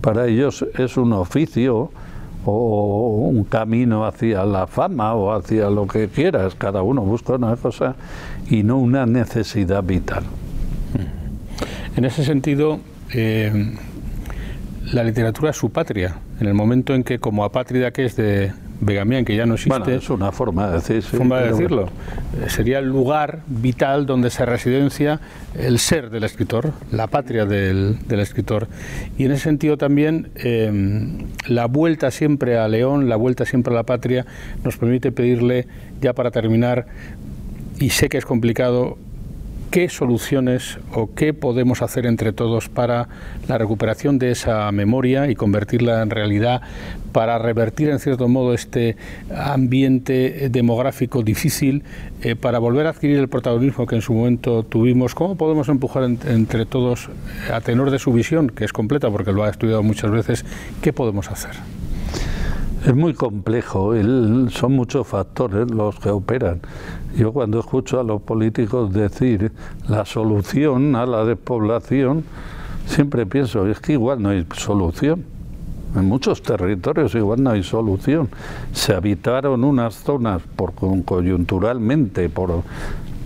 para 0.00 0.26
ellos 0.26 0.66
es 0.76 0.96
un 0.96 1.12
oficio 1.14 1.90
o 2.44 3.28
un 3.28 3.44
camino 3.44 4.04
hacia 4.04 4.44
la 4.44 4.66
fama 4.66 5.14
o 5.14 5.32
hacia 5.32 5.70
lo 5.70 5.86
que 5.86 6.08
quieras, 6.08 6.54
cada 6.54 6.82
uno 6.82 7.02
busca 7.02 7.34
una 7.34 7.56
cosa 7.56 7.96
y 8.50 8.62
no 8.62 8.78
una 8.78 9.06
necesidad 9.06 9.82
vital. 9.82 10.24
En 11.96 12.04
ese 12.04 12.24
sentido, 12.24 12.78
eh, 13.14 13.74
la 14.92 15.02
literatura 15.02 15.50
es 15.50 15.56
su 15.56 15.70
patria, 15.70 16.16
en 16.40 16.46
el 16.46 16.54
momento 16.54 16.94
en 16.94 17.02
que 17.02 17.18
como 17.18 17.44
apátrida 17.44 17.90
que 17.90 18.04
es 18.04 18.16
de 18.16 18.52
Begamián, 18.80 19.24
que 19.24 19.34
ya 19.34 19.46
no 19.46 19.54
existe. 19.54 19.96
es 19.96 20.10
una 20.10 20.32
forma 20.32 20.68
de, 20.68 20.74
decir, 20.74 21.02
forma 21.02 21.40
de 21.40 21.50
decirlo. 21.50 21.86
Eh, 22.40 22.50
sería 22.50 22.78
el 22.78 22.86
lugar 22.86 23.40
vital 23.46 24.06
donde 24.06 24.30
se 24.30 24.44
residencia 24.44 25.20
el 25.54 25.78
ser 25.78 26.10
del 26.10 26.24
escritor, 26.24 26.72
la 26.92 27.06
patria 27.06 27.46
del, 27.46 27.98
escritor. 28.08 28.68
Y 29.16 29.24
en 29.24 29.32
ese 29.32 29.44
sentido 29.44 29.76
también 29.76 30.28
em, 30.36 31.26
la 31.46 31.66
vuelta 31.66 32.10
siempre 32.10 32.58
a 32.58 32.68
León, 32.68 33.08
la 33.08 33.16
vuelta 33.16 33.44
siempre 33.44 33.72
a 33.72 33.76
la 33.76 33.84
patria, 33.84 34.26
nos 34.62 34.76
permite 34.76 35.10
pedirle, 35.10 35.66
ya 36.00 36.12
para 36.12 36.30
terminar, 36.30 36.86
y 37.78 37.90
sé 37.90 38.08
que 38.08 38.18
es 38.18 38.26
complicado, 38.26 38.98
¿qué 39.70 39.88
soluciones 39.88 40.78
o 40.92 41.10
qué 41.14 41.34
podemos 41.34 41.82
hacer 41.82 42.06
entre 42.06 42.32
todos 42.32 42.68
para 42.68 43.08
la 43.48 43.58
recuperación 43.58 44.18
de 44.18 44.30
esa 44.30 44.70
memoria 44.72 45.28
y 45.30 45.34
convertirla 45.34 46.02
en 46.02 46.10
realidad, 46.10 46.62
para 47.12 47.38
revertir 47.38 47.88
en 47.88 47.98
cierto 47.98 48.28
modo 48.28 48.54
este 48.54 48.96
ambiente 49.34 50.48
demográfico 50.50 51.22
difícil, 51.22 51.84
eh, 52.22 52.36
para 52.36 52.58
volver 52.58 52.86
a 52.86 52.90
adquirir 52.90 53.18
el 53.18 53.28
protagonismo 53.28 53.86
que 53.86 53.96
en 53.96 54.02
su 54.02 54.12
momento 54.12 54.62
tuvimos? 54.62 55.14
¿Cómo 55.14 55.36
podemos 55.36 55.68
empujar 55.68 56.04
entre 56.04 56.66
todos, 56.66 57.08
a 57.52 57.60
tenor 57.60 57.90
de 57.90 57.98
su 57.98 58.12
visión, 58.12 58.50
que 58.50 58.64
es 58.64 58.72
completa 58.72 59.10
porque 59.10 59.32
lo 59.32 59.44
ha 59.44 59.50
estudiado 59.50 59.82
muchas 59.82 60.10
veces, 60.10 60.44
qué 60.82 60.92
podemos 60.92 61.30
hacer? 61.30 61.52
Es 62.84 62.94
muy 62.94 63.14
complejo, 63.14 63.94
son 64.50 64.72
muchos 64.72 65.06
factores 65.06 65.70
los 65.70 65.98
que 65.98 66.10
operan. 66.10 66.60
Yo 67.16 67.32
cuando 67.32 67.58
escucho 67.58 67.98
a 67.98 68.04
los 68.04 68.22
políticos 68.22 68.92
decir 68.92 69.50
la 69.88 70.04
solución 70.04 70.94
a 70.94 71.06
la 71.06 71.24
despoblación, 71.24 72.24
siempre 72.86 73.26
pienso, 73.26 73.66
es 73.66 73.80
que 73.80 73.92
igual 73.92 74.22
no 74.22 74.28
hay 74.28 74.46
solución. 74.56 75.24
En 75.96 76.04
muchos 76.04 76.42
territorios 76.42 77.14
igual 77.14 77.42
no 77.42 77.50
hay 77.50 77.62
solución. 77.62 78.28
Se 78.72 78.92
habitaron 78.92 79.64
unas 79.64 79.94
zonas 79.94 80.42
por 80.54 80.74
coyunturalmente, 80.74 82.28
por 82.28 82.62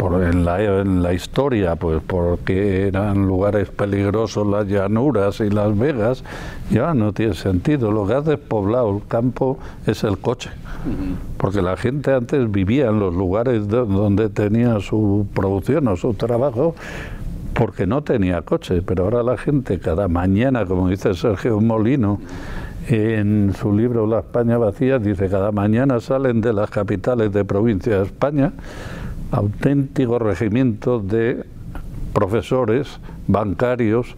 por 0.01 0.25
en, 0.25 0.47
la, 0.47 0.63
en 0.63 1.03
la 1.03 1.13
historia, 1.13 1.77
pues 1.77 2.01
porque 2.07 2.89
eran 2.89 3.27
lugares 3.27 3.69
peligrosos 3.69 4.47
las 4.47 4.67
llanuras 4.67 5.41
y 5.41 5.51
las 5.51 5.79
vegas, 5.79 6.25
ya 6.71 6.95
no 6.95 7.13
tiene 7.13 7.35
sentido. 7.35 7.93
Lo 7.93 8.07
que 8.07 8.15
ha 8.15 8.23
despoblado 8.23 8.97
el 8.97 9.07
campo 9.07 9.59
es 9.87 10.03
el 10.03 10.17
coche, 10.17 10.49
porque 11.37 11.61
la 11.61 11.77
gente 11.77 12.15
antes 12.15 12.51
vivía 12.51 12.87
en 12.87 12.99
los 12.99 13.15
lugares 13.15 13.69
donde 13.69 14.31
tenía 14.31 14.81
su 14.81 15.27
producción 15.35 15.87
o 15.89 15.97
su 15.97 16.15
trabajo 16.15 16.75
porque 17.53 17.87
no 17.87 18.03
tenía 18.03 18.41
coche, 18.41 18.81
pero 18.81 19.05
ahora 19.05 19.23
la 19.23 19.37
gente 19.37 19.81
cada 19.81 20.09
mañana, 20.09 20.65
como 20.65 20.89
dice 20.89 21.13
Sergio 21.13 21.61
Molino, 21.61 22.21
en 22.89 23.53
su 23.53 23.77
libro 23.77 24.07
La 24.07 24.21
España 24.21 24.57
vacía, 24.57 24.99
dice 24.99 25.29
cada 25.29 25.53
mañana 25.53 26.01
salen 26.01 26.41
de 26.41 26.55
las 26.55 26.71
capitales 26.71 27.33
de 27.35 27.45
provincia 27.45 27.99
de 27.99 28.05
España 28.05 28.53
auténtico 29.31 30.19
regimiento 30.19 30.99
de 30.99 31.45
profesores, 32.13 33.01
bancarios, 33.27 34.17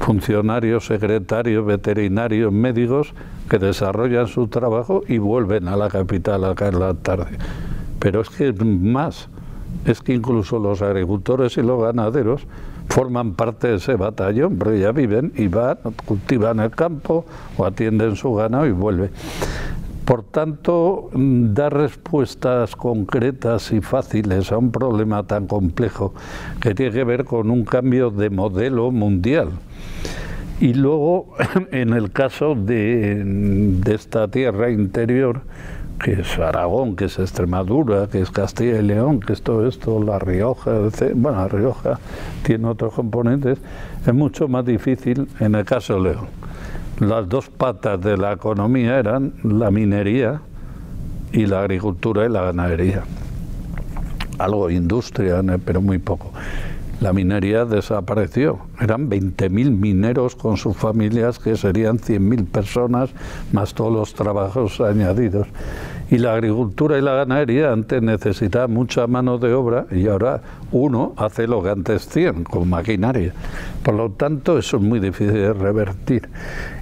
funcionarios, 0.00 0.86
secretarios, 0.86 1.64
veterinarios, 1.64 2.52
médicos 2.52 3.14
que 3.48 3.58
desarrollan 3.58 4.26
su 4.26 4.48
trabajo 4.48 5.02
y 5.08 5.18
vuelven 5.18 5.68
a 5.68 5.76
la 5.76 5.88
capital 5.88 6.44
a 6.44 6.54
caer 6.54 6.74
la 6.74 6.94
tarde. 6.94 7.38
Pero 7.98 8.20
es 8.20 8.30
que 8.30 8.52
más, 8.52 9.28
es 9.84 10.00
que 10.00 10.14
incluso 10.14 10.58
los 10.58 10.82
agricultores 10.82 11.56
y 11.56 11.62
los 11.62 11.82
ganaderos 11.82 12.46
forman 12.88 13.34
parte 13.34 13.68
de 13.68 13.76
ese 13.76 13.96
batallón, 13.96 14.56
porque 14.56 14.80
ya 14.80 14.92
viven 14.92 15.32
y 15.36 15.48
van, 15.48 15.78
cultivan 16.04 16.60
el 16.60 16.70
campo 16.70 17.24
o 17.56 17.64
atienden 17.64 18.16
su 18.16 18.34
ganado 18.34 18.66
y 18.66 18.72
vuelven. 18.72 19.10
Por 20.08 20.22
tanto, 20.22 21.10
mm, 21.12 21.52
dar 21.52 21.74
respuestas 21.74 22.74
concretas 22.74 23.70
y 23.72 23.82
fáciles 23.82 24.50
a 24.50 24.56
un 24.56 24.72
problema 24.72 25.26
tan 25.26 25.46
complejo 25.46 26.14
que 26.62 26.74
tiene 26.74 26.92
que 26.92 27.04
ver 27.04 27.24
con 27.26 27.50
un 27.50 27.66
cambio 27.66 28.10
de 28.10 28.30
modelo 28.30 28.90
mundial. 28.90 29.50
Y 30.60 30.72
luego, 30.72 31.34
en 31.72 31.92
el 31.92 32.10
caso 32.10 32.54
de, 32.54 33.82
esta 33.84 34.28
tierra 34.28 34.70
interior, 34.70 35.42
que 36.02 36.12
es 36.12 36.38
Aragón, 36.38 36.96
que 36.96 37.04
es 37.04 37.18
Extremadura, 37.18 38.06
que 38.06 38.22
es 38.22 38.30
Castilla 38.30 38.78
y 38.78 38.84
León, 38.84 39.20
que 39.20 39.34
es 39.34 39.42
todo 39.42 39.68
esto, 39.68 40.02
La 40.02 40.18
Rioja, 40.18 40.88
bueno, 41.16 41.36
La 41.36 41.48
Rioja 41.48 42.00
tiene 42.44 42.66
otros 42.66 42.94
componentes, 42.94 43.58
es 44.06 44.14
mucho 44.14 44.48
más 44.48 44.64
difícil 44.64 45.28
en 45.38 45.54
el 45.54 45.66
caso 45.66 45.96
de 45.96 46.12
León 46.12 46.28
las 47.00 47.28
dos 47.28 47.48
patas 47.48 48.00
de 48.00 48.16
la 48.16 48.32
economía 48.32 48.98
eran 48.98 49.32
la 49.44 49.70
minería 49.70 50.40
y 51.32 51.46
la 51.46 51.60
agricultura 51.60 52.26
y 52.26 52.28
la 52.28 52.42
ganadería. 52.42 53.04
Algo 54.38 54.70
industria, 54.70 55.42
pero 55.64 55.80
muy 55.80 55.98
poco. 55.98 56.32
La 57.00 57.12
minería 57.12 57.64
desapareció. 57.64 58.58
Eran 58.80 59.08
20.000 59.08 59.70
mineros 59.70 60.34
con 60.34 60.56
sus 60.56 60.76
familias, 60.76 61.38
que 61.38 61.56
serían 61.56 61.98
100.000 61.98 62.46
personas, 62.46 63.10
más 63.52 63.74
todos 63.74 63.92
los 63.92 64.14
trabajos 64.14 64.80
añadidos. 64.80 65.46
Y 66.10 66.18
la 66.18 66.34
agricultura 66.34 66.96
y 66.96 67.02
la 67.02 67.12
ganadería 67.12 67.70
antes 67.70 68.00
necesitaban 68.00 68.72
mucha 68.72 69.06
mano 69.06 69.36
de 69.36 69.52
obra 69.52 69.86
y 69.90 70.08
ahora 70.08 70.40
uno 70.72 71.12
hace 71.16 71.46
lo 71.46 71.62
que 71.62 71.68
antes 71.68 72.08
100 72.08 72.44
con 72.44 72.70
maquinaria. 72.70 73.34
Por 73.82 73.94
lo 73.94 74.10
tanto, 74.10 74.58
eso 74.58 74.78
es 74.78 74.82
muy 74.82 75.00
difícil 75.00 75.34
de 75.34 75.52
revertir. 75.52 76.28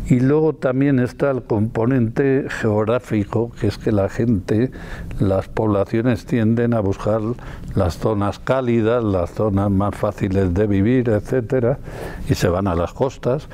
Y 0.08 0.20
luego 0.20 0.52
también 0.52 1.00
está 1.00 1.32
el 1.32 1.42
componente 1.42 2.46
geográfico, 2.48 3.50
que 3.60 3.66
es 3.66 3.78
que 3.78 3.90
la 3.90 4.08
gente, 4.08 4.70
las 5.18 5.48
poblaciones 5.48 6.24
tienden 6.24 6.74
a 6.74 6.80
buscar 6.80 7.20
las 7.74 7.98
zonas 7.98 8.38
cálidas, 8.38 9.02
las 9.02 9.30
zonas 9.30 9.68
más 9.72 9.96
fáciles 9.96 10.54
de 10.54 10.68
vivir, 10.68 11.08
etcétera, 11.08 11.78
y 12.28 12.34
se 12.34 12.48
van 12.48 12.68
a 12.68 12.76
las 12.76 12.92
costas. 12.92 13.48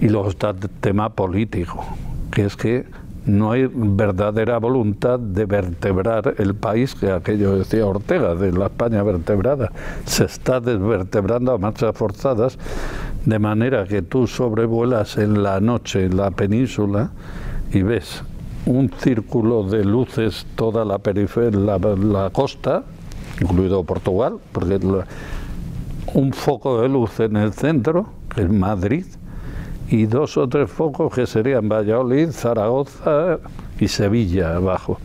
Y 0.00 0.08
luego 0.08 0.30
está 0.30 0.50
el 0.50 0.70
tema 0.80 1.10
político, 1.10 1.84
que 2.30 2.46
es 2.46 2.56
que 2.56 2.86
no 3.24 3.52
hay 3.52 3.68
verdadera 3.72 4.58
voluntad 4.58 5.18
de 5.18 5.46
vertebrar 5.46 6.34
el 6.38 6.54
país, 6.54 6.94
que 6.94 7.10
aquello 7.10 7.56
decía 7.56 7.86
Ortega, 7.86 8.34
de 8.34 8.52
la 8.52 8.66
España 8.66 9.02
vertebrada. 9.02 9.70
Se 10.04 10.24
está 10.24 10.60
desvertebrando 10.60 11.52
a 11.52 11.58
marchas 11.58 11.96
forzadas, 11.96 12.58
de 13.24 13.38
manera 13.38 13.86
que 13.86 14.02
tú 14.02 14.26
sobrevuelas 14.26 15.18
en 15.18 15.42
la 15.42 15.60
noche 15.60 16.08
la 16.08 16.30
península 16.30 17.10
y 17.72 17.82
ves 17.82 18.22
un 18.66 18.90
círculo 18.98 19.64
de 19.64 19.84
luces 19.84 20.46
toda 20.56 20.84
la 20.84 20.98
periferia, 20.98 21.58
la, 21.58 22.30
costa, 22.30 22.84
incluido 23.40 23.82
Portugal, 23.84 24.38
porque 24.52 24.80
un 26.14 26.32
foco 26.32 26.80
de 26.80 26.88
luz 26.88 27.20
en 27.20 27.36
el 27.36 27.52
centro, 27.52 28.06
que 28.34 28.42
es 28.42 28.50
Madrid, 28.50 29.06
y 29.92 30.06
dos 30.06 30.38
o 30.38 30.48
tres 30.48 30.70
focos 30.70 31.12
que 31.14 31.26
serían 31.26 31.68
Valladolid, 31.68 32.30
Zaragoza 32.30 33.38
y 33.78 33.88
Sevilla 33.88 34.56
abajo. 34.56 34.98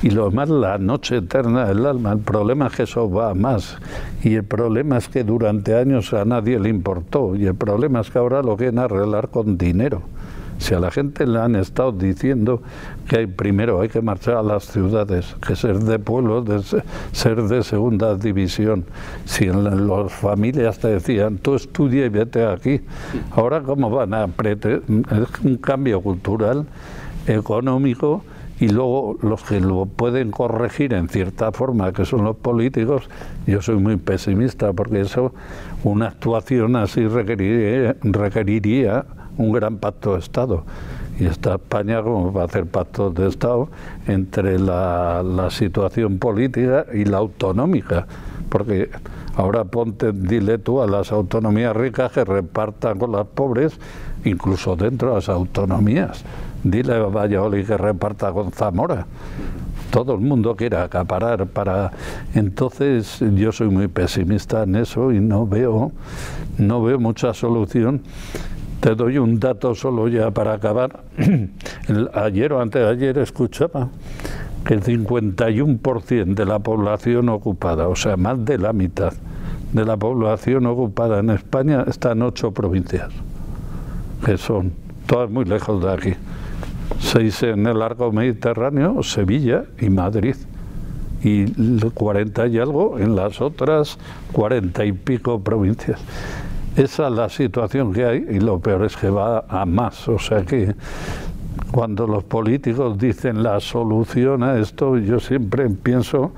Y 0.00 0.10
lo 0.10 0.30
demás, 0.30 0.48
la 0.48 0.78
noche 0.78 1.16
eterna 1.16 1.66
del 1.66 1.84
alma. 1.84 2.12
El 2.12 2.20
problema 2.20 2.68
es 2.68 2.76
que 2.76 2.82
eso 2.84 3.10
va 3.10 3.34
más. 3.34 3.78
Y 4.22 4.34
el 4.34 4.44
problema 4.44 4.98
es 4.98 5.08
que 5.08 5.24
durante 5.24 5.74
años 5.74 6.12
a 6.12 6.24
nadie 6.24 6.60
le 6.60 6.68
importó. 6.68 7.34
Y 7.34 7.46
el 7.46 7.56
problema 7.56 8.00
es 8.00 8.10
que 8.10 8.18
ahora 8.18 8.42
lo 8.42 8.56
quieren 8.56 8.78
arreglar 8.78 9.28
con 9.28 9.58
dinero. 9.58 10.02
Si 10.58 10.74
a 10.74 10.80
la 10.80 10.90
gente 10.90 11.26
le 11.26 11.38
han 11.38 11.56
estado 11.56 11.92
diciendo 11.92 12.62
que 13.08 13.28
primero 13.28 13.80
hay 13.80 13.88
que 13.88 14.00
marchar 14.00 14.36
a 14.36 14.42
las 14.42 14.64
ciudades, 14.64 15.36
que 15.46 15.54
ser 15.54 15.78
de 15.78 15.98
pueblo, 15.98 16.42
de 16.42 16.62
ser 17.12 17.42
de 17.42 17.62
segunda 17.62 18.16
división. 18.16 18.84
Si 19.24 19.44
en 19.44 19.88
las 19.88 20.12
familias 20.12 20.78
te 20.78 20.88
decían, 20.88 21.38
tú 21.38 21.54
estudia 21.54 22.06
y 22.06 22.08
vete 22.08 22.44
aquí, 22.44 22.80
ahora 23.32 23.62
cómo 23.62 23.90
van 23.90 24.14
a 24.14 24.26
pretender 24.26 24.82
un 24.88 25.56
cambio 25.58 26.00
cultural, 26.00 26.66
económico, 27.26 28.22
y 28.58 28.68
luego 28.68 29.18
los 29.20 29.42
que 29.42 29.60
lo 29.60 29.86
pueden 29.86 30.30
corregir 30.30 30.94
en 30.94 31.08
cierta 31.08 31.52
forma, 31.52 31.92
que 31.92 32.04
son 32.04 32.24
los 32.24 32.36
políticos, 32.36 33.08
yo 33.46 33.60
soy 33.60 33.76
muy 33.76 33.96
pesimista 33.96 34.72
porque 34.72 35.02
eso, 35.02 35.34
una 35.84 36.08
actuación 36.08 36.76
así 36.76 37.06
requeriría 37.06 37.96
un 39.38 39.52
gran 39.52 39.78
pacto 39.78 40.14
de 40.14 40.20
Estado. 40.20 40.64
Y 41.18 41.26
está 41.26 41.54
España 41.54 42.02
como 42.02 42.32
va 42.32 42.42
a 42.42 42.44
hacer 42.44 42.66
pactos 42.66 43.14
de 43.14 43.28
Estado 43.28 43.68
entre 44.06 44.58
la, 44.58 45.48
situación 45.50 46.18
política 46.18 46.86
y 46.92 47.04
la 47.04 47.18
autonómica, 47.18 48.06
porque 48.48 48.90
ahora 49.34 49.64
ponte, 49.64 50.12
dile 50.12 50.58
tú 50.58 50.82
a 50.82 50.86
las 50.86 51.12
autonomías 51.12 51.74
ricas 51.74 52.12
que 52.12 52.24
repartan 52.24 52.98
con 52.98 53.12
las 53.12 53.26
pobres, 53.26 53.78
incluso 54.24 54.76
dentro 54.76 55.10
de 55.10 55.14
las 55.14 55.28
autonomías 55.28 56.24
Dile 56.66 56.94
a 56.94 57.02
Valladolid 57.02 57.64
que 57.64 57.76
reparta 57.76 58.32
con 58.32 58.50
Zamora. 58.50 59.06
Todo 59.92 60.14
el 60.14 60.20
mundo 60.20 60.56
quiere 60.56 60.76
acaparar 60.76 61.46
para. 61.46 61.92
Entonces 62.34 63.20
yo 63.20 63.52
soy 63.52 63.68
muy 63.68 63.86
pesimista 63.86 64.64
en 64.64 64.74
eso 64.74 65.12
y 65.12 65.20
no 65.20 65.46
veo, 65.46 65.92
no 66.58 66.82
veo 66.82 66.98
mucha 66.98 67.32
solución. 67.34 68.02
Te 68.86 68.94
doy 68.94 69.18
un 69.18 69.40
dato 69.40 69.74
solo 69.74 70.06
ya 70.06 70.30
para 70.30 70.52
acabar. 70.52 71.00
ayer 72.14 72.52
o 72.52 72.60
antes 72.60 72.80
de 72.80 72.88
ayer 72.88 73.18
escuchaba 73.18 73.88
que 74.64 74.74
el 74.74 74.84
51% 74.84 76.34
de 76.34 76.44
la 76.44 76.60
población 76.60 77.28
ocupada, 77.28 77.88
o 77.88 77.96
sea, 77.96 78.16
más 78.16 78.44
de 78.44 78.58
la 78.58 78.72
mitad 78.72 79.12
de 79.72 79.84
la 79.84 79.96
población 79.96 80.66
ocupada 80.66 81.18
en 81.18 81.30
España 81.30 81.84
está 81.88 82.12
en 82.12 82.22
ocho 82.22 82.52
provincias, 82.52 83.08
que 84.24 84.38
son 84.38 84.72
todas 85.08 85.30
muy 85.30 85.46
lejos 85.46 85.82
de 85.82 85.92
aquí 85.92 86.14
seis 87.00 87.42
en 87.42 87.66
el 87.66 87.82
arco 87.82 88.12
mediterráneo, 88.12 89.02
Sevilla 89.02 89.64
y 89.80 89.90
Madrid. 89.90 90.36
Y 91.24 91.46
40 91.90 92.46
y 92.46 92.58
algo 92.58 93.00
en 93.00 93.16
las 93.16 93.40
otras 93.40 93.98
40 94.30 94.84
y 94.84 94.92
pico 94.92 95.40
provincias. 95.40 95.98
Esa 96.76 97.08
es 97.08 97.12
la 97.12 97.28
situación 97.30 97.92
que 97.92 98.04
hay 98.04 98.26
y 98.30 98.40
lo 98.40 98.58
peor 98.58 98.84
es 98.84 98.96
que 98.96 99.08
va 99.08 99.44
a 99.48 99.64
más. 99.64 100.06
O 100.08 100.18
sea 100.18 100.42
que 100.42 100.74
cuando 101.70 102.06
los 102.06 102.24
políticos 102.24 102.98
dicen 102.98 103.42
la 103.42 103.60
solución 103.60 104.42
a 104.42 104.58
esto, 104.58 104.98
yo 104.98 105.18
siempre 105.18 105.68
pienso 105.70 106.32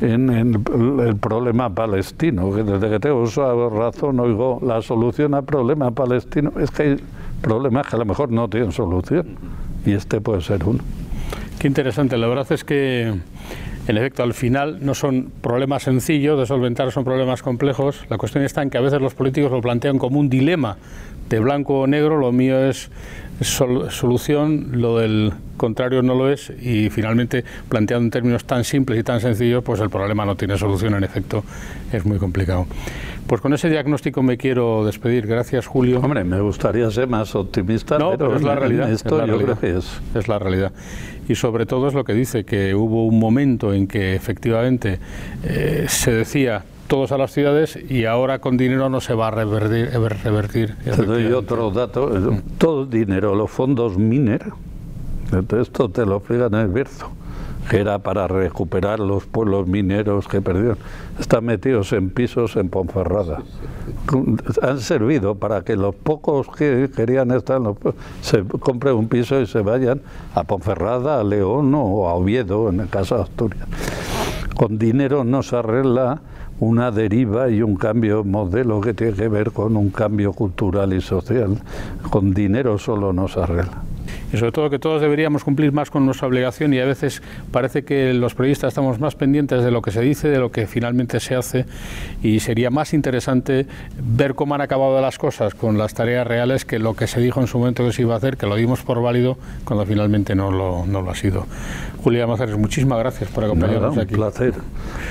en, 0.00 0.30
el 0.30 1.16
problema 1.16 1.70
palestino, 1.70 2.52
desde 2.52 2.90
que 2.90 3.00
tengo 3.00 3.24
razón 3.70 4.20
oigo 4.20 4.60
la 4.62 4.82
solución 4.82 5.34
al 5.34 5.44
problema 5.44 5.90
palestino, 5.90 6.52
es 6.58 6.70
que 6.70 6.82
hay 6.82 6.96
problemas 7.40 7.86
que 7.86 7.96
a 7.96 7.98
lo 7.98 8.04
mejor 8.04 8.30
no 8.30 8.48
tienen 8.48 8.72
solución 8.72 9.26
y 9.84 9.92
este 9.92 10.20
puede 10.20 10.40
ser 10.40 10.64
uno. 10.64 10.80
Qué 11.58 11.66
interesante, 11.66 12.16
la 12.16 12.28
verdad 12.28 12.50
es 12.50 12.64
que 12.64 13.14
en 13.88 13.96
efecto, 13.96 14.22
al 14.22 14.34
final 14.34 14.78
no 14.80 14.94
son 14.94 15.30
problemas 15.40 15.84
sencillos 15.84 16.38
de 16.38 16.46
solventar, 16.46 16.92
son 16.92 17.04
problemas 17.04 17.42
complejos. 17.42 18.04
La 18.10 18.18
cuestión 18.18 18.44
está 18.44 18.62
en 18.62 18.70
que 18.70 18.78
a 18.78 18.80
veces 18.80 19.00
los 19.00 19.14
políticos 19.14 19.50
lo 19.50 19.60
plantean 19.60 19.98
como 19.98 20.20
un 20.20 20.28
dilema 20.28 20.76
de 21.28 21.38
blanco 21.40 21.80
o 21.80 21.86
negro, 21.86 22.18
lo 22.18 22.32
mío 22.32 22.58
es 22.58 22.90
solución, 23.40 24.68
lo 24.72 24.98
del 24.98 25.32
contrario 25.56 26.02
no 26.02 26.14
lo 26.14 26.30
es 26.30 26.50
y 26.50 26.90
finalmente 26.90 27.44
planteando 27.68 28.04
en 28.04 28.10
términos 28.10 28.44
tan 28.44 28.64
simples 28.64 29.00
y 29.00 29.02
tan 29.02 29.20
sencillos, 29.20 29.62
pues 29.62 29.80
el 29.80 29.90
problema 29.90 30.24
no 30.24 30.36
tiene 30.36 30.56
solución, 30.56 30.94
en 30.94 31.04
efecto, 31.04 31.44
es 31.92 32.04
muy 32.04 32.18
complicado. 32.18 32.66
Pues 33.28 33.42
con 33.42 33.52
ese 33.52 33.68
diagnóstico 33.68 34.22
me 34.22 34.38
quiero 34.38 34.86
despedir. 34.86 35.26
Gracias, 35.26 35.66
Julio. 35.66 36.00
Hombre, 36.00 36.24
me 36.24 36.40
gustaría 36.40 36.90
ser 36.90 37.08
más 37.08 37.34
optimista, 37.34 37.98
pero, 37.98 38.34
es 38.34 38.42
la 38.42 38.54
realidad. 38.54 38.90
Esto 38.90 39.24
yo 39.26 39.36
creo 39.36 39.60
que 39.60 39.76
es. 39.76 40.00
Es 40.14 40.28
la 40.28 40.38
realidad. 40.38 40.72
Y 41.28 41.34
sobre 41.34 41.66
todo 41.66 41.88
es 41.88 41.94
lo 41.94 42.04
que 42.04 42.14
dice, 42.14 42.44
que 42.46 42.74
hubo 42.74 43.04
un 43.06 43.18
momento 43.18 43.74
en 43.74 43.86
que 43.86 44.14
efectivamente 44.14 44.98
eh, 45.44 45.84
se 45.88 46.10
decía 46.10 46.64
todos 46.86 47.12
a 47.12 47.18
las 47.18 47.30
ciudades 47.30 47.78
y 47.90 48.06
ahora 48.06 48.38
con 48.38 48.56
dinero 48.56 48.88
no 48.88 49.02
se 49.02 49.12
va 49.12 49.28
a 49.28 49.30
revertir. 49.30 49.90
revertir 50.24 50.76
te 50.82 51.02
doy 51.04 51.30
otro 51.32 51.70
dato. 51.70 52.10
Todo 52.56 52.86
dinero, 52.86 53.34
los 53.34 53.50
fondos 53.50 53.98
MINER, 53.98 54.46
esto 55.60 55.90
te 55.90 56.06
lo 56.06 56.16
explican 56.16 56.54
en 56.54 56.60
el 56.60 56.68
verso 56.68 57.17
era 57.72 57.98
para 57.98 58.26
recuperar 58.26 59.00
los 59.00 59.26
pueblos 59.26 59.66
mineros 59.66 60.26
que 60.28 60.40
perdieron, 60.40 60.78
están 61.18 61.44
metidos 61.44 61.92
en 61.92 62.10
pisos 62.10 62.56
en 62.56 62.68
Ponferrada. 62.68 63.42
Han 64.62 64.80
servido 64.80 65.34
para 65.34 65.62
que 65.62 65.76
los 65.76 65.94
pocos 65.94 66.48
que 66.48 66.90
querían 66.94 67.30
estar 67.30 67.58
en 67.58 67.64
los 67.64 67.76
se 68.22 68.42
compren 68.44 68.94
un 68.94 69.08
piso 69.08 69.40
y 69.40 69.46
se 69.46 69.60
vayan 69.60 70.00
a 70.34 70.44
Ponferrada, 70.44 71.20
a 71.20 71.24
León 71.24 71.74
o 71.74 72.08
a 72.08 72.14
Oviedo, 72.14 72.68
en 72.68 72.80
el 72.80 72.88
caso 72.88 73.16
de 73.16 73.22
Asturias. 73.22 73.66
Con 74.56 74.78
dinero 74.78 75.24
no 75.24 75.42
se 75.42 75.56
arregla 75.56 76.20
una 76.60 76.90
deriva 76.90 77.48
y 77.48 77.62
un 77.62 77.76
cambio 77.76 78.24
modelo 78.24 78.80
que 78.80 78.94
tiene 78.94 79.12
que 79.12 79.28
ver 79.28 79.52
con 79.52 79.76
un 79.76 79.90
cambio 79.90 80.32
cultural 80.32 80.92
y 80.92 81.00
social. 81.00 81.58
Con 82.10 82.34
dinero 82.34 82.78
solo 82.78 83.12
no 83.12 83.28
se 83.28 83.40
arregla 83.40 83.87
y 84.32 84.36
sobre 84.36 84.52
todo 84.52 84.70
que 84.70 84.78
todos 84.78 85.00
deberíamos 85.00 85.44
cumplir 85.44 85.72
más 85.72 85.90
con 85.90 86.04
nuestra 86.04 86.28
obligación 86.28 86.74
y 86.74 86.78
a 86.78 86.84
veces 86.84 87.22
parece 87.50 87.84
que 87.84 88.12
los 88.14 88.34
periodistas 88.34 88.68
estamos 88.68 89.00
más 89.00 89.14
pendientes 89.14 89.64
de 89.64 89.70
lo 89.70 89.82
que 89.82 89.90
se 89.90 90.00
dice, 90.00 90.28
de 90.28 90.38
lo 90.38 90.50
que 90.50 90.66
finalmente 90.66 91.20
se 91.20 91.34
hace 91.34 91.66
y 92.22 92.40
sería 92.40 92.70
más 92.70 92.92
interesante 92.92 93.66
ver 94.02 94.34
cómo 94.34 94.54
han 94.54 94.60
acabado 94.60 95.00
las 95.00 95.18
cosas 95.18 95.54
con 95.54 95.78
las 95.78 95.94
tareas 95.94 96.26
reales 96.26 96.64
que 96.64 96.78
lo 96.78 96.94
que 96.94 97.06
se 97.06 97.20
dijo 97.20 97.40
en 97.40 97.46
su 97.46 97.58
momento 97.58 97.84
que 97.84 97.92
se 97.92 98.02
iba 98.02 98.14
a 98.14 98.18
hacer, 98.18 98.36
que 98.36 98.46
lo 98.46 98.56
dimos 98.56 98.82
por 98.82 99.00
válido 99.02 99.38
cuando 99.64 99.86
finalmente 99.86 100.34
no 100.34 100.50
lo, 100.50 100.86
no 100.86 101.02
lo 101.02 101.10
ha 101.10 101.14
sido. 101.14 101.46
Julia 102.02 102.26
Mazares, 102.26 102.56
muchísimas 102.56 102.98
gracias 102.98 103.30
por 103.30 103.44
acompañarnos 103.44 103.96
un 103.96 104.02
aquí. 104.02 104.14
Placer, 104.14 104.54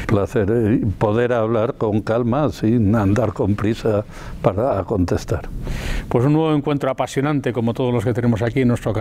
placer 0.07 0.47
eh, 0.49 0.82
poder 0.97 1.34
hablar 1.34 1.76
con 1.76 2.01
calma 2.01 2.49
sin 2.49 2.95
andar 2.95 3.34
con 3.34 3.55
prisa 3.55 4.05
para 4.41 4.84
contestar. 4.84 5.49
Pues 6.07 6.26
un 6.26 6.34
nuevo 6.34 6.55
encuentro 6.55 6.89
apasionante 6.89 7.51
como 7.53 7.74
todos 7.74 7.93
los 7.93 8.03
que 8.03 8.13
tenemos 8.13 8.41
aquí 8.41 8.61
en 8.61 8.70
nuestro 8.70 8.93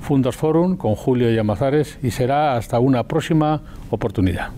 Fundos 0.00 0.36
Forum 0.36 0.76
con 0.76 0.94
Julio 0.94 1.30
Llamazares 1.30 1.98
y 2.02 2.10
será 2.10 2.56
hasta 2.56 2.78
una 2.78 3.04
próxima 3.04 3.62
oportunidad. 3.90 4.50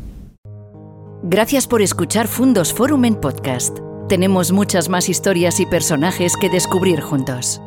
Gracias 1.23 1.67
por 1.67 1.83
escuchar 1.83 2.27
Fundos 2.27 2.75
Forum 2.75 3.05
en 3.05 3.15
podcast. 3.15 3.79
Tenemos 4.09 4.53
muchas 4.53 4.89
más 4.89 5.09
historias 5.09 5.61
y 5.61 5.67
personajes 5.67 6.37
que 6.37 6.51
descubrir 6.51 7.01
juntos. 7.01 7.63